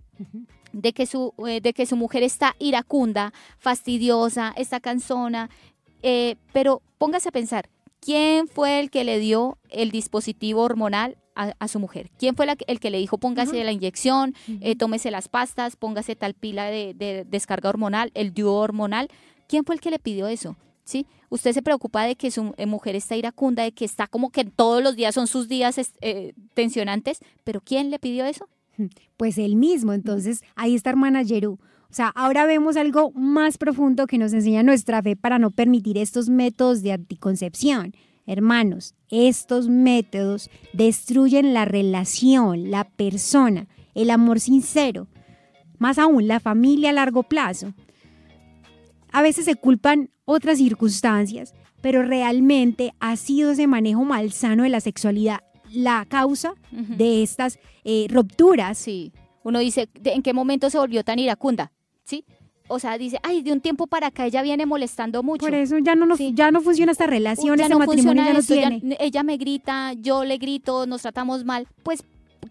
de 0.74 0.92
que 0.92 1.06
su, 1.06 1.32
eh, 1.46 1.60
de 1.60 1.72
que 1.72 1.86
su 1.86 1.96
mujer 1.96 2.22
está 2.22 2.54
iracunda, 2.58 3.32
fastidiosa, 3.78 4.52
está 4.56 4.80
cansona, 4.80 5.50
eh, 6.02 6.36
pero 6.52 6.82
póngase 6.98 7.28
a 7.28 7.32
pensar, 7.32 7.68
¿quién 8.00 8.46
fue 8.48 8.78
el 8.80 8.90
que 8.90 9.04
le 9.04 9.18
dio 9.18 9.58
el 9.70 9.90
dispositivo 9.90 10.62
hormonal 10.62 11.16
a, 11.34 11.54
a 11.58 11.68
su 11.68 11.78
mujer? 11.80 12.10
¿Quién 12.18 12.36
fue 12.36 12.46
la 12.46 12.56
el 12.66 12.78
que 12.80 12.90
le 12.90 12.98
dijo 12.98 13.18
póngase 13.18 13.64
la 13.64 13.72
inyección, 13.72 14.34
eh, 14.60 14.76
tómese 14.76 15.10
las 15.10 15.28
pastas, 15.28 15.76
póngase 15.76 16.14
tal 16.14 16.34
pila 16.34 16.66
de, 16.66 16.94
de 16.94 17.24
descarga 17.24 17.68
hormonal, 17.70 18.10
el 18.14 18.32
dúo 18.32 18.54
hormonal? 18.60 19.08
¿Quién 19.48 19.64
fue 19.64 19.74
el 19.74 19.80
que 19.80 19.90
le 19.90 19.98
pidió 19.98 20.26
eso? 20.28 20.56
¿Sí? 20.84 21.06
Usted 21.30 21.52
se 21.52 21.62
preocupa 21.62 22.04
de 22.04 22.14
que 22.14 22.30
su 22.30 22.52
eh, 22.58 22.66
mujer 22.66 22.94
está 22.94 23.16
iracunda, 23.16 23.62
de 23.62 23.72
que 23.72 23.86
está 23.86 24.06
como 24.06 24.30
que 24.30 24.44
todos 24.44 24.82
los 24.82 24.94
días 24.96 25.14
son 25.14 25.26
sus 25.26 25.48
días 25.48 25.78
es- 25.78 25.94
eh, 26.02 26.34
tensionantes, 26.52 27.18
pero 27.42 27.60
¿quién 27.62 27.90
le 27.90 27.98
pidió 27.98 28.26
eso? 28.26 28.48
Pues 29.16 29.38
él 29.38 29.56
mismo, 29.56 29.92
entonces 29.92 30.42
ahí 30.56 30.74
está 30.74 30.90
hermana 30.90 31.22
Yerú. 31.22 31.58
O 31.90 31.96
sea, 31.96 32.08
ahora 32.16 32.44
vemos 32.46 32.76
algo 32.76 33.12
más 33.12 33.56
profundo 33.56 34.08
que 34.08 34.18
nos 34.18 34.32
enseña 34.32 34.64
nuestra 34.64 35.00
fe 35.00 35.14
para 35.14 35.38
no 35.38 35.52
permitir 35.52 35.96
estos 35.96 36.28
métodos 36.28 36.82
de 36.82 36.92
anticoncepción. 36.92 37.92
Hermanos, 38.26 38.94
estos 39.10 39.68
métodos 39.68 40.50
destruyen 40.72 41.54
la 41.54 41.66
relación, 41.66 42.70
la 42.70 42.84
persona, 42.84 43.68
el 43.94 44.10
amor 44.10 44.40
sincero, 44.40 45.06
más 45.78 45.98
aún 45.98 46.26
la 46.26 46.40
familia 46.40 46.90
a 46.90 46.94
largo 46.94 47.22
plazo. 47.22 47.74
A 49.12 49.22
veces 49.22 49.44
se 49.44 49.54
culpan 49.54 50.10
otras 50.24 50.58
circunstancias, 50.58 51.54
pero 51.80 52.02
realmente 52.02 52.92
ha 52.98 53.14
sido 53.14 53.52
ese 53.52 53.68
manejo 53.68 54.04
malsano 54.04 54.64
de 54.64 54.70
la 54.70 54.80
sexualidad 54.80 55.40
la 55.74 56.04
causa 56.08 56.54
de 56.70 57.22
estas 57.22 57.58
eh, 57.84 58.06
rupturas. 58.08 58.78
Sí. 58.78 59.12
Uno 59.42 59.58
dice, 59.58 59.88
¿de- 60.00 60.12
¿en 60.12 60.22
qué 60.22 60.32
momento 60.32 60.70
se 60.70 60.78
volvió 60.78 61.04
tan 61.04 61.18
iracunda? 61.18 61.72
¿Sí? 62.04 62.24
O 62.68 62.78
sea, 62.78 62.96
dice, 62.96 63.18
ay, 63.22 63.42
de 63.42 63.52
un 63.52 63.60
tiempo 63.60 63.86
para 63.86 64.06
acá 64.06 64.24
ella 64.24 64.40
viene 64.42 64.64
molestando 64.64 65.22
mucho. 65.22 65.44
Por 65.44 65.54
eso 65.54 65.76
ya 65.78 65.94
no, 65.94 66.06
nos- 66.06 66.16
Sí. 66.16 66.32
ya 66.34 66.50
no 66.50 66.62
funciona 66.62 66.92
esta 66.92 67.06
relación, 67.06 67.58
ya 67.58 67.64
este 67.64 67.74
no 67.74 67.78
matrimonio 67.80 68.22
funciona 68.22 68.26
ya 68.26 68.32
no 68.32 68.38
esto, 68.38 68.54
ya- 68.54 68.68
tiene. 68.80 68.96
ella 69.00 69.22
me 69.22 69.36
grita, 69.36 69.92
yo 69.92 70.24
le 70.24 70.38
grito, 70.38 70.86
nos 70.86 71.02
tratamos 71.02 71.44
mal. 71.44 71.68
Pues 71.82 72.02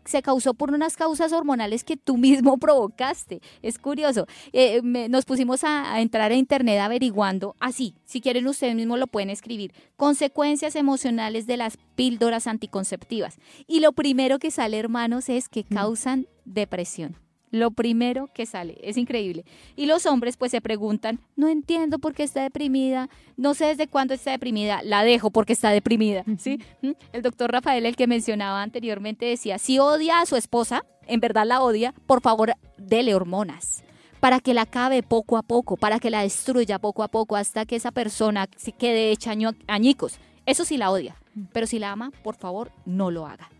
se 0.06 0.22
causó 0.22 0.54
por 0.54 0.72
unas 0.72 0.96
causas 0.96 1.32
hormonales 1.34 1.84
que 1.84 1.98
tú 1.98 2.18
mismo 2.18 2.58
provocaste. 2.60 3.42
Es 3.62 3.78
curioso. 3.80 4.26
Eh, 4.52 4.82
me- 4.82 5.10
nos 5.10 5.26
pusimos 5.26 5.64
a, 5.64 5.94
a 5.94 6.02
entrar 6.02 6.32
a 6.32 6.36
internet 6.36 6.80
averiguando, 6.80 7.56
así, 7.60 7.96
si 8.06 8.22
quieren 8.22 8.48
ustedes 8.48 8.76
mismos 8.76 9.00
lo 9.00 9.08
pueden 9.08 9.30
escribir, 9.30 9.74
consecuencias 9.96 10.76
emocionales 10.76 11.48
de 11.48 11.58
las 11.58 11.78
píldoras 11.96 12.48
anticonceptivas. 12.48 13.38
Y 13.68 13.80
lo 13.80 13.94
primero 13.94 14.40
que 14.40 14.52
sale, 14.52 14.78
hermanos, 14.78 15.30
es 15.30 15.50
que 15.50 15.64
causan 15.64 16.28
depresión. 16.46 17.18
Lo 17.54 17.70
primero 17.70 18.32
que 18.34 18.48
sale, 18.48 18.80
es 18.82 18.98
increíble. 18.98 19.46
Y 19.76 19.86
los 19.86 20.08
hombres 20.08 20.38
pues 20.38 20.50
se 20.50 20.60
preguntan, 20.60 21.20
no 21.36 21.48
entiendo 21.48 22.00
por 22.00 22.16
qué 22.16 22.24
está 22.24 22.42
deprimida, 22.42 23.10
no 23.38 23.54
sé 23.54 23.66
desde 23.66 23.86
cuándo 23.86 24.16
está 24.16 24.32
deprimida, 24.32 24.82
la 24.82 25.04
dejo 25.04 25.30
porque 25.30 25.54
está 25.54 25.70
deprimida, 25.70 26.24
¿sí? 26.40 26.60
¿Mm? 26.82 26.94
El 27.12 27.22
doctor 27.22 27.52
Rafael, 27.52 27.86
el 27.86 27.96
que 27.96 28.08
mencionaba 28.08 28.64
anteriormente, 28.64 29.28
decía, 29.28 29.60
si 29.60 29.78
odia 29.78 30.20
a 30.20 30.26
su 30.26 30.36
esposa, 30.36 30.84
en 31.06 31.20
verdad 31.20 31.46
la 31.46 31.62
odia, 31.62 31.94
por 32.08 32.22
favor, 32.22 32.54
dele 32.80 33.14
hormonas 33.14 33.84
para 34.20 34.40
que 34.40 34.56
la 34.56 34.64
acabe 34.64 35.04
poco 35.04 35.38
a 35.38 35.44
poco, 35.44 35.78
para 35.78 36.00
que 36.00 36.10
la 36.10 36.22
destruya 36.22 36.80
poco 36.80 37.04
a 37.04 37.08
poco, 37.08 37.36
hasta 37.36 37.66
que 37.66 37.76
esa 37.76 37.92
persona 37.92 38.48
se 38.56 38.72
quede 38.72 39.12
hecha 39.12 39.34
añicos. 39.68 40.18
Eso 40.48 40.66
sí 40.66 40.78
la 40.78 40.90
odia, 40.90 41.18
pero 41.52 41.68
si 41.68 41.78
la 41.78 41.92
ama, 41.92 42.10
por 42.24 42.36
favor, 42.36 42.72
no 42.86 43.12
lo 43.12 43.28
haga. 43.28 43.52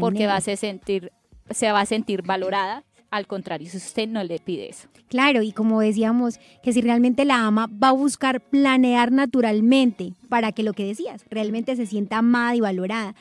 Porque 0.00 0.26
va 0.26 0.36
a 0.36 0.40
se 0.40 0.56
sentir, 0.56 1.12
se 1.50 1.70
va 1.70 1.82
a 1.82 1.86
sentir 1.86 2.22
valorada. 2.22 2.82
Al 3.12 3.26
contrario, 3.26 3.68
si 3.70 3.76
usted 3.76 4.08
no 4.08 4.24
le 4.24 4.38
pide 4.40 4.70
eso. 4.70 4.88
Claro, 5.08 5.42
y 5.42 5.52
como 5.52 5.80
decíamos, 5.80 6.40
que 6.62 6.72
si 6.72 6.80
realmente 6.80 7.24
la 7.24 7.46
ama, 7.46 7.68
va 7.68 7.90
a 7.90 7.92
buscar 7.92 8.40
planear 8.40 9.12
naturalmente 9.12 10.14
para 10.30 10.50
que 10.52 10.62
lo 10.62 10.72
que 10.72 10.86
decías, 10.86 11.24
realmente 11.30 11.76
se 11.76 11.84
sienta 11.86 12.18
amada 12.18 12.56
y 12.56 12.60
valorada. 12.60 13.14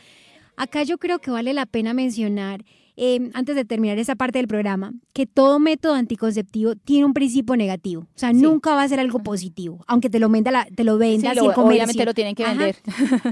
Acá 0.55 0.83
yo 0.83 0.97
creo 0.97 1.19
que 1.19 1.29
vale 1.29 1.53
la 1.53 1.65
pena 1.65 1.93
mencionar, 1.93 2.63
eh, 2.95 3.31
antes 3.33 3.55
de 3.55 3.65
terminar 3.65 3.97
esa 3.99 4.15
parte 4.15 4.37
del 4.39 4.47
programa, 4.47 4.93
que 5.13 5.25
todo 5.25 5.59
método 5.59 5.95
anticonceptivo 5.95 6.75
tiene 6.75 7.03
un 7.05 7.13
principio 7.13 7.57
negativo. 7.57 8.03
O 8.15 8.19
sea, 8.19 8.33
Sí. 8.33 8.41
nunca 8.41 8.73
va 8.75 8.83
a 8.83 8.87
ser 8.87 9.01
algo 9.01 9.19
positivo, 9.19 9.83
aunque 9.87 10.09
te 10.09 10.19
lo 10.19 10.29
venda, 10.29 10.51
la, 10.51 10.65
te 10.73 10.85
lo 10.85 10.97
venda 10.97 11.31
Sí, 11.31 11.35
lo- 11.37 11.51
obviamente 11.51 12.05
lo 12.05 12.13
tienen 12.13 12.35
que 12.35 12.43
Ajá. 12.45 12.53
vender. 12.53 12.77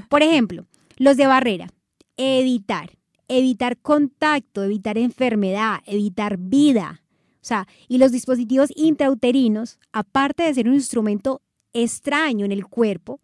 Por 0.09 0.23
ejemplo, 0.23 0.65
los 0.97 1.15
de 1.15 1.25
barrera, 1.27 1.67
evitar, 2.17 2.91
evitar 3.29 3.77
contacto, 3.77 4.63
evitar 4.63 4.97
enfermedad, 4.97 5.79
evitar 5.85 6.37
vida. 6.37 7.01
O 7.35 7.45
sea, 7.49 7.67
y 7.87 7.99
los 7.99 8.11
dispositivos 8.11 8.71
intrauterinos, 8.75 9.79
aparte 9.93 10.43
de 10.43 10.53
ser 10.53 10.67
un 10.67 10.73
instrumento 10.73 11.41
extraño 11.71 12.45
en 12.45 12.51
el 12.51 12.65
cuerpo, 12.65 13.21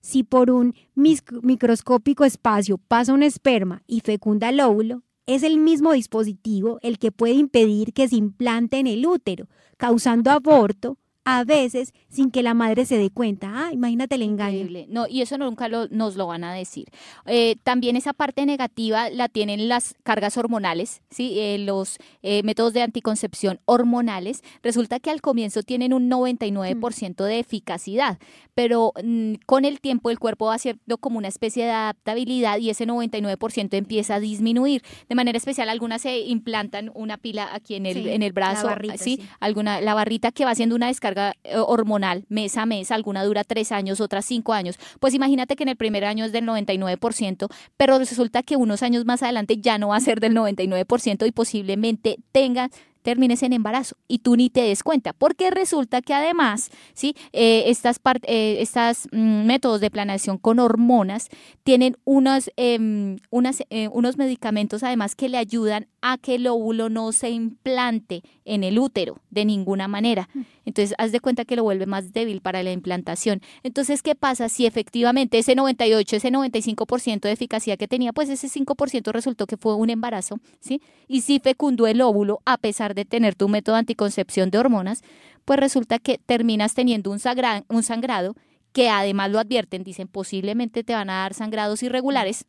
si 0.00 0.24
por 0.24 0.50
un 0.50 0.74
microscópico 0.94 2.24
espacio 2.24 2.78
pasa 2.78 3.12
un 3.12 3.22
esperma 3.22 3.82
y 3.86 4.00
fecunda 4.00 4.48
el 4.48 4.60
óvulo, 4.60 5.02
es 5.26 5.42
el 5.42 5.58
mismo 5.58 5.92
dispositivo 5.92 6.78
el 6.82 6.98
que 6.98 7.12
puede 7.12 7.34
impedir 7.34 7.92
que 7.92 8.08
se 8.08 8.16
implante 8.16 8.78
en 8.78 8.86
el 8.86 9.06
útero, 9.06 9.48
causando 9.76 10.30
aborto, 10.30 10.98
a 11.26 11.44
veces 11.44 11.92
sin 12.08 12.30
que 12.30 12.42
la 12.42 12.54
madre 12.54 12.86
se 12.86 12.96
dé 12.96 13.10
cuenta. 13.10 13.50
Ah, 13.52 13.72
imagínate 13.72 14.14
el 14.14 14.22
engaño. 14.22 14.56
Increíble. 14.56 14.86
No, 14.88 15.06
y 15.08 15.20
eso 15.20 15.36
nunca 15.36 15.68
lo- 15.68 15.88
nos 15.88 16.16
lo 16.16 16.26
van 16.28 16.44
a 16.44 16.54
decir. 16.54 16.86
Eh, 17.26 17.56
también 17.62 17.96
esa 17.96 18.12
parte 18.14 18.46
negativa 18.46 19.10
la 19.10 19.28
tienen 19.28 19.68
las 19.68 19.94
cargas 20.04 20.36
hormonales, 20.38 21.02
¿sí? 21.10 21.38
Eh, 21.38 21.58
los 21.58 21.98
eh, 22.22 22.42
métodos 22.44 22.72
de 22.72 22.82
anticoncepción 22.82 23.60
hormonales. 23.66 24.42
Resulta 24.62 25.00
que 25.00 25.10
al 25.10 25.20
comienzo 25.20 25.62
tienen 25.62 25.92
un 25.92 26.08
99% 26.08 27.24
de 27.24 27.38
eficacidad, 27.40 28.18
pero 28.54 28.92
mm, 29.02 29.34
con 29.46 29.64
el 29.64 29.80
tiempo 29.80 30.10
el 30.10 30.18
cuerpo 30.18 30.46
va 30.46 30.54
haciendo 30.54 30.98
como 30.98 31.18
una 31.18 31.28
especie 31.28 31.64
de 31.64 31.70
adaptabilidad 31.72 32.58
y 32.58 32.70
ese 32.70 32.86
99% 32.86 33.74
empieza 33.76 34.14
a 34.14 34.20
disminuir. 34.20 34.82
De 35.08 35.14
manera 35.14 35.36
especial, 35.36 35.68
algunas 35.68 36.02
se 36.02 36.20
implantan 36.20 36.90
una 36.94 37.16
pila 37.18 37.48
aquí 37.52 37.74
en 37.74 37.86
el, 37.86 37.94
Sí, 37.94 38.08
en 38.10 38.22
el 38.22 38.28
la 38.28 38.32
brazo, 38.34 38.66
barrita, 38.68 38.96
¿sí? 38.98 39.16
sí. 39.20 39.28
alguna 39.40 39.80
la 39.80 39.94
barrita 39.94 40.30
que 40.32 40.44
va 40.44 40.50
haciendo 40.52 40.74
una 40.76 40.86
descarga 40.86 41.15
eh, 41.16 41.56
hormonal 41.56 42.24
mes 42.28 42.56
a 42.56 42.66
mes, 42.66 42.90
alguna 42.90 43.24
dura 43.24 43.44
tres 43.44 43.72
años, 43.72 44.00
otras 44.00 44.24
cinco 44.24 44.52
años. 44.52 44.78
Pues 45.00 45.14
imagínate 45.14 45.56
que 45.56 45.62
en 45.62 45.70
el 45.70 45.76
primer 45.76 46.04
año 46.04 46.24
es 46.24 46.32
del 46.32 46.44
99%, 46.44 47.48
pero 47.76 47.98
resulta 47.98 48.42
que 48.42 48.56
unos 48.56 48.82
años 48.82 49.04
más 49.04 49.22
adelante 49.22 49.58
ya 49.58 49.78
no 49.78 49.88
va 49.88 49.96
a 49.96 50.00
ser 50.00 50.20
del 50.20 50.34
99% 50.34 51.26
y 51.26 51.32
posiblemente 51.32 52.18
tenga 52.32 52.70
termines 53.06 53.44
en 53.44 53.52
embarazo 53.52 53.96
y 54.08 54.18
tú 54.18 54.34
ni 54.34 54.50
te 54.50 54.62
des 54.62 54.82
cuenta, 54.82 55.12
porque 55.12 55.52
resulta 55.52 56.02
que 56.02 56.12
además, 56.12 56.72
¿sí? 56.92 57.14
Eh, 57.32 57.62
estas, 57.68 58.00
eh, 58.24 58.56
estas 58.58 59.08
mm, 59.12 59.46
métodos 59.46 59.80
de 59.80 59.92
planeación 59.92 60.38
con 60.38 60.58
hormonas 60.58 61.28
tienen 61.62 61.96
unas, 62.04 62.50
em, 62.56 63.18
unas, 63.30 63.62
eh, 63.70 63.86
unos 63.92 64.18
medicamentos 64.18 64.82
además 64.82 65.14
que 65.14 65.28
le 65.28 65.38
ayudan 65.38 65.86
a 66.00 66.18
que 66.18 66.34
el 66.34 66.48
óvulo 66.48 66.88
no 66.88 67.12
se 67.12 67.30
implante 67.30 68.22
en 68.44 68.64
el 68.64 68.76
útero 68.76 69.20
de 69.30 69.44
ninguna 69.44 69.86
manera. 69.86 70.28
Entonces, 70.64 70.94
haz 70.98 71.12
de 71.12 71.20
cuenta 71.20 71.44
que 71.44 71.54
lo 71.54 71.62
vuelve 71.62 71.86
más 71.86 72.12
débil 72.12 72.40
para 72.40 72.62
la 72.64 72.72
implantación. 72.72 73.40
Entonces, 73.62 74.02
¿qué 74.02 74.16
pasa 74.16 74.48
si 74.48 74.66
efectivamente 74.66 75.38
ese 75.38 75.54
98, 75.54 76.16
ese 76.16 76.32
95% 76.32 77.20
de 77.28 77.32
eficacia 77.32 77.76
que 77.76 77.86
tenía, 77.86 78.12
pues 78.12 78.28
ese 78.30 78.48
5% 78.48 79.12
resultó 79.12 79.46
que 79.46 79.56
fue 79.56 79.76
un 79.76 79.90
embarazo, 79.90 80.40
¿sí? 80.58 80.80
Y 81.06 81.20
si 81.20 81.38
fecundó 81.38 81.86
el 81.86 82.00
óvulo 82.00 82.40
a 82.44 82.56
pesar 82.58 82.95
de 82.96 83.04
tener 83.04 83.36
tu 83.36 83.48
método 83.48 83.76
de 83.76 83.80
anticoncepción 83.80 84.50
de 84.50 84.58
hormonas, 84.58 85.02
pues 85.44 85.60
resulta 85.60 86.00
que 86.00 86.18
terminas 86.18 86.74
teniendo 86.74 87.12
un, 87.12 87.20
sagra- 87.20 87.64
un 87.68 87.84
sangrado 87.84 88.34
que 88.72 88.88
además 88.90 89.30
lo 89.30 89.38
advierten, 89.38 89.84
dicen 89.84 90.08
posiblemente 90.08 90.82
te 90.82 90.92
van 90.94 91.08
a 91.10 91.20
dar 91.20 91.32
sangrados 91.34 91.82
irregulares. 91.84 92.44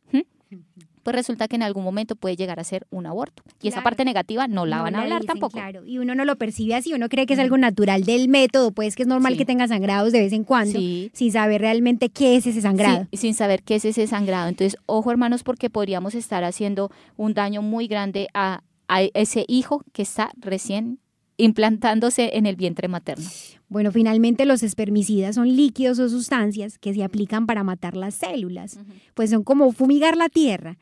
Pues 1.04 1.14
resulta 1.16 1.48
que 1.48 1.56
en 1.56 1.62
algún 1.62 1.84
momento 1.84 2.16
puede 2.16 2.36
llegar 2.36 2.60
a 2.60 2.64
ser 2.64 2.86
un 2.90 3.06
aborto. 3.06 3.42
Y 3.62 3.68
esa 3.68 3.82
parte 3.82 4.04
negativa 4.04 4.46
no 4.46 4.66
la 4.66 4.78
No 4.78 4.82
van 4.82 4.94
a 4.94 5.02
hablar 5.02 5.22
dicen, 5.22 5.34
tampoco. 5.34 5.54
Claro, 5.56 5.86
y 5.86 5.96
uno 5.98 6.14
no 6.14 6.26
lo 6.26 6.36
percibe 6.36 6.74
así, 6.74 6.92
uno 6.92 7.08
cree 7.08 7.24
que 7.24 7.32
es 7.32 7.38
algo 7.38 7.56
natural 7.56 8.04
del 8.04 8.28
método, 8.28 8.72
pues 8.72 8.94
que 8.94 9.02
es 9.04 9.08
normal 9.08 9.32
Sí. 9.32 9.38
que 9.38 9.46
tenga 9.46 9.66
sangrados 9.68 10.12
de 10.12 10.20
vez 10.20 10.34
en 10.34 10.44
cuando, 10.44 10.78
Sí. 10.78 11.10
sin 11.14 11.32
saber 11.32 11.62
realmente 11.62 12.10
qué 12.10 12.36
es 12.36 12.46
ese 12.46 12.60
sangrado. 12.60 13.06
Sí, 13.10 13.16
sin 13.16 13.32
saber 13.34 13.62
qué 13.62 13.76
es 13.76 13.86
ese 13.86 14.06
sangrado. 14.06 14.48
Entonces, 14.50 14.78
ojo 14.84 15.10
hermanos, 15.10 15.44
porque 15.44 15.70
podríamos 15.70 16.14
estar 16.14 16.44
haciendo 16.44 16.90
un 17.16 17.32
daño 17.32 17.62
muy 17.62 17.86
grande 17.86 18.28
a, 18.34 18.62
a 18.88 19.02
ese 19.02 19.44
hijo 19.46 19.84
que 19.92 20.02
está 20.02 20.32
recién 20.36 20.98
implantándose 21.36 22.36
en 22.36 22.46
el 22.46 22.56
vientre 22.56 22.88
materno. 22.88 23.24
Bueno, 23.68 23.92
finalmente 23.92 24.44
los 24.44 24.62
espermicidas 24.62 25.36
son 25.36 25.54
líquidos 25.54 25.98
o 25.98 26.08
sustancias 26.08 26.78
que 26.78 26.92
se 26.92 27.04
aplican 27.04 27.46
para 27.46 27.62
matar 27.62 27.96
las 27.96 28.14
células, 28.14 28.80
pues 29.14 29.30
son 29.30 29.44
como 29.44 29.70
fumigar 29.72 30.16
la 30.16 30.28
tierra. 30.28 30.78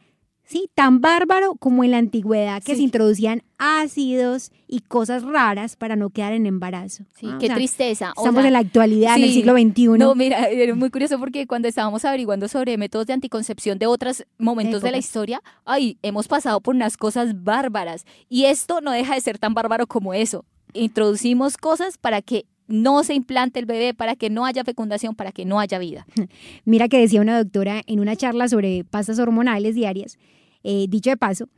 Sí, 0.49 0.71
tan 0.77 1.01
bárbaro 1.01 1.57
como 1.57 1.83
en 1.83 1.91
la 1.91 1.99
antigüedad 1.99 2.63
que 2.63 2.73
Sí. 2.73 2.77
se 2.79 2.83
introducían 2.85 3.43
ácidos 3.59 4.53
y 4.69 4.79
cosas 4.81 5.25
raras 5.25 5.75
para 5.75 5.97
no 5.97 6.11
quedar 6.11 6.33
en 6.35 6.47
embarazo. 6.47 7.05
Sí, 7.19 7.27
Ah, 7.29 7.35
o 7.35 7.39
qué 7.39 7.47
sea, 7.49 7.57
tristeza. 7.57 8.13
O 8.17 8.21
Estamos 8.23 8.43
sea, 8.43 8.47
en 8.49 8.53
la 8.53 8.59
actualidad, 8.61 9.17
en 9.17 9.25
el 9.25 9.33
siglo 9.33 9.53
XXI. 9.55 9.99
No, 9.99 10.15
mira, 10.15 10.45
era 10.51 10.75
muy 10.77 10.91
curioso 10.91 11.19
porque 11.19 11.47
cuando 11.49 11.67
estábamos 11.67 12.05
averiguando 12.05 12.47
sobre 12.47 12.79
métodos 12.79 13.07
de 13.09 13.15
anticoncepción 13.15 13.79
de 13.79 13.87
otros 13.87 14.25
momentos 14.39 14.83
de 14.83 14.93
la 14.93 14.99
historia, 14.99 15.43
ay, 15.65 15.99
hemos 16.03 16.29
pasado 16.29 16.61
por 16.61 16.75
unas 16.77 16.97
cosas 16.97 17.43
bárbaras. 17.43 18.05
Y 18.29 18.45
esto 18.45 18.81
no 18.81 18.93
deja 18.93 19.15
de 19.15 19.21
ser 19.21 19.39
tan 19.39 19.53
bárbaro 19.53 19.87
como 19.89 20.15
eso. 20.15 20.45
Introducimos 20.75 21.57
cosas 21.57 21.99
para 21.99 22.23
que 22.23 22.47
no 22.69 23.05
se 23.05 23.15
implante 23.15 23.59
el 23.59 23.67
bebé, 23.67 23.95
para 23.95 24.17
que 24.17 24.31
no 24.31 24.45
haya 24.45 24.65
fecundación, 24.65 25.15
para 25.15 25.33
que 25.33 25.45
no 25.45 25.61
haya 25.61 25.79
vida. 25.79 26.07
Mira 26.65 26.89
que 26.89 26.99
decía 26.99 27.21
una 27.21 27.39
doctora 27.39 27.83
en 27.87 28.01
una 28.01 28.17
charla 28.17 28.49
sobre 28.49 28.85
pastas 28.85 29.19
hormonales 29.19 29.75
diarias, 29.75 30.19
eh, 30.63 30.87
dicho 30.89 31.11
de 31.11 31.17
paso, 31.17 31.49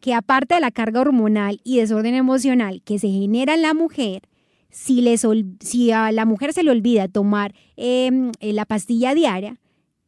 que 0.00 0.14
aparte 0.14 0.54
de 0.54 0.60
la 0.60 0.70
carga 0.70 1.00
hormonal 1.00 1.60
y 1.64 1.78
desorden 1.78 2.14
emocional 2.14 2.82
que 2.84 2.98
se 2.98 3.08
genera 3.08 3.54
en 3.54 3.62
la 3.62 3.74
mujer, 3.74 4.22
si, 4.70 5.00
les 5.00 5.26
si 5.60 5.92
a 5.92 6.10
la 6.12 6.24
mujer 6.24 6.52
se 6.52 6.62
le 6.62 6.70
olvida 6.70 7.08
tomar 7.08 7.54
em, 7.76 8.32
eh, 8.40 8.52
la 8.52 8.64
pastilla 8.64 9.14
diaria, 9.14 9.60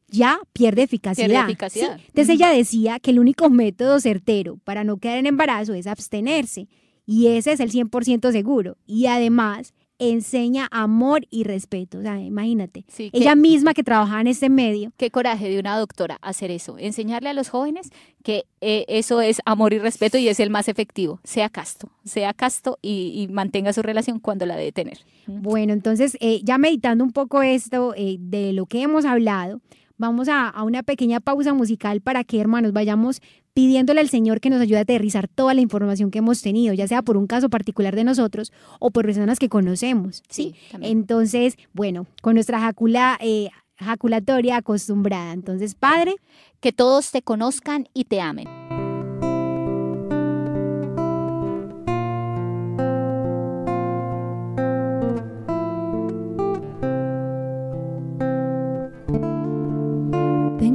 ya 0.08 0.38
pierde 0.52 0.82
eficacidad. 0.82 1.28
Pierde 1.28 1.44
eficacidad. 1.44 1.96
¿sí? 1.96 2.04
Entonces 2.08 2.34
ella 2.34 2.50
decía 2.50 2.98
que 3.00 3.10
el 3.10 3.18
único 3.18 3.48
método 3.50 4.00
certero 4.00 4.58
para 4.64 4.84
no 4.84 4.98
quedar 4.98 5.18
en 5.18 5.26
embarazo 5.26 5.74
es 5.74 5.86
abstenerse. 5.86 6.68
Y 7.06 7.28
ese 7.28 7.52
es 7.52 7.60
el 7.60 7.70
100% 7.70 8.32
seguro. 8.32 8.76
Y 8.86 9.06
además 9.06 9.72
enseña 9.98 10.68
amor 10.70 11.26
y 11.30 11.44
respeto. 11.44 11.98
O 11.98 12.02
sea, 12.02 12.20
imagínate. 12.20 12.84
Sí, 12.88 13.10
que- 13.10 13.18
Ella 13.18 13.34
misma 13.34 13.74
que 13.74 13.82
trabajaba 13.82 14.20
en 14.20 14.26
este 14.26 14.48
medio. 14.48 14.92
Qué 14.96 15.10
coraje 15.10 15.48
de 15.48 15.58
una 15.58 15.78
doctora 15.78 16.18
hacer 16.22 16.50
eso, 16.50 16.76
enseñarle 16.78 17.28
a 17.30 17.34
los 17.34 17.48
jóvenes 17.48 17.90
que 18.22 18.44
eh, 18.60 18.84
eso 18.88 19.20
es 19.20 19.40
amor 19.44 19.72
y 19.72 19.78
respeto 19.78 20.18
y 20.18 20.28
es 20.28 20.40
el 20.40 20.50
más 20.50 20.68
efectivo. 20.68 21.20
Sea 21.24 21.48
casto, 21.48 21.88
sea 22.04 22.34
casto 22.34 22.78
y, 22.82 23.12
y 23.14 23.28
mantenga 23.32 23.72
su 23.72 23.82
relación 23.82 24.18
cuando 24.20 24.46
la 24.46 24.56
debe 24.56 24.72
tener. 24.72 24.98
Bueno, 25.26 25.72
entonces, 25.72 26.16
eh, 26.20 26.40
ya 26.44 26.58
meditando 26.58 27.02
un 27.04 27.12
poco 27.12 27.42
esto 27.42 27.94
eh, 27.96 28.16
de 28.20 28.52
lo 28.52 28.66
que 28.66 28.82
hemos 28.82 29.04
hablado, 29.04 29.60
vamos 29.98 30.28
a, 30.28 30.48
a 30.48 30.62
una 30.62 30.82
pequeña 30.82 31.20
pausa 31.20 31.54
musical 31.54 32.00
para 32.00 32.24
que, 32.24 32.40
hermanos, 32.40 32.72
vayamos 32.72 33.20
pidiéndole 33.56 34.00
al 34.00 34.10
Señor 34.10 34.40
que 34.40 34.50
nos 34.50 34.60
ayude 34.60 34.76
a 34.76 34.82
aterrizar 34.82 35.28
toda 35.28 35.54
la 35.54 35.62
información 35.62 36.10
que 36.10 36.18
hemos 36.18 36.42
tenido, 36.42 36.74
ya 36.74 36.86
sea 36.86 37.00
por 37.00 37.16
un 37.16 37.26
caso 37.26 37.48
particular 37.48 37.96
de 37.96 38.04
nosotros 38.04 38.52
o 38.80 38.90
por 38.90 39.06
personas 39.06 39.38
que 39.38 39.48
conocemos. 39.48 40.22
¿sí? 40.28 40.54
Entonces, 40.82 41.56
bueno, 41.72 42.06
con 42.20 42.34
nuestra 42.34 42.60
jacula, 42.60 43.16
eh, 43.18 43.48
jaculatoria 43.78 44.58
acostumbrada. 44.58 45.32
Entonces, 45.32 45.74
Padre, 45.74 46.16
Que 46.60 46.72
todos 46.72 47.12
te 47.12 47.22
conozcan 47.22 47.86
y 47.92 48.04
te 48.04 48.20
amen. 48.20 48.65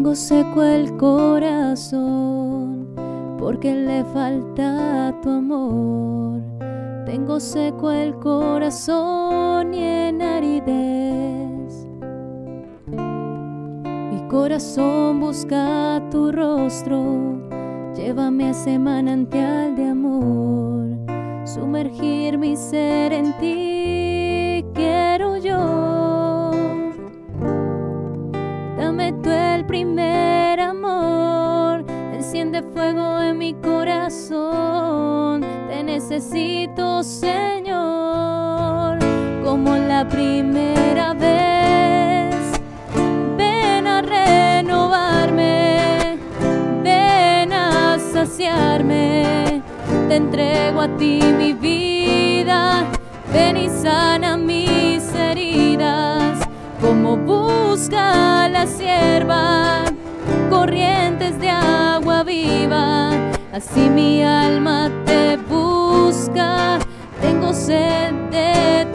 Tengo 0.01 0.15
seco 0.15 0.63
el 0.63 0.97
corazón 0.97 2.87
porque 3.37 3.75
le 3.75 4.03
falta 4.05 5.13
tu 5.21 5.29
amor. 5.29 6.41
Tengo 7.05 7.39
seco 7.39 7.91
el 7.91 8.15
corazón 8.15 9.75
y 9.75 9.83
en 9.83 10.23
aridez. 10.23 11.85
Mi 12.87 14.27
corazón 14.27 15.19
busca 15.19 16.01
tu 16.09 16.31
rostro. 16.31 17.37
Llévame 17.95 18.45
a 18.45 18.49
ese 18.49 18.79
manantial 18.79 19.75
de 19.75 19.85
amor. 19.85 20.87
Sumergir 21.45 22.39
mi 22.39 22.57
ser 22.57 23.13
en 23.13 23.33
ti. 23.37 24.65
Quiero 24.73 25.37
yo. 25.37 26.49
Dame 28.79 29.13
tú 29.21 29.29
el 29.61 29.67
primer 29.67 30.59
amor, 30.59 31.85
enciende 32.13 32.63
fuego 32.63 33.21
en 33.21 33.37
mi 33.37 33.53
corazón. 33.53 35.45
Te 35.69 35.83
necesito, 35.83 37.03
Señor, 37.03 38.97
como 39.43 39.77
la 39.77 40.07
primera 40.07 41.13
vez. 41.13 42.33
Ven 43.37 43.85
a 43.85 44.01
renovarme, 44.01 46.17
ven 46.81 47.51
saciarme. 48.11 49.61
Te 50.07 50.15
entrego 50.15 50.81
a 50.81 50.87
ti 50.97 51.21
mi 51.37 51.53
vida, 51.53 52.87
ven 53.31 53.57
y 53.57 53.69
sana 53.69 54.37
mis 54.37 55.13
heridas, 55.13 56.10
busca 57.17 58.47
la 58.49 58.65
sierva, 58.67 59.83
corrientes 60.49 61.39
de 61.39 61.49
agua 61.49 62.23
viva, 62.23 63.11
así 63.53 63.89
mi 63.89 64.23
alma 64.23 64.89
te 65.05 65.37
busca, 65.37 66.79
tengo 67.21 67.53
sed 67.53 68.13
de 68.31 68.87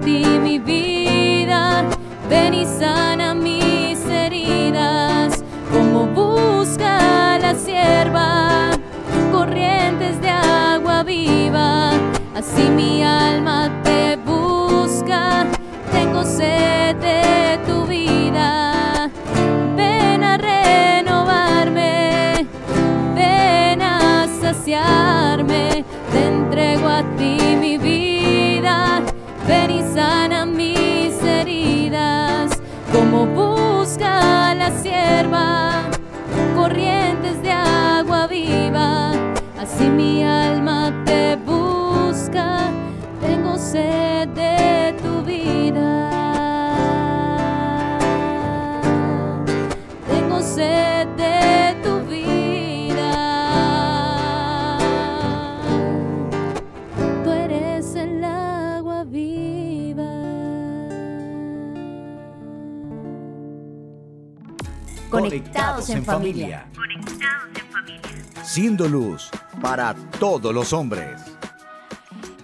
ti 0.00 0.24
mi 0.40 0.58
vida, 0.58 1.84
ven 2.28 2.54
y 2.54 2.64
sana 2.64 3.34
mis 3.34 4.04
heridas, 4.06 5.44
como 5.72 6.06
busca 6.06 7.38
la 7.38 7.54
sierva, 7.54 8.70
corrientes 9.30 10.20
de 10.20 10.30
agua 10.30 11.02
viva. 11.02 11.92
Así 12.34 12.68
mi 12.70 13.02
alma 13.02 13.70
te 13.82 14.16
busca, 14.16 15.46
tengo 15.92 16.24
sed 16.24 16.96
de 16.96 17.58
tu 17.66 17.86
vida. 17.86 19.10
Ven 19.76 20.24
a 20.24 20.36
renovarme, 20.38 21.94
ven 23.14 23.82
a 23.82 24.26
saciarme, 24.40 25.84
te 26.10 26.26
entrego 26.26 26.88
a 26.88 27.02
ti 27.16 27.56
mi 27.60 27.78
vida, 27.78 28.01
como 32.92 33.26
busca 33.26 34.54
la 34.54 34.70
sierva, 34.82 35.72
corrientes 36.54 37.42
de 37.42 37.50
agua 37.50 38.26
viva, 38.26 39.12
así 39.58 39.88
mi 39.88 40.22
alma 40.22 40.92
te 41.06 41.36
busca, 41.36 42.70
tengo 43.20 43.56
sed 43.56 44.28
de 44.28 44.71
Conectados 65.32 65.88
en 65.88 66.04
familia. 66.04 66.66
Siendo 68.42 68.86
luz 68.86 69.30
para 69.62 69.94
todos 70.20 70.52
los 70.52 70.74
hombres. 70.74 71.22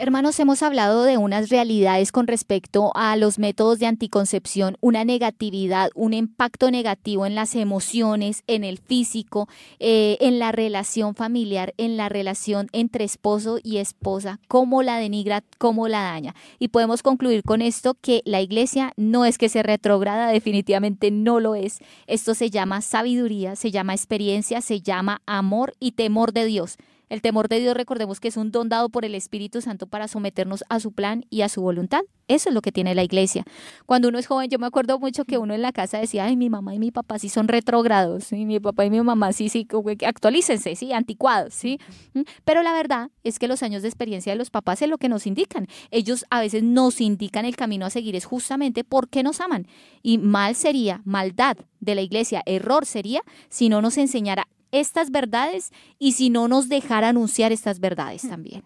Hermanos, 0.00 0.38
hemos 0.38 0.62
hablado 0.62 1.02
de 1.02 1.18
unas 1.18 1.48
realidades 1.48 2.12
con 2.12 2.28
respecto 2.28 2.92
a 2.94 3.16
los 3.16 3.40
métodos 3.40 3.80
de 3.80 3.86
anticoncepción, 3.86 4.76
una 4.80 5.04
negatividad, 5.04 5.90
un 5.96 6.14
impacto 6.14 6.70
negativo 6.70 7.26
en 7.26 7.34
las 7.34 7.56
emociones, 7.56 8.44
en 8.46 8.62
el 8.62 8.78
físico, 8.78 9.48
eh, 9.80 10.16
en 10.20 10.38
la 10.38 10.52
relación 10.52 11.16
familiar, 11.16 11.74
en 11.78 11.96
la 11.96 12.08
relación 12.08 12.68
entre 12.70 13.04
esposo 13.04 13.58
y 13.60 13.78
esposa, 13.78 14.38
cómo 14.46 14.84
la 14.84 14.98
denigra, 14.98 15.42
cómo 15.58 15.88
la 15.88 16.02
daña. 16.02 16.36
Y 16.60 16.68
podemos 16.68 17.02
concluir 17.02 17.42
con 17.42 17.60
esto 17.60 17.96
que 18.00 18.22
la 18.24 18.40
iglesia 18.40 18.92
no 18.96 19.24
es 19.24 19.36
que 19.36 19.48
se 19.48 19.64
retrograda, 19.64 20.28
definitivamente 20.28 21.10
no 21.10 21.40
lo 21.40 21.56
es. 21.56 21.80
Esto 22.06 22.36
se 22.36 22.50
llama 22.50 22.82
sabiduría, 22.82 23.56
se 23.56 23.72
llama 23.72 23.94
experiencia, 23.94 24.60
se 24.60 24.80
llama 24.80 25.22
amor 25.26 25.74
y 25.80 25.92
temor 25.92 26.32
de 26.32 26.44
Dios. 26.44 26.78
El 27.08 27.22
temor 27.22 27.48
de 27.48 27.60
Dios, 27.60 27.74
recordemos 27.74 28.20
que 28.20 28.28
es 28.28 28.36
un 28.36 28.50
don 28.50 28.68
dado 28.68 28.88
por 28.88 29.04
el 29.04 29.14
Espíritu 29.14 29.60
Santo 29.60 29.86
para 29.86 30.08
someternos 30.08 30.64
a 30.68 30.80
su 30.80 30.92
plan 30.92 31.24
y 31.30 31.42
a 31.42 31.48
su 31.48 31.62
voluntad. 31.62 32.02
Eso 32.28 32.50
es 32.50 32.54
lo 32.54 32.60
que 32.60 32.72
tiene 32.72 32.94
la 32.94 33.02
iglesia. 33.02 33.44
Cuando 33.86 34.08
uno 34.08 34.18
es 34.18 34.26
joven, 34.26 34.50
yo 34.50 34.58
me 34.58 34.66
acuerdo 34.66 34.98
mucho 34.98 35.24
que 35.24 35.38
uno 35.38 35.54
en 35.54 35.62
la 35.62 35.72
casa 35.72 35.98
decía, 35.98 36.26
ay, 36.26 36.36
mi 36.36 36.50
mamá 36.50 36.74
y 36.74 36.78
mi 36.78 36.90
papá 36.90 37.18
sí 37.18 37.30
son 37.30 37.48
retrógrados, 37.48 38.32
y 38.32 38.44
mi 38.44 38.60
papá 38.60 38.84
y 38.84 38.90
mi 38.90 39.00
mamá 39.00 39.32
sí, 39.32 39.48
sí, 39.48 39.66
actualícense, 40.06 40.76
sí, 40.76 40.92
anticuados, 40.92 41.54
sí. 41.54 41.78
¿Mm? 42.12 42.22
Pero 42.44 42.62
la 42.62 42.74
verdad 42.74 43.10
es 43.24 43.38
que 43.38 43.48
los 43.48 43.62
años 43.62 43.80
de 43.82 43.88
experiencia 43.88 44.32
de 44.32 44.38
los 44.38 44.50
papás 44.50 44.82
es 44.82 44.90
lo 44.90 44.98
que 44.98 45.08
nos 45.08 45.26
indican. 45.26 45.66
Ellos 45.90 46.26
a 46.28 46.40
veces 46.40 46.62
nos 46.62 47.00
indican 47.00 47.46
el 47.46 47.56
camino 47.56 47.86
a 47.86 47.90
seguir, 47.90 48.14
es 48.14 48.26
justamente 48.26 48.84
porque 48.84 49.22
nos 49.22 49.40
aman. 49.40 49.66
Y 50.02 50.18
mal 50.18 50.54
sería, 50.54 51.00
maldad 51.04 51.56
de 51.80 51.94
la 51.94 52.02
iglesia, 52.02 52.42
error 52.44 52.84
sería 52.84 53.22
si 53.48 53.70
no 53.70 53.80
nos 53.80 53.96
enseñara 53.96 54.48
estas 54.72 55.10
verdades 55.10 55.70
y 55.98 56.12
si 56.12 56.30
no 56.30 56.48
nos 56.48 56.68
dejara 56.68 57.08
anunciar 57.08 57.52
estas 57.52 57.80
verdades 57.80 58.22
también. 58.28 58.62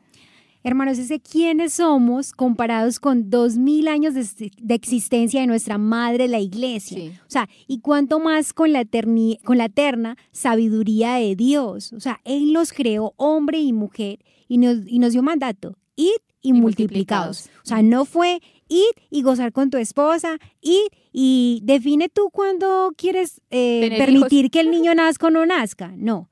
Hermanos, 0.64 0.96
ese 0.98 1.18
quiénes 1.18 1.72
somos 1.72 2.30
comparados 2.32 3.00
con 3.00 3.30
dos 3.30 3.57
mil 3.57 3.88
años 3.88 4.14
de, 4.14 4.53
de 4.62 4.74
existencia 4.74 5.40
de 5.40 5.48
nuestra 5.48 5.76
madre, 5.76 6.28
la 6.28 6.38
iglesia. 6.38 6.98
Sí. 6.98 7.12
O 7.26 7.30
sea, 7.30 7.48
y 7.66 7.80
cuánto 7.80 8.20
más 8.20 8.53
con 8.53 8.72
la, 8.72 8.82
eterni- 8.84 9.40
con 9.42 9.59
la 9.59 9.64
eterna 9.64 10.16
sabiduría 10.30 11.14
de 11.14 11.34
Dios. 11.34 11.92
O 11.92 11.98
sea, 11.98 12.20
Él 12.24 12.53
los 12.53 12.72
creó 12.72 13.12
hombre 13.16 13.61
y 13.61 13.72
mujer 13.72 14.20
y 14.46 14.59
nos, 14.59 14.78
y 14.86 15.00
nos 15.00 15.12
dio 15.14 15.22
mandato, 15.24 15.76
id 15.96 16.11
y, 16.40 16.50
Y 16.50 16.53
multiplicados. 16.53 17.48
multiplicados. 17.48 17.50
O 17.64 17.66
sea, 17.66 17.82
no 17.82 18.05
fue 18.05 18.40
id 18.68 18.92
y 19.10 19.22
gozar 19.22 19.52
con 19.52 19.70
tu 19.70 19.78
esposa, 19.78 20.38
id 20.60 20.88
y 21.12 21.60
define 21.64 22.08
tú 22.08 22.30
cuándo 22.30 22.92
quieres 22.96 23.40
eh, 23.50 23.94
permitir 23.98 24.50
que 24.50 24.60
el 24.60 24.70
niño 24.70 24.94
nazca 24.94 25.26
o 25.26 25.30
no 25.30 25.44
nazca. 25.46 25.92
No, 25.96 26.30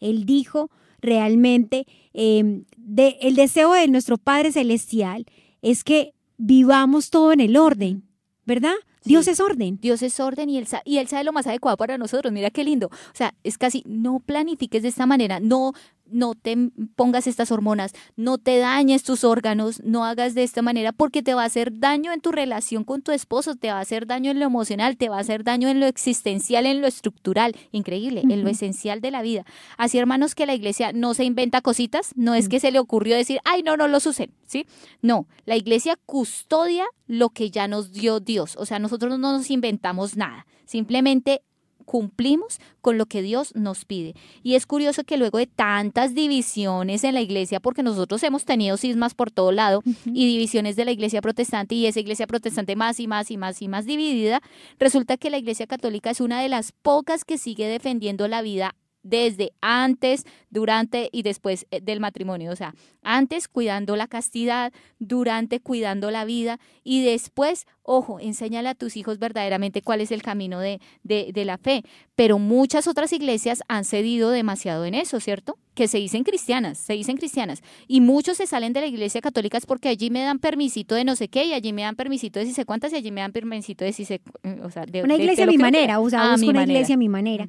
Él 0.00 0.24
dijo 0.24 0.70
realmente, 1.00 1.86
eh, 2.12 2.62
de, 2.76 3.16
el 3.20 3.36
deseo 3.36 3.72
de 3.72 3.88
nuestro 3.88 4.18
Padre 4.18 4.52
Celestial 4.52 5.26
es 5.62 5.84
que 5.84 6.14
vivamos 6.36 7.10
todo 7.10 7.32
en 7.32 7.40
el 7.40 7.56
orden, 7.56 8.04
¿verdad? 8.44 8.74
Sí. 9.00 9.10
Dios 9.10 9.28
es 9.28 9.40
orden. 9.40 9.78
Dios 9.80 10.02
es 10.02 10.18
orden 10.18 10.50
y 10.50 10.58
él, 10.58 10.66
y 10.84 10.98
él 10.98 11.08
sabe 11.08 11.24
lo 11.24 11.32
más 11.32 11.46
adecuado 11.46 11.76
para 11.76 11.98
nosotros. 11.98 12.32
Mira 12.32 12.50
qué 12.50 12.64
lindo. 12.64 12.88
O 12.88 13.14
sea, 13.14 13.34
es 13.44 13.58
casi, 13.58 13.82
no 13.86 14.20
planifiques 14.20 14.82
de 14.82 14.88
esta 14.88 15.06
manera, 15.06 15.40
no, 15.40 15.72
no 16.10 16.34
te 16.34 16.56
pongas 16.96 17.26
estas 17.26 17.50
hormonas, 17.50 17.92
no 18.16 18.38
te 18.38 18.58
dañes 18.58 19.02
tus 19.02 19.24
órganos, 19.24 19.82
no 19.84 20.04
hagas 20.04 20.34
de 20.34 20.42
esta 20.42 20.62
manera 20.62 20.92
porque 20.92 21.22
te 21.22 21.34
va 21.34 21.42
a 21.42 21.46
hacer 21.46 21.78
daño 21.78 22.12
en 22.12 22.20
tu 22.20 22.32
relación 22.32 22.84
con 22.84 23.02
tu 23.02 23.12
esposo, 23.12 23.54
te 23.56 23.68
va 23.68 23.78
a 23.78 23.80
hacer 23.80 24.06
daño 24.06 24.30
en 24.30 24.38
lo 24.38 24.46
emocional, 24.46 24.96
te 24.96 25.08
va 25.08 25.16
a 25.16 25.20
hacer 25.20 25.44
daño 25.44 25.68
en 25.68 25.80
lo 25.80 25.86
existencial, 25.86 26.66
en 26.66 26.80
lo 26.80 26.86
estructural, 26.86 27.54
increíble, 27.72 28.22
en 28.28 28.42
lo 28.42 28.48
esencial 28.48 29.00
de 29.00 29.10
la 29.10 29.22
vida. 29.22 29.44
Así, 29.76 29.98
hermanos, 29.98 30.34
que 30.34 30.46
la 30.46 30.54
iglesia 30.54 30.92
no 30.92 31.14
se 31.14 31.24
inventa 31.24 31.60
cositas, 31.60 32.12
no 32.16 32.34
es 32.34 32.48
que 32.48 32.60
se 32.60 32.70
le 32.70 32.78
ocurrió 32.78 33.16
decir, 33.16 33.40
ay, 33.44 33.62
no, 33.62 33.76
no 33.76 33.88
los 33.88 34.06
usen, 34.06 34.32
¿sí? 34.46 34.66
No, 35.02 35.26
la 35.44 35.56
iglesia 35.56 35.98
custodia 36.06 36.86
lo 37.06 37.30
que 37.30 37.50
ya 37.50 37.68
nos 37.68 37.92
dio 37.92 38.20
Dios. 38.20 38.56
O 38.56 38.66
sea, 38.66 38.78
nosotros 38.78 39.18
no 39.18 39.32
nos 39.32 39.50
inventamos 39.50 40.16
nada. 40.16 40.46
Simplemente 40.64 41.42
cumplimos 41.88 42.60
con 42.82 42.98
lo 42.98 43.06
que 43.06 43.22
Dios 43.22 43.54
nos 43.54 43.86
pide. 43.86 44.14
Y 44.42 44.56
es 44.56 44.66
curioso 44.66 45.04
que 45.04 45.16
luego 45.16 45.38
de 45.38 45.46
tantas 45.46 46.14
divisiones 46.14 47.02
en 47.02 47.14
la 47.14 47.22
iglesia, 47.22 47.60
porque 47.60 47.82
nosotros 47.82 48.22
hemos 48.24 48.44
tenido 48.44 48.76
cismas 48.76 49.14
por 49.14 49.30
todo 49.30 49.52
lado 49.52 49.82
y 50.04 50.26
divisiones 50.26 50.76
de 50.76 50.84
la 50.84 50.92
iglesia 50.92 51.22
protestante 51.22 51.74
y 51.74 51.86
esa 51.86 52.00
iglesia 52.00 52.26
protestante 52.26 52.76
más 52.76 53.00
y 53.00 53.06
más 53.06 53.30
y 53.30 53.38
más 53.38 53.62
y 53.62 53.68
más 53.68 53.86
dividida, 53.86 54.42
resulta 54.78 55.16
que 55.16 55.30
la 55.30 55.38
iglesia 55.38 55.66
católica 55.66 56.10
es 56.10 56.20
una 56.20 56.42
de 56.42 56.50
las 56.50 56.72
pocas 56.72 57.24
que 57.24 57.38
sigue 57.38 57.66
defendiendo 57.66 58.28
la 58.28 58.42
vida 58.42 58.74
desde 59.02 59.52
antes, 59.60 60.24
durante 60.50 61.08
y 61.12 61.22
después 61.22 61.66
eh, 61.70 61.80
del 61.80 62.00
matrimonio. 62.00 62.52
O 62.52 62.56
sea, 62.56 62.74
antes 63.02 63.48
cuidando 63.48 63.96
la 63.96 64.06
castidad, 64.06 64.72
durante 64.98 65.60
cuidando 65.60 66.10
la 66.10 66.24
vida 66.24 66.58
y 66.84 67.04
después, 67.04 67.66
ojo, 67.82 68.20
enséñale 68.20 68.68
a 68.68 68.74
tus 68.74 68.96
hijos 68.96 69.18
verdaderamente 69.18 69.82
cuál 69.82 70.00
es 70.00 70.10
el 70.10 70.22
camino 70.22 70.60
de, 70.60 70.80
de, 71.02 71.30
de 71.32 71.44
la 71.44 71.58
fe. 71.58 71.82
Pero 72.14 72.38
muchas 72.38 72.86
otras 72.86 73.12
iglesias 73.12 73.62
han 73.68 73.84
cedido 73.84 74.30
demasiado 74.30 74.84
en 74.84 74.94
eso, 74.94 75.20
¿cierto? 75.20 75.58
que 75.78 75.86
se 75.86 75.98
dicen 75.98 76.24
cristianas, 76.24 76.76
se 76.76 76.94
dicen 76.94 77.16
cristianas, 77.18 77.62
y 77.86 78.00
muchos 78.00 78.38
se 78.38 78.48
salen 78.48 78.72
de 78.72 78.80
la 78.80 78.88
iglesia 78.88 79.20
católica 79.20 79.58
es 79.58 79.64
porque 79.64 79.88
allí 79.88 80.10
me 80.10 80.22
dan 80.22 80.40
permisito 80.40 80.96
de 80.96 81.04
no 81.04 81.14
sé 81.14 81.28
qué, 81.28 81.44
y 81.44 81.52
allí 81.52 81.72
me 81.72 81.82
dan 81.82 81.94
permisito 81.94 82.40
de 82.40 82.46
si 82.46 82.52
sé 82.52 82.64
cuántas, 82.64 82.92
y 82.92 82.96
allí 82.96 83.12
me 83.12 83.20
dan 83.20 83.30
permisito 83.30 83.84
de 83.84 83.92
si 83.92 84.04
sé, 84.04 84.20
o 84.64 84.70
sea, 84.72 84.86
de, 84.86 85.04
Una 85.04 85.14
iglesia 85.14 85.44
a 85.44 85.46
mi 85.46 85.56
manera, 85.56 86.00
o 86.00 86.10
sea, 86.10 86.32
busco 86.32 86.48
una 86.48 86.60
manera. 86.62 86.72
iglesia 86.72 86.96
a 86.96 86.98
mi 86.98 87.08
manera. 87.08 87.46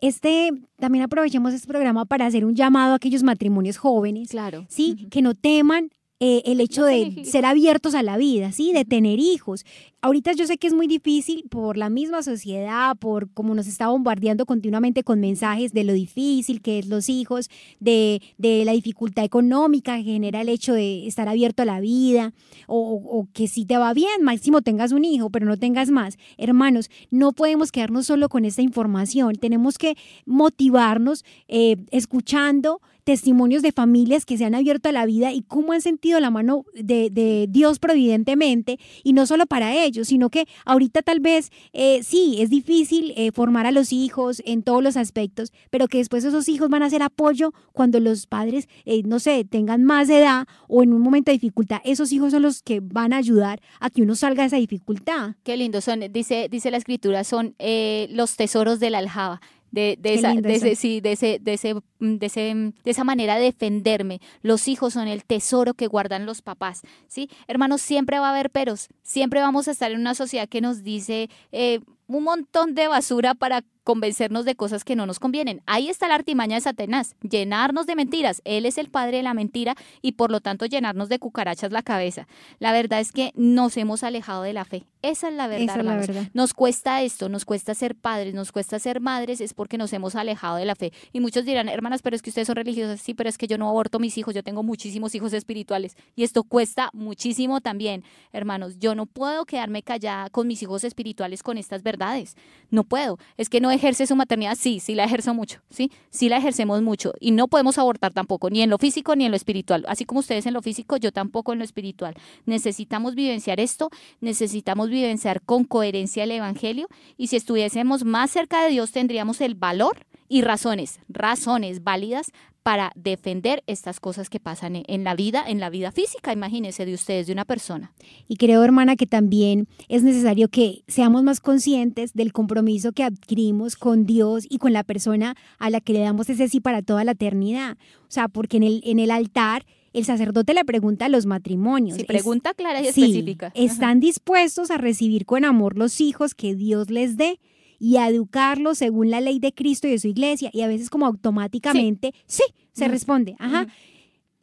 Este, 0.00 0.50
también 0.78 1.04
aprovechemos 1.04 1.52
este 1.52 1.68
programa 1.68 2.04
para 2.06 2.26
hacer 2.26 2.44
un 2.44 2.54
llamado 2.54 2.92
a 2.92 2.96
aquellos 2.96 3.22
matrimonios 3.22 3.76
jóvenes, 3.76 4.30
Claro. 4.30 4.64
¿sí? 4.68 5.06
Que 5.10 5.20
no 5.22 5.34
teman 5.34 5.90
eh, 6.22 6.42
el 6.44 6.60
hecho 6.60 6.84
de 6.84 7.24
ser 7.24 7.46
abiertos 7.46 7.94
a 7.94 8.02
la 8.02 8.18
vida, 8.18 8.52
¿sí? 8.52 8.74
De 8.74 8.84
tener 8.84 9.18
hijos. 9.18 9.64
Ahorita 10.02 10.32
yo 10.32 10.46
sé 10.46 10.58
que 10.58 10.66
es 10.66 10.74
muy 10.74 10.86
difícil 10.86 11.44
por 11.48 11.78
la 11.78 11.88
misma 11.88 12.22
sociedad, 12.22 12.94
por 12.96 13.30
cómo 13.32 13.54
nos 13.54 13.66
está 13.66 13.88
bombardeando 13.88 14.44
continuamente 14.44 15.02
con 15.02 15.20
mensajes 15.20 15.72
de 15.72 15.84
lo 15.84 15.94
difícil 15.94 16.60
que 16.60 16.78
es 16.78 16.88
los 16.88 17.08
hijos, 17.08 17.48
de, 17.80 18.20
de 18.36 18.64
la 18.66 18.72
dificultad 18.72 19.24
económica 19.24 19.96
que 19.96 20.04
genera 20.04 20.42
el 20.42 20.50
hecho 20.50 20.74
de 20.74 21.06
estar 21.06 21.26
abierto 21.28 21.62
a 21.62 21.66
la 21.66 21.80
vida, 21.80 22.34
o, 22.66 22.78
o 22.78 23.26
que 23.32 23.48
si 23.48 23.64
te 23.64 23.78
va 23.78 23.94
bien, 23.94 24.22
máximo 24.22 24.60
tengas 24.60 24.92
un 24.92 25.04
hijo, 25.04 25.30
pero 25.30 25.46
no 25.46 25.56
tengas 25.56 25.90
más. 25.90 26.18
Hermanos, 26.36 26.90
no 27.10 27.32
podemos 27.32 27.72
quedarnos 27.72 28.06
solo 28.06 28.28
con 28.28 28.44
esta 28.44 28.62
información, 28.62 29.36
tenemos 29.36 29.78
que 29.78 29.96
motivarnos 30.26 31.24
eh, 31.48 31.76
escuchando 31.90 32.80
testimonios 33.04 33.62
de 33.62 33.72
familias 33.72 34.24
que 34.24 34.38
se 34.38 34.44
han 34.44 34.54
abierto 34.54 34.88
a 34.88 34.92
la 34.92 35.06
vida 35.06 35.32
y 35.32 35.42
cómo 35.42 35.72
han 35.72 35.80
sentido 35.80 36.20
la 36.20 36.30
mano 36.30 36.64
de, 36.74 37.10
Dios 37.48 37.78
providentemente 37.78 38.78
y 39.02 39.12
no 39.12 39.26
solo 39.26 39.46
para 39.46 39.74
ellos, 39.84 40.08
sino 40.08 40.30
que 40.30 40.46
ahorita 40.64 41.02
tal 41.02 41.20
vez 41.20 41.50
eh, 41.72 42.02
sí, 42.02 42.36
es 42.40 42.50
difícil 42.50 43.12
eh, 43.16 43.32
formar 43.32 43.66
a 43.66 43.72
los 43.72 43.92
hijos 43.92 44.42
en 44.44 44.62
todos 44.62 44.82
los 44.82 44.96
aspectos, 44.96 45.52
pero 45.70 45.88
que 45.88 45.98
después 45.98 46.24
esos 46.24 46.48
hijos 46.48 46.68
van 46.68 46.82
a 46.82 46.90
ser 46.90 47.02
apoyo 47.02 47.52
cuando 47.72 48.00
los 48.00 48.26
padres, 48.26 48.68
eh, 48.84 49.02
no 49.04 49.18
sé, 49.18 49.44
tengan 49.44 49.84
más 49.84 50.08
edad 50.08 50.46
o 50.68 50.82
en 50.82 50.92
un 50.92 51.00
momento 51.00 51.30
de 51.30 51.36
dificultad, 51.36 51.80
esos 51.84 52.12
hijos 52.12 52.32
son 52.32 52.42
los 52.42 52.62
que 52.62 52.80
van 52.80 53.12
a 53.12 53.16
ayudar 53.16 53.60
a 53.80 53.90
que 53.90 54.02
uno 54.02 54.14
salga 54.14 54.42
de 54.42 54.48
esa 54.48 54.56
dificultad. 54.56 55.34
Qué 55.42 55.56
lindo 55.56 55.80
son, 55.80 56.00
dice, 56.12 56.48
dice 56.50 56.70
la 56.70 56.76
escritura, 56.76 57.24
son 57.24 57.54
eh, 57.58 58.08
los 58.10 58.36
tesoros 58.36 58.80
de 58.80 58.90
la 58.90 58.98
aljaba. 58.98 59.40
De, 59.70 59.96
de 60.00 60.14
esa, 60.14 60.34
de 60.34 60.54
ese, 60.54 60.74
sí, 60.74 61.00
de 61.00 61.12
ese, 61.12 61.38
de 61.40 61.54
ese, 61.54 61.74
mm, 61.74 62.16
de 62.16 62.26
ese, 62.26 62.54
mm, 62.54 62.72
de 62.84 62.90
esa 62.90 63.04
manera 63.04 63.36
de 63.36 63.44
defenderme. 63.44 64.20
Los 64.42 64.68
hijos 64.68 64.94
son 64.94 65.08
el 65.08 65.24
tesoro 65.24 65.74
que 65.74 65.86
guardan 65.86 66.26
los 66.26 66.42
papás, 66.42 66.82
¿sí? 67.08 67.30
Hermanos, 67.46 67.80
siempre 67.80 68.18
va 68.18 68.28
a 68.28 68.30
haber 68.30 68.50
peros, 68.50 68.88
siempre 69.02 69.40
vamos 69.40 69.68
a 69.68 69.70
estar 69.72 69.90
en 69.90 70.00
una 70.00 70.14
sociedad 70.14 70.48
que 70.48 70.60
nos 70.60 70.82
dice 70.82 71.30
eh, 71.52 71.80
un 72.16 72.24
montón 72.24 72.74
de 72.74 72.88
basura 72.88 73.34
para 73.34 73.64
convencernos 73.84 74.44
de 74.44 74.56
cosas 74.56 74.84
que 74.84 74.96
no 74.96 75.06
nos 75.06 75.18
convienen. 75.18 75.62
Ahí 75.66 75.88
está 75.88 76.08
la 76.08 76.16
artimaña 76.16 76.56
de 76.56 76.60
Satanás, 76.60 77.16
llenarnos 77.22 77.86
de 77.86 77.96
mentiras. 77.96 78.42
Él 78.44 78.66
es 78.66 78.78
el 78.78 78.90
padre 78.90 79.18
de 79.18 79.22
la 79.22 79.34
mentira 79.34 79.74
y 80.02 80.12
por 80.12 80.30
lo 80.30 80.40
tanto 80.40 80.66
llenarnos 80.66 81.08
de 81.08 81.18
cucarachas 81.18 81.72
la 81.72 81.82
cabeza. 81.82 82.26
La 82.58 82.72
verdad 82.72 83.00
es 83.00 83.12
que 83.12 83.32
nos 83.36 83.76
hemos 83.76 84.02
alejado 84.02 84.42
de 84.42 84.52
la 84.52 84.64
fe. 84.64 84.84
Esa 85.02 85.28
es 85.28 85.34
la 85.34 85.46
verdad, 85.46 85.62
Esa 85.64 85.72
es 85.72 85.84
la 85.84 85.92
hermanos. 85.92 86.06
verdad. 86.08 86.30
Nos 86.34 86.52
cuesta 86.52 87.02
esto, 87.02 87.28
nos 87.28 87.44
cuesta 87.44 87.74
ser 87.74 87.94
padres, 87.94 88.34
nos 88.34 88.52
cuesta 88.52 88.78
ser 88.78 89.00
madres, 89.00 89.40
es 89.40 89.54
porque 89.54 89.78
nos 89.78 89.92
hemos 89.92 90.14
alejado 90.14 90.56
de 90.56 90.66
la 90.66 90.74
fe. 90.74 90.92
Y 91.12 91.20
muchos 91.20 91.44
dirán, 91.44 91.68
hermanas, 91.68 92.02
pero 92.02 92.14
es 92.16 92.22
que 92.22 92.30
ustedes 92.30 92.46
son 92.46 92.56
religiosas, 92.56 93.00
sí, 93.00 93.14
pero 93.14 93.28
es 93.28 93.38
que 93.38 93.46
yo 93.46 93.56
no 93.56 93.68
aborto 93.68 93.98
mis 93.98 94.18
hijos, 94.18 94.34
yo 94.34 94.42
tengo 94.42 94.62
muchísimos 94.62 95.14
hijos 95.14 95.32
espirituales. 95.32 95.96
Y 96.16 96.24
esto 96.24 96.42
cuesta 96.42 96.90
muchísimo 96.92 97.60
también, 97.60 98.04
hermanos. 98.32 98.78
Yo 98.78 98.94
no 98.94 99.06
puedo 99.06 99.46
quedarme 99.46 99.82
callada 99.82 100.28
con 100.28 100.46
mis 100.46 100.62
hijos 100.62 100.84
espirituales 100.84 101.42
con 101.42 101.56
estas 101.56 101.82
verdades. 101.82 102.36
No 102.70 102.84
puedo. 102.84 103.18
Es 103.38 103.48
que 103.48 103.60
no 103.60 103.70
ejerce 103.70 104.06
su 104.06 104.16
maternidad, 104.16 104.56
sí, 104.58 104.80
sí 104.80 104.94
la 104.94 105.04
ejerzo 105.04 105.32
mucho, 105.32 105.60
sí, 105.70 105.90
sí 106.10 106.28
la 106.28 106.36
ejercemos 106.36 106.82
mucho. 106.82 107.14
Y 107.20 107.30
no 107.30 107.48
podemos 107.48 107.78
abortar 107.78 108.12
tampoco, 108.12 108.50
ni 108.50 108.60
en 108.62 108.68
lo 108.68 108.76
físico 108.76 109.16
ni 109.16 109.24
en 109.24 109.30
lo 109.30 109.36
espiritual. 109.36 109.84
Así 109.88 110.04
como 110.04 110.20
ustedes 110.20 110.44
en 110.44 110.52
lo 110.52 110.60
físico, 110.60 110.98
yo 110.98 111.10
tampoco 111.10 111.52
en 111.54 111.58
lo 111.58 111.64
espiritual. 111.64 112.14
Necesitamos 112.44 113.14
vivenciar 113.14 113.60
esto, 113.60 113.88
necesitamos 114.20 114.89
vivenciar 114.90 115.42
con 115.42 115.64
coherencia 115.64 116.24
el 116.24 116.30
Evangelio 116.32 116.88
y 117.16 117.28
si 117.28 117.36
estuviésemos 117.36 118.04
más 118.04 118.30
cerca 118.30 118.62
de 118.62 118.70
Dios 118.70 118.92
tendríamos 118.92 119.40
el 119.40 119.54
valor 119.54 120.06
y 120.28 120.42
razones, 120.42 121.00
razones 121.08 121.82
válidas 121.82 122.30
para 122.62 122.92
defender 122.94 123.64
estas 123.66 124.00
cosas 124.00 124.28
que 124.28 124.38
pasan 124.38 124.76
en- 124.76 124.84
en 124.86 125.02
la 125.02 125.14
vida, 125.14 125.42
en 125.46 125.60
la 125.60 125.70
vida 125.70 125.92
física, 125.92 126.32
imagínense 126.32 126.84
de 126.84 126.92
ustedes, 126.94 127.26
de 127.26 127.32
una 127.32 127.44
persona. 127.46 127.92
Y 128.28 128.36
creo, 128.36 128.62
hermana, 128.62 128.96
que 128.96 129.06
también 129.06 129.66
es 129.88 130.02
necesario 130.02 130.48
que 130.48 130.84
seamos 130.86 131.22
más 131.22 131.40
conscientes 131.40 132.12
del 132.12 132.32
compromiso 132.32 132.92
que 132.92 133.02
adquirimos 133.02 133.76
con 133.76 134.04
Dios 134.04 134.44
y 134.48 134.58
con 134.58 134.72
la 134.72 134.84
persona 134.84 135.36
a 135.58 135.70
la 135.70 135.80
que 135.80 135.94
le 135.94 136.00
damos 136.00 136.28
ese 136.28 136.48
sí 136.48 136.60
para 136.60 136.82
toda 136.82 137.02
la 137.02 137.12
eternidad. 137.12 137.78
O 138.02 138.10
sea, 138.10 138.28
porque 138.28 138.58
en 138.58 138.62
el, 138.64 138.82
en 138.84 138.98
el 138.98 139.10
altar 139.10 139.64
el 139.92 140.04
sacerdote 140.04 140.54
le 140.54 140.64
pregunta 140.64 141.06
a 141.06 141.08
los 141.08 141.26
matrimonios. 141.26 141.98
Es- 141.98 142.04
pregunta 142.04 142.54
clara 142.54 142.80
y 142.80 142.84
sí, 142.92 143.02
específica. 143.02 143.52
¿Están 143.54 144.00
dispuestos 144.00 144.70
a 144.70 144.78
recibir 144.78 145.26
con 145.26 145.44
amor 145.44 145.76
los 145.76 146.00
hijos 146.00 146.34
que 146.34 146.54
Dios 146.54 146.90
les 146.90 147.16
dé? 147.16 147.38
y 147.82 147.96
a 147.96 148.06
educarlos 148.08 148.76
según 148.76 149.08
la 149.08 149.22
ley 149.22 149.38
de 149.38 149.54
Cristo 149.54 149.88
y 149.88 149.92
de 149.92 149.98
su 149.98 150.06
iglesia. 150.06 150.50
Y 150.52 150.60
a 150.60 150.66
veces 150.68 150.90
como 150.90 151.06
automáticamente, 151.06 152.12
sí, 152.26 152.42
se 152.74 152.88
responde. 152.88 153.36
Ajá. 153.38 153.68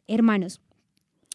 Hermanos, 0.08 0.60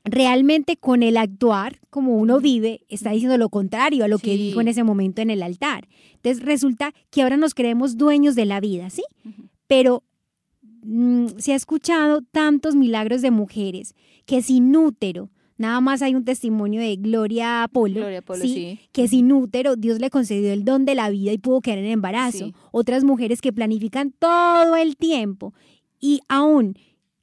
realmente 0.04 0.76
con 0.76 1.02
el 1.02 1.16
actuar, 1.16 1.80
como 1.90 2.18
uno 2.18 2.42
vive, 2.42 2.82
está 2.90 3.12
diciendo 3.12 3.38
lo 3.38 3.48
contrario 3.48 4.04
a 4.04 4.10
lo 4.10 4.20
que 4.20 4.32
Sí. 4.36 4.38
dijo 4.38 4.60
en 4.60 4.68
ese 4.68 4.84
momento 4.84 5.22
en 5.22 5.30
el 5.30 5.42
altar. 5.42 5.88
Entonces 6.16 6.44
resulta 6.44 6.94
que 7.10 7.22
ahora 7.22 7.38
nos 7.38 7.54
creemos 7.54 7.96
dueños 7.98 8.36
de 8.36 8.46
la 8.48 8.60
vida, 8.60 8.90
¿sí? 8.90 9.04
Pero 9.68 10.04
mm, 10.84 11.28
se 11.38 11.54
ha 11.54 11.56
escuchado 11.56 12.22
tantos 12.22 12.76
milagros 12.76 13.22
de 13.22 13.32
mujeres 13.32 13.96
que 14.26 14.42
sin 14.42 14.76
útero, 14.76 15.30
nada 15.58 15.82
más 15.82 16.02
hay 16.02 16.16
un 16.16 16.26
testimonio 16.26 16.82
de 16.82 16.96
Gloria 16.96 17.70
Polo, 17.72 18.06
¿sí? 18.36 18.42
sí. 18.42 18.80
que 18.92 19.08
sin 19.08 19.32
útero 19.32 19.76
Dios 19.76 20.00
le 20.00 20.10
concedió 20.10 20.52
el 20.52 20.64
don 20.64 20.86
de 20.86 20.96
la 20.96 21.10
vida 21.10 21.32
y 21.32 21.38
pudo 21.38 21.62
quedar 21.62 21.80
en 21.80 21.86
embarazo. 21.86 22.46
Sí. 22.46 22.54
Otras 22.72 23.04
mujeres 23.04 23.42
que 23.42 23.54
planifican 23.54 24.12
todo 24.12 24.76
el 24.76 24.98
tiempo 24.98 25.54
y 26.00 26.22
aún 26.28 26.76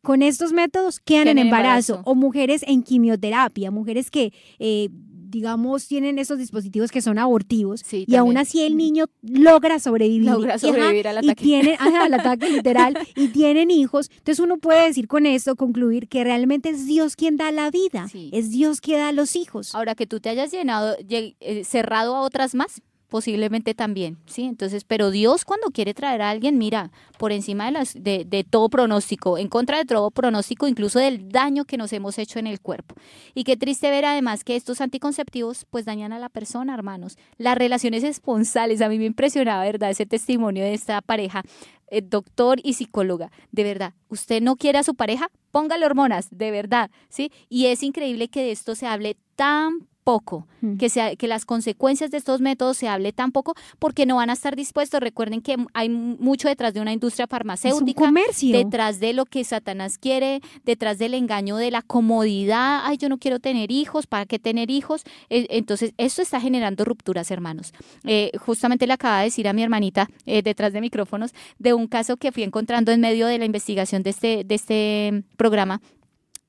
con 0.02 0.22
estos 0.22 0.52
métodos 0.52 1.00
quedan 1.00 1.24
Quedan 1.24 1.38
en 1.38 1.46
embarazo. 1.46 2.00
O 2.04 2.14
mujeres 2.14 2.64
en 2.66 2.82
quimioterapia, 2.82 3.70
mujeres 3.70 4.10
que, 4.10 4.32
eh, 4.58 4.88
digamos, 5.30 5.86
tienen 5.86 6.18
estos 6.18 6.38
dispositivos 6.38 6.90
que 6.90 7.00
son 7.02 7.18
abortivos 7.18 7.82
Sí, 7.86 8.04
y 8.06 8.14
aún 8.16 8.30
también. 8.34 8.38
así 8.38 8.62
el 8.62 8.76
niño 8.76 9.06
logra 9.22 9.78
sobrevivir. 9.78 10.30
Logra 10.30 10.56
Y, 10.62 10.66
ajá, 10.68 10.88
al 10.88 10.94
Y 11.24 11.30
ataque. 11.30 11.34
tienen, 11.44 11.74
ajá, 11.78 12.04
al 12.04 12.14
ataque 12.14 12.50
literal 12.50 12.98
y 13.16 13.28
tienen 13.28 13.70
hijos. 13.70 14.10
Entonces 14.18 14.40
uno 14.40 14.58
puede 14.58 14.86
decir 14.86 15.06
con 15.08 15.26
esto, 15.26 15.56
concluir 15.56 16.08
que 16.08 16.24
realmente 16.24 16.70
es 16.70 16.86
Dios 16.86 17.16
quien 17.16 17.36
da 17.36 17.50
la 17.52 17.70
vida, 17.70 18.08
Sí. 18.08 18.30
es 18.32 18.50
Dios 18.50 18.80
quien 18.80 18.98
da 18.98 19.12
los 19.12 19.36
hijos. 19.36 19.74
Ahora 19.74 19.94
que 19.94 20.06
tú 20.06 20.20
te 20.20 20.28
hayas 20.28 20.50
llenado, 20.50 20.96
lle- 20.98 21.36
eh, 21.40 21.64
cerrado 21.64 22.16
a 22.16 22.20
otras 22.22 22.54
más, 22.54 22.82
posiblemente 23.10 23.74
también, 23.74 24.16
¿sí? 24.26 24.44
Entonces, 24.44 24.84
pero 24.84 25.10
Dios 25.10 25.44
cuando 25.44 25.70
quiere 25.70 25.92
traer 25.92 26.22
a 26.22 26.30
alguien, 26.30 26.56
mira, 26.56 26.90
por 27.18 27.32
encima 27.32 27.66
de, 27.66 27.72
las, 27.72 27.94
de, 27.94 28.46
todo 28.48 28.70
pronóstico, 28.70 29.36
en 29.36 29.48
contra 29.48 29.76
de 29.78 29.84
todo 29.84 30.10
pronóstico, 30.10 30.66
incluso 30.66 30.98
del 30.98 31.28
daño 31.28 31.66
que 31.66 31.76
nos 31.76 31.92
hemos 31.92 32.18
hecho 32.18 32.38
en 32.38 32.46
el 32.46 32.60
cuerpo. 32.60 32.94
Y 33.34 33.44
qué 33.44 33.56
triste 33.56 33.90
ver 33.90 34.06
además 34.06 34.44
que 34.44 34.56
estos 34.56 34.80
anticonceptivos 34.80 35.66
pues 35.68 35.84
dañan 35.84 36.14
a 36.14 36.18
la 36.18 36.30
persona, 36.30 36.72
hermanos. 36.72 37.18
Las 37.36 37.58
relaciones 37.58 38.04
esponsales, 38.04 38.80
a 38.80 38.88
mí 38.88 38.98
me 38.98 39.04
impresionaba, 39.04 39.64
¿verdad? 39.64 39.90
Ese 39.90 40.06
testimonio 40.06 40.64
de 40.64 40.72
esta 40.72 41.02
pareja, 41.02 41.42
eh, 41.88 42.02
doctor 42.02 42.60
y 42.62 42.74
psicóloga, 42.74 43.32
de 43.50 43.64
verdad, 43.64 43.92
usted 44.08 44.40
no 44.40 44.56
quiere 44.56 44.78
a 44.78 44.84
su 44.84 44.94
pareja, 44.94 45.30
póngale 45.50 45.84
hormonas, 45.84 46.28
de 46.30 46.52
verdad, 46.52 46.90
¿sí? 47.08 47.32
Y 47.48 47.66
es 47.66 47.82
increíble 47.82 48.28
que 48.28 48.42
de 48.42 48.52
esto 48.52 48.76
se 48.76 48.86
hable 48.86 49.16
tan 49.34 49.88
poco, 50.04 50.46
Mm. 50.62 50.76
que, 50.76 50.88
sea, 50.90 51.16
que 51.16 51.26
las 51.26 51.44
consecuencias 51.46 52.10
de 52.10 52.18
estos 52.18 52.40
métodos 52.40 52.76
se 52.76 52.86
hable 52.88 53.12
tan 53.12 53.32
poco, 53.32 53.54
porque 53.78 54.04
no 54.06 54.16
van 54.16 54.28
a 54.30 54.34
estar 54.34 54.56
dispuestos. 54.56 55.00
Recuerden 55.00 55.40
que 55.40 55.56
hay 55.72 55.88
mucho 55.88 56.48
detrás 56.48 56.74
de 56.74 56.80
una 56.80 56.92
industria 56.92 57.26
farmacéutica, 57.26 58.04
comercio. 58.04 58.56
detrás 58.56 59.00
de 59.00 59.12
lo 59.14 59.24
que 59.24 59.42
Satanás 59.44 59.96
quiere, 59.98 60.40
detrás 60.64 60.98
del 60.98 61.14
engaño 61.14 61.56
de 61.56 61.70
la 61.70 61.80
comodidad, 61.82 62.80
ay, 62.84 62.96
yo 62.98 63.08
no 63.08 63.18
quiero 63.18 63.38
tener 63.40 63.70
hijos, 63.70 64.06
¿para 64.06 64.26
qué 64.26 64.38
tener 64.38 64.70
hijos? 64.70 65.02
Eh, 65.30 65.46
Entonces, 65.50 65.94
esto 65.96 66.20
está 66.22 66.40
generando 66.40 66.84
rupturas, 66.84 67.30
hermanos. 67.30 67.72
Eh, 68.04 68.30
justamente 68.38 68.86
le 68.86 68.92
acaba 68.92 69.18
de 69.20 69.24
decir 69.24 69.48
a 69.48 69.52
mi 69.52 69.62
hermanita, 69.62 70.08
eh, 70.26 70.42
detrás 70.42 70.72
de 70.72 70.80
micrófonos, 70.80 71.32
de 71.58 71.72
un 71.72 71.86
caso 71.86 72.16
que 72.16 72.32
fui 72.32 72.42
encontrando 72.42 72.92
en 72.92 73.00
medio 73.00 73.26
de 73.26 73.38
la 73.38 73.44
investigación 73.44 74.02
de 74.02 74.10
este, 74.10 74.44
de 74.44 74.54
este 74.54 75.24
programa, 75.36 75.80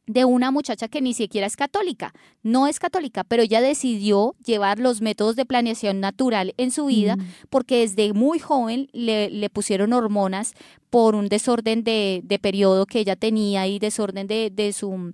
de 0.08 0.26
una 0.26 0.52
muchacha 0.52 0.88
que 0.88 0.99
ni 1.02 1.14
siquiera 1.14 1.47
es 1.47 1.56
católica, 1.56 2.14
no 2.43 2.68
es 2.68 2.80
católica, 2.80 3.24
pero 3.24 3.43
ella 3.43 3.62
decidió 3.62 4.36
llevar 4.45 4.80
los 4.80 4.99
métodos 5.02 5.36
de 5.36 5.45
planeación 5.45 5.99
natural 5.99 6.54
en 6.58 6.72
su 6.72 6.86
vida 6.88 7.16
Mm. 7.16 7.22
porque 7.49 7.78
desde 7.80 8.12
muy 8.14 8.39
joven 8.39 8.89
le, 8.93 9.30
le 9.30 9.49
pusieron 9.49 9.93
hormonas 9.93 10.54
por 10.89 11.16
un 11.16 11.30
desorden 11.30 11.84
de, 11.86 12.22
de 12.26 12.39
periodo 12.39 12.86
que 12.86 12.99
ella 12.99 13.16
tenía 13.16 13.68
y 13.68 13.80
desorden 13.80 14.28
de, 14.28 14.49
de 14.49 14.74
su 14.74 15.14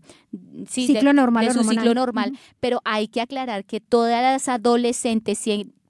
sí, 0.68 0.88
de- 0.88 0.94
Ciclo 0.94 1.14
normal, 1.14 1.46
de 1.48 1.54
su 1.54 1.64
ciclo 1.64 1.94
normal. 1.94 2.38
Pero 2.60 2.82
hay 2.84 3.08
que 3.10 3.22
aclarar 3.22 3.66
que 3.66 3.80
todas 3.80 4.24
las 4.24 4.48
adolescentes 4.48 5.38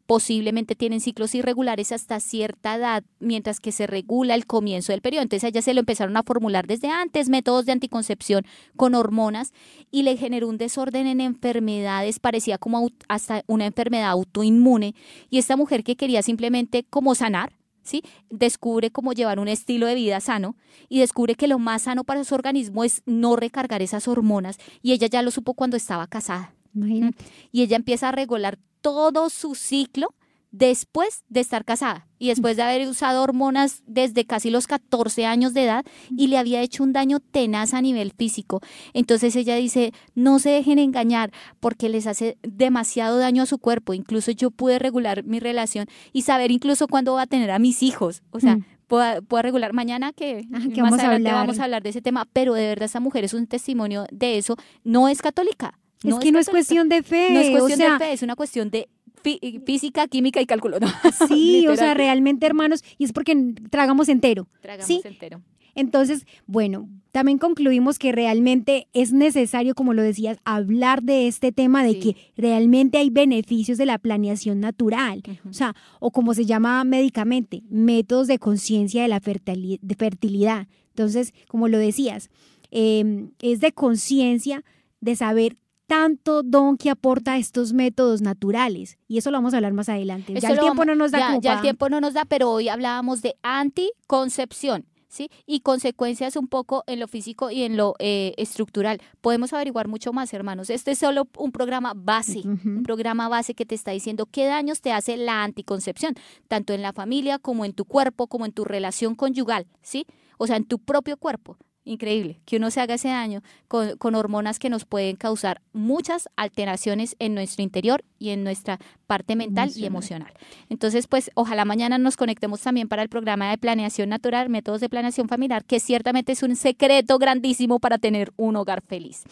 posiblemente 0.07 0.75
tienen 0.75 1.01
ciclos 1.01 1.35
irregulares 1.35 1.91
hasta 1.91 2.19
cierta 2.19 2.75
edad, 2.75 3.03
mientras 3.19 3.59
que 3.59 3.73
se 3.73 3.85
regula 3.85 4.33
el 4.35 4.47
comienzo 4.47 4.93
del 4.93 5.01
periodo. 5.01 5.23
Entonces 5.23 5.43
a 5.43 5.49
ella 5.49 5.61
se 5.61 5.73
lo 5.73 5.81
empezaron 5.81 6.15
a 6.17 6.23
formular 6.23 6.65
desde 6.65 6.89
antes, 6.89 7.29
métodos 7.29 7.65
de 7.65 7.73
anticoncepción 7.73 8.45
con 8.77 8.95
hormonas, 8.95 9.53
y 9.91 10.03
le 10.03 10.17
generó 10.17 10.47
un 10.47 10.57
desorden 10.57 11.07
en 11.07 11.19
enfermedades, 11.21 12.19
parecía 12.19 12.57
como 12.57 12.89
hasta 13.09 13.43
una 13.47 13.65
enfermedad 13.65 14.09
autoinmune. 14.09 14.95
Y 15.29 15.37
esta 15.39 15.57
mujer 15.57 15.83
que 15.83 15.97
quería 15.97 16.23
simplemente 16.23 16.85
como 16.89 17.13
sanar, 17.13 17.51
¿sí? 17.83 18.01
Descubre 18.29 18.91
cómo 18.91 19.11
llevar 19.11 19.39
un 19.39 19.49
estilo 19.49 19.87
de 19.87 19.95
vida 19.95 20.21
sano 20.21 20.55
y 20.87 20.99
descubre 20.99 21.35
que 21.35 21.47
lo 21.47 21.59
más 21.59 21.83
sano 21.83 22.05
para 22.05 22.23
su 22.23 22.33
organismo 22.33 22.85
es 22.85 23.03
no 23.05 23.35
recargar 23.35 23.81
esas 23.81 24.07
hormonas. 24.07 24.57
Y 24.81 24.93
ella 24.93 25.07
ya 25.07 25.21
lo 25.21 25.31
supo 25.31 25.53
cuando 25.53 25.75
estaba 25.75 26.07
casada 26.07 26.53
Imagínate. 26.73 27.25
y 27.51 27.63
ella 27.63 27.75
empieza 27.75 28.09
a 28.09 28.11
regular 28.13 28.57
todo 28.81 29.29
su 29.29 29.55
ciclo 29.55 30.13
después 30.51 31.23
de 31.27 31.41
estar 31.41 31.65
casada 31.65 32.07
y 32.17 32.29
después 32.29 32.55
de 32.55 32.63
haber 32.63 32.87
usado 32.87 33.21
hormonas 33.21 33.83
desde 33.85 34.25
casi 34.25 34.49
los 34.49 34.65
14 34.65 35.25
años 35.25 35.53
de 35.53 35.65
edad 35.65 35.85
y 36.09 36.27
le 36.27 36.37
había 36.37 36.61
hecho 36.61 36.83
un 36.83 36.93
daño 36.93 37.19
tenaz 37.19 37.73
a 37.73 37.81
nivel 37.81 38.11
físico. 38.13 38.61
Entonces 38.93 39.35
ella 39.35 39.55
dice, 39.55 39.91
no 40.15 40.39
se 40.39 40.49
dejen 40.49 40.79
engañar 40.79 41.31
porque 41.59 41.89
les 41.89 42.07
hace 42.07 42.37
demasiado 42.41 43.19
daño 43.19 43.43
a 43.43 43.45
su 43.45 43.57
cuerpo. 43.59 43.93
Incluso 43.93 44.31
yo 44.31 44.49
pude 44.49 44.79
regular 44.79 45.23
mi 45.25 45.39
relación 45.39 45.85
y 46.13 46.21
saber 46.23 46.49
incluso 46.49 46.87
cuándo 46.87 47.13
va 47.13 47.23
a 47.23 47.27
tener 47.27 47.51
a 47.51 47.59
mis 47.59 47.83
hijos. 47.83 48.23
O 48.31 48.39
sea, 48.39 48.55
Mm. 48.55 48.65
puedo, 48.87 49.21
puedo 49.23 49.41
regular 49.43 49.73
mañana 49.73 50.11
que, 50.13 50.47
Ajá, 50.51 50.69
que 50.69 50.81
más 50.81 50.91
vamos 50.91 50.99
a 50.99 51.03
adelante 51.03 51.29
hablar. 51.29 51.45
vamos 51.45 51.59
a 51.59 51.63
hablar 51.65 51.83
de 51.83 51.89
ese 51.89 52.01
tema, 52.01 52.25
pero 52.31 52.53
de 52.55 52.67
verdad 52.67 52.85
esta 52.85 53.01
mujer 53.01 53.25
es 53.25 53.33
un 53.33 53.45
testimonio 53.47 54.05
de 54.11 54.37
eso. 54.37 54.55
No 54.85 55.07
es 55.09 55.21
católica. 55.21 55.77
Es 56.03 56.15
que 56.15 56.31
no 56.31 56.39
es 56.39 56.49
cuestión 56.49 56.89
de 56.89 57.03
fe. 57.03 57.29
No 57.31 57.39
es 57.39 57.49
cuestión 57.49 57.73
o 57.81 57.83
sea, 57.83 57.93
de 57.93 58.05
fe, 58.05 58.13
es 58.13 58.21
una 58.21 58.35
cuestión 58.35 58.69
de 58.69 58.87
fí- 59.23 59.63
física, 59.65 60.07
química 60.07 60.41
y 60.41 60.45
cálculo. 60.45 60.79
¿no? 60.79 60.87
Sí, 61.27 61.67
o 61.67 61.75
sea, 61.75 61.93
realmente, 61.93 62.45
hermanos, 62.45 62.83
y 62.97 63.05
es 63.05 63.13
porque 63.13 63.35
tragamos 63.69 64.09
entero. 64.09 64.47
Tragamos 64.61 64.87
sí. 64.87 65.01
entero. 65.03 65.41
Entonces, 65.75 66.25
bueno, 66.47 66.89
también 67.11 67.37
concluimos 67.37 67.99
que 67.99 68.11
realmente 68.11 68.87
es 68.93 69.13
necesario, 69.13 69.75
como 69.75 69.93
lo 69.93 70.01
decías, 70.01 70.39
hablar 70.43 71.03
de 71.03 71.27
este 71.27 71.51
tema 71.51 71.83
de 71.83 71.93
Sí. 71.93 71.99
que 71.99 72.15
realmente 72.35 72.97
hay 72.97 73.11
beneficios 73.11 73.77
de 73.77 73.85
la 73.85 73.99
planeación 73.99 74.59
natural. 74.59 75.21
O 75.47 75.53
sea, 75.53 75.75
o 75.99 76.09
como 76.09 76.33
se 76.33 76.45
llama 76.47 76.83
médicamente, 76.83 77.61
métodos 77.69 78.25
de 78.25 78.39
conciencia 78.39 79.03
de 79.03 79.07
la 79.07 79.19
de 79.19 79.95
fertilidad. 79.95 80.67
Entonces, 80.89 81.31
como 81.47 81.67
lo 81.67 81.77
decías, 81.77 82.31
eh, 82.71 83.27
es 83.39 83.59
de 83.59 83.71
conciencia 83.71 84.63
de 84.99 85.15
saber 85.15 85.57
tanto 85.87 86.43
don 86.43 86.77
que 86.77 86.89
aporta 86.89 87.37
estos 87.37 87.73
métodos 87.73 88.21
naturales. 88.21 88.97
Y 89.07 89.17
eso 89.17 89.31
lo 89.31 89.37
vamos 89.37 89.53
a 89.53 89.57
hablar 89.57 89.73
más 89.73 89.89
adelante. 89.89 90.33
Eso 90.33 90.41
ya 90.41 90.49
el 90.53 90.59
tiempo 90.59 90.79
vamos- 90.81 90.85
no 90.87 90.95
nos 90.95 91.11
da 91.11 91.19
ya, 91.19 91.27
como 91.29 91.41
ya 91.41 91.53
el 91.55 91.61
tiempo 91.61 91.89
no 91.89 92.01
nos 92.01 92.13
da, 92.13 92.25
pero 92.25 92.51
hoy 92.51 92.69
hablábamos 92.69 93.21
de 93.21 93.35
anticoncepción. 93.41 94.85
¿Sí? 95.09 95.29
Y 95.45 95.61
consecuencias 95.61 96.35
un 96.35 96.49
poco 96.49 96.83
en 96.85 96.99
lo 96.99 97.07
físico 97.07 97.49
y 97.49 97.63
en 97.63 97.77
lo 97.77 97.95
eh, 97.97 98.33
estructural. 98.37 98.99
Podemos 99.21 99.53
averiguar 99.53 99.87
mucho 99.87 100.11
más, 100.11 100.33
hermanos. 100.33 100.69
Este 100.69 100.91
es 100.91 100.99
solo 100.99 101.29
un 101.37 101.53
programa 101.53 101.93
base, 101.95 102.41
un 102.45 102.83
programa 102.83 103.29
base 103.29 103.55
que 103.55 103.65
te 103.65 103.73
está 103.73 103.91
diciendo 103.91 104.25
qué 104.29 104.45
daños 104.45 104.81
te 104.81 104.91
hace 104.91 105.15
la 105.15 105.43
anticoncepción, 105.45 106.13
tanto 106.49 106.73
en 106.73 106.81
la 106.81 106.91
familia 106.91 107.39
como 107.39 107.63
en 107.63 107.71
tu 107.71 107.85
cuerpo, 107.85 108.27
como 108.27 108.45
en 108.45 108.51
tu 108.51 108.65
relación 108.65 109.15
conyugal, 109.15 109.65
¿sí? 109.81 110.05
O 110.37 110.45
sea, 110.45 110.57
en 110.57 110.65
tu 110.65 110.77
propio 110.77 111.15
cuerpo. 111.15 111.57
Increíble 111.87 112.41
que 112.43 112.57
uno 112.57 112.69
se 112.69 112.81
haga 112.81 112.95
ese 112.95 113.07
daño 113.07 113.41
con, 113.69 113.95
con 113.97 114.13
hormonas 114.13 114.59
que 114.59 114.69
nos 114.69 114.83
pueden 114.83 115.15
causar 115.15 115.61
muchas 115.71 116.27
alteraciones 116.35 117.15
en 117.17 117.33
nuestro 117.33 117.63
interior 117.63 118.03
y 118.19 118.31
en 118.31 118.43
nuestra 118.43 118.77
parte 119.07 119.37
mental 119.37 119.71
y 119.73 119.85
emocional. 119.85 120.33
Entonces, 120.69 121.07
pues 121.07 121.31
ojalá 121.33 121.63
mañana 121.63 121.97
nos 121.97 122.17
conectemos 122.17 122.59
también 122.59 122.89
para 122.89 123.03
el 123.03 123.09
programa 123.09 123.49
de 123.49 123.57
planeación 123.57 124.09
natural, 124.09 124.49
métodos 124.49 124.81
de 124.81 124.89
planeación 124.89 125.29
familiar, 125.29 125.63
que 125.63 125.79
ciertamente 125.79 126.33
es 126.33 126.43
un 126.43 126.57
secreto 126.57 127.17
grandísimo 127.19 127.79
para 127.79 127.97
tener 127.97 128.33
un 128.35 128.57
hogar 128.57 128.81
feliz. 128.81 129.23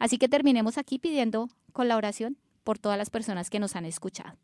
Así 0.00 0.18
que 0.18 0.28
terminemos 0.28 0.78
aquí 0.78 0.98
pidiendo 0.98 1.48
con 1.72 1.86
la 1.86 1.96
oración 1.96 2.36
por 2.64 2.80
todas 2.80 2.98
las 2.98 3.08
personas 3.08 3.50
que 3.50 3.60
nos 3.60 3.76
han 3.76 3.84
escuchado. 3.84 4.36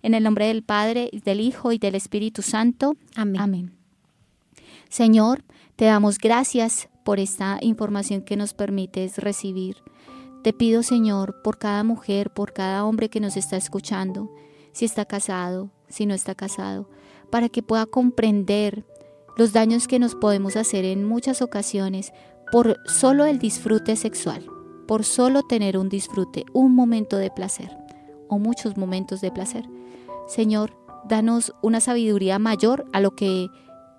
En 0.00 0.14
el 0.14 0.22
nombre 0.22 0.46
del 0.46 0.62
Padre, 0.62 1.10
del 1.12 1.40
Hijo 1.40 1.72
y 1.72 1.78
del 1.78 1.96
Espíritu 1.96 2.40
Santo. 2.40 2.96
Amén. 3.14 3.40
Amén. 3.42 3.72
Señor, 4.88 5.44
te 5.80 5.86
damos 5.86 6.18
gracias 6.18 6.90
por 7.04 7.20
esta 7.20 7.56
información 7.62 8.20
que 8.20 8.36
nos 8.36 8.52
permites 8.52 9.16
recibir. 9.16 9.78
Te 10.42 10.52
pido, 10.52 10.82
Señor, 10.82 11.40
por 11.40 11.56
cada 11.56 11.84
mujer, 11.84 12.28
por 12.34 12.52
cada 12.52 12.84
hombre 12.84 13.08
que 13.08 13.18
nos 13.18 13.38
está 13.38 13.56
escuchando, 13.56 14.30
si 14.72 14.84
está 14.84 15.06
casado, 15.06 15.70
si 15.88 16.04
no 16.04 16.12
está 16.12 16.34
casado, 16.34 16.90
para 17.30 17.48
que 17.48 17.62
pueda 17.62 17.86
comprender 17.86 18.84
los 19.38 19.54
daños 19.54 19.88
que 19.88 19.98
nos 19.98 20.14
podemos 20.14 20.54
hacer 20.56 20.84
en 20.84 21.02
muchas 21.06 21.40
ocasiones 21.40 22.12
por 22.52 22.76
solo 22.84 23.24
el 23.24 23.38
disfrute 23.38 23.96
sexual, 23.96 24.44
por 24.86 25.02
solo 25.02 25.44
tener 25.44 25.78
un 25.78 25.88
disfrute, 25.88 26.44
un 26.52 26.74
momento 26.74 27.16
de 27.16 27.30
placer 27.30 27.74
o 28.28 28.38
muchos 28.38 28.76
momentos 28.76 29.22
de 29.22 29.32
placer. 29.32 29.64
Señor, 30.28 30.76
danos 31.08 31.54
una 31.62 31.80
sabiduría 31.80 32.38
mayor 32.38 32.84
a 32.92 33.00
lo 33.00 33.12
que 33.16 33.48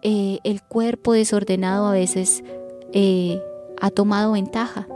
eh, 0.03 0.39
el 0.43 0.61
cuerpo 0.61 1.13
desordenado 1.13 1.87
a 1.87 1.91
veces 1.91 2.43
eh, 2.93 3.41
ha 3.79 3.89
tomado 3.89 4.33
ventaja. 4.33 4.87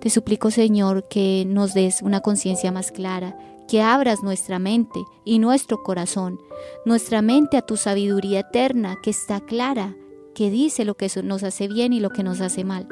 Te 0.00 0.10
suplico, 0.10 0.50
Señor, 0.50 1.06
que 1.08 1.44
nos 1.46 1.74
des 1.74 2.02
una 2.02 2.20
conciencia 2.20 2.72
más 2.72 2.90
clara, 2.90 3.36
que 3.68 3.82
abras 3.82 4.22
nuestra 4.22 4.58
mente 4.58 5.00
y 5.24 5.38
nuestro 5.38 5.82
corazón, 5.82 6.40
nuestra 6.84 7.22
mente 7.22 7.56
a 7.56 7.62
tu 7.62 7.76
sabiduría 7.76 8.40
eterna 8.40 8.98
que 9.02 9.10
está 9.10 9.40
clara, 9.40 9.96
que 10.34 10.50
dice 10.50 10.84
lo 10.84 10.96
que 10.96 11.08
nos 11.22 11.42
hace 11.44 11.68
bien 11.68 11.92
y 11.92 12.00
lo 12.00 12.10
que 12.10 12.22
nos 12.22 12.40
hace 12.40 12.64
mal. 12.64 12.88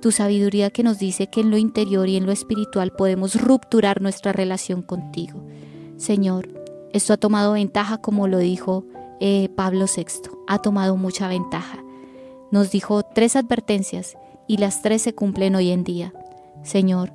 Tu 0.00 0.12
sabiduría 0.12 0.70
que 0.70 0.82
nos 0.82 0.98
dice 0.98 1.28
que 1.28 1.40
en 1.40 1.50
lo 1.50 1.56
interior 1.56 2.08
y 2.08 2.16
en 2.16 2.26
lo 2.26 2.32
espiritual 2.32 2.92
podemos 2.92 3.40
rupturar 3.40 4.00
nuestra 4.00 4.32
relación 4.32 4.82
contigo. 4.82 5.42
Señor, 5.96 6.48
esto 6.92 7.12
ha 7.12 7.16
tomado 7.16 7.54
ventaja 7.54 7.98
como 7.98 8.28
lo 8.28 8.38
dijo 8.38 8.84
eh, 9.20 9.48
Pablo 9.56 9.86
VI, 9.86 10.30
ha 10.46 10.58
tomado 10.60 10.96
mucha 10.96 11.28
ventaja. 11.28 11.82
Nos 12.50 12.70
dijo 12.70 13.02
tres 13.02 13.36
advertencias 13.36 14.16
y 14.46 14.58
las 14.58 14.82
tres 14.82 15.02
se 15.02 15.14
cumplen 15.14 15.54
hoy 15.54 15.70
en 15.70 15.84
día. 15.84 16.12
Señor, 16.62 17.12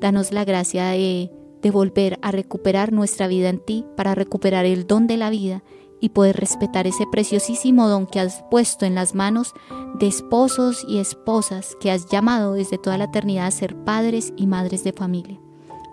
danos 0.00 0.32
la 0.32 0.44
gracia 0.44 0.88
de, 0.88 1.30
de 1.60 1.70
volver 1.70 2.18
a 2.22 2.32
recuperar 2.32 2.92
nuestra 2.92 3.26
vida 3.26 3.48
en 3.48 3.58
ti 3.58 3.84
para 3.96 4.14
recuperar 4.14 4.64
el 4.64 4.86
don 4.86 5.06
de 5.06 5.16
la 5.16 5.30
vida 5.30 5.62
y 6.00 6.08
poder 6.08 6.36
respetar 6.36 6.88
ese 6.88 7.06
preciosísimo 7.10 7.88
don 7.88 8.06
que 8.06 8.18
has 8.18 8.42
puesto 8.50 8.84
en 8.84 8.96
las 8.96 9.14
manos 9.14 9.54
de 10.00 10.08
esposos 10.08 10.84
y 10.88 10.98
esposas 10.98 11.76
que 11.80 11.92
has 11.92 12.06
llamado 12.06 12.54
desde 12.54 12.76
toda 12.76 12.98
la 12.98 13.04
eternidad 13.04 13.46
a 13.46 13.50
ser 13.52 13.76
padres 13.76 14.32
y 14.36 14.48
madres 14.48 14.82
de 14.82 14.92
familia. 14.92 15.38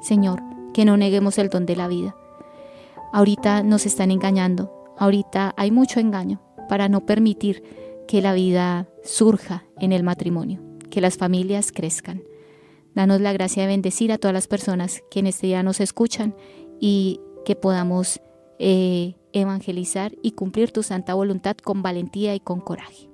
Señor, 0.01 0.41
que 0.73 0.83
no 0.83 0.97
neguemos 0.97 1.37
el 1.37 1.49
don 1.49 1.67
de 1.67 1.75
la 1.75 1.87
vida. 1.87 2.15
Ahorita 3.13 3.61
nos 3.61 3.85
están 3.85 4.09
engañando, 4.09 4.71
ahorita 4.99 5.55
hay 5.57 5.71
mucho 5.71 5.99
engaño 5.99 6.41
para 6.67 6.89
no 6.89 7.05
permitir 7.05 7.63
que 8.07 8.21
la 8.21 8.33
vida 8.33 8.87
surja 9.03 9.65
en 9.79 9.91
el 9.91 10.03
matrimonio, 10.03 10.61
que 10.91 11.01
las 11.01 11.17
familias 11.17 11.71
crezcan. 11.71 12.21
Danos 12.93 13.21
la 13.21 13.33
gracia 13.33 13.63
de 13.63 13.69
bendecir 13.69 14.11
a 14.11 14.17
todas 14.17 14.33
las 14.33 14.47
personas 14.47 15.01
que 15.09 15.19
en 15.19 15.27
este 15.27 15.47
día 15.47 15.63
nos 15.63 15.79
escuchan 15.79 16.35
y 16.79 17.19
que 17.45 17.55
podamos 17.55 18.19
eh, 18.59 19.15
evangelizar 19.31 20.15
y 20.21 20.31
cumplir 20.31 20.71
tu 20.71 20.83
santa 20.83 21.13
voluntad 21.13 21.55
con 21.57 21.81
valentía 21.81 22.35
y 22.35 22.39
con 22.39 22.59
coraje. 22.59 23.09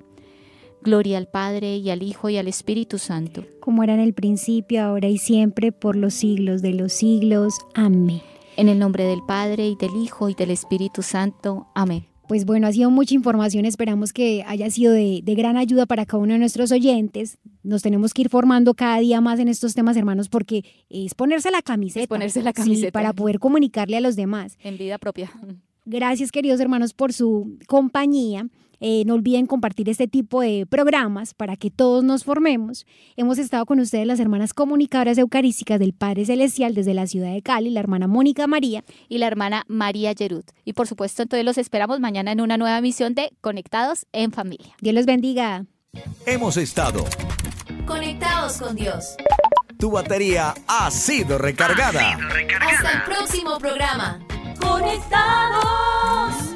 Gloria 0.81 1.17
al 1.17 1.27
Padre 1.27 1.77
y 1.77 1.89
al 1.89 2.03
Hijo 2.03 2.29
y 2.29 2.38
al 2.38 2.47
Espíritu 2.47 2.99
Santo. 2.99 3.43
Como 3.59 3.83
era 3.83 3.93
en 3.93 3.99
el 3.99 4.13
principio, 4.13 4.83
ahora 4.83 5.07
y 5.07 5.17
siempre, 5.17 5.71
por 5.71 5.95
los 5.95 6.13
siglos 6.13 6.61
de 6.61 6.73
los 6.73 6.93
siglos. 6.93 7.55
Amén. 7.73 8.21
En 8.58 8.70
el 8.70 8.80
nombre 8.80 9.03
del 9.03 9.22
Padre 9.22 9.68
y 9.68 9.76
del 9.76 9.95
Hijo 9.95 10.30
y 10.30 10.34
del 10.34 10.49
Espíritu 10.49 11.01
Santo. 11.01 11.68
Amén. 11.76 12.06
Pues 12.28 12.45
bueno, 12.45 12.68
ha 12.68 12.72
sido 12.72 12.89
mucha 12.89 13.14
información, 13.14 13.66
esperamos 13.66 14.12
que 14.14 14.43
haya 14.47 14.70
sido 14.72 14.93
de, 14.93 15.22
de, 15.24 15.36
gran 15.36 15.58
ayuda 15.58 15.86
para 15.86 16.06
cada 16.06 16.24
uno 16.24 16.34
de 16.34 16.39
nuestros 16.39 16.72
oyentes. 16.72 17.38
Nos 17.62 17.84
tenemos 17.84 18.14
que 18.14 18.24
ir 18.24 18.30
formando 18.30 18.74
cada 18.74 18.99
día 18.99 19.22
más 19.22 19.39
en 19.39 19.47
estos 19.47 19.76
temas, 19.76 19.95
hermanos, 19.97 20.30
porque 20.30 20.64
es 20.89 21.14
ponerse 21.14 21.51
la 21.51 21.62
camiseta. 21.62 22.01
Es 22.01 22.08
ponerse 22.08 22.41
la 22.41 22.53
camiseta. 22.53 22.88
Sí, 22.88 22.91
para 22.91 23.14
poder 23.14 23.39
comunicarle 23.39 23.97
a 23.97 24.01
los 24.01 24.16
demás. 24.16 24.58
En 24.64 24.78
vida 24.78 24.97
propia. 24.97 25.32
Gracias, 25.86 26.32
queridos 26.32 26.60
hermanos, 26.60 26.93
por 26.93 27.14
su 27.14 27.60
compañía. 27.68 28.47
Eh, 28.88 29.01
no 29.07 29.15
olviden 29.15 29.47
compartir 29.47 29.89
este 29.89 30.07
tipo 30.07 30.41
de 30.41 30.67
programas 30.69 31.33
para 31.33 31.55
que 31.55 31.71
todos 31.71 32.03
nos 32.03 32.23
formemos. 32.23 32.86
Hemos 33.15 33.39
estado 33.39 33.65
con 33.65 33.79
ustedes 33.79 34.05
las 34.05 34.19
hermanas 34.19 34.53
comunicadoras 34.53 35.17
eucarísticas 35.17 35.79
del 35.79 35.93
Padre 35.93 36.23
Celestial 36.23 36.75
desde 36.75 36.93
la 36.93 37.07
ciudad 37.07 37.33
de 37.33 37.41
Cali, 37.41 37.71
la 37.71 37.79
hermana 37.79 38.05
Mónica 38.05 38.45
María. 38.45 38.83
y 39.09 39.17
la 39.17 39.25
hermana 39.25 39.63
María 39.67 40.11
Yerut. 40.11 40.51
Y 40.65 40.73
por 40.73 40.86
supuesto, 40.86 41.23
entonces 41.23 41.43
los 41.43 41.57
esperamos 41.57 41.99
mañana 41.99 42.31
en 42.31 42.41
una 42.41 42.57
nueva 42.57 42.77
emisión 42.77 43.15
de 43.15 43.31
Conectados 43.41 44.05
en 44.11 44.31
Familia. 44.31 44.75
Dios 44.79 44.93
los 44.93 45.07
bendiga. 45.07 45.65
Hemos 46.27 46.55
estado. 46.55 47.05
Conectados 47.88 48.57
con 48.57 48.75
Dios. 48.75 49.15
Tu 49.79 49.89
batería 49.89 50.53
ha 50.67 50.91
sido 50.91 51.39
recargada. 51.39 52.19
Hasta 52.61 52.91
el 52.91 53.01
próximo 53.03 53.57
programa. 53.57 54.19
Conectados 54.59 56.55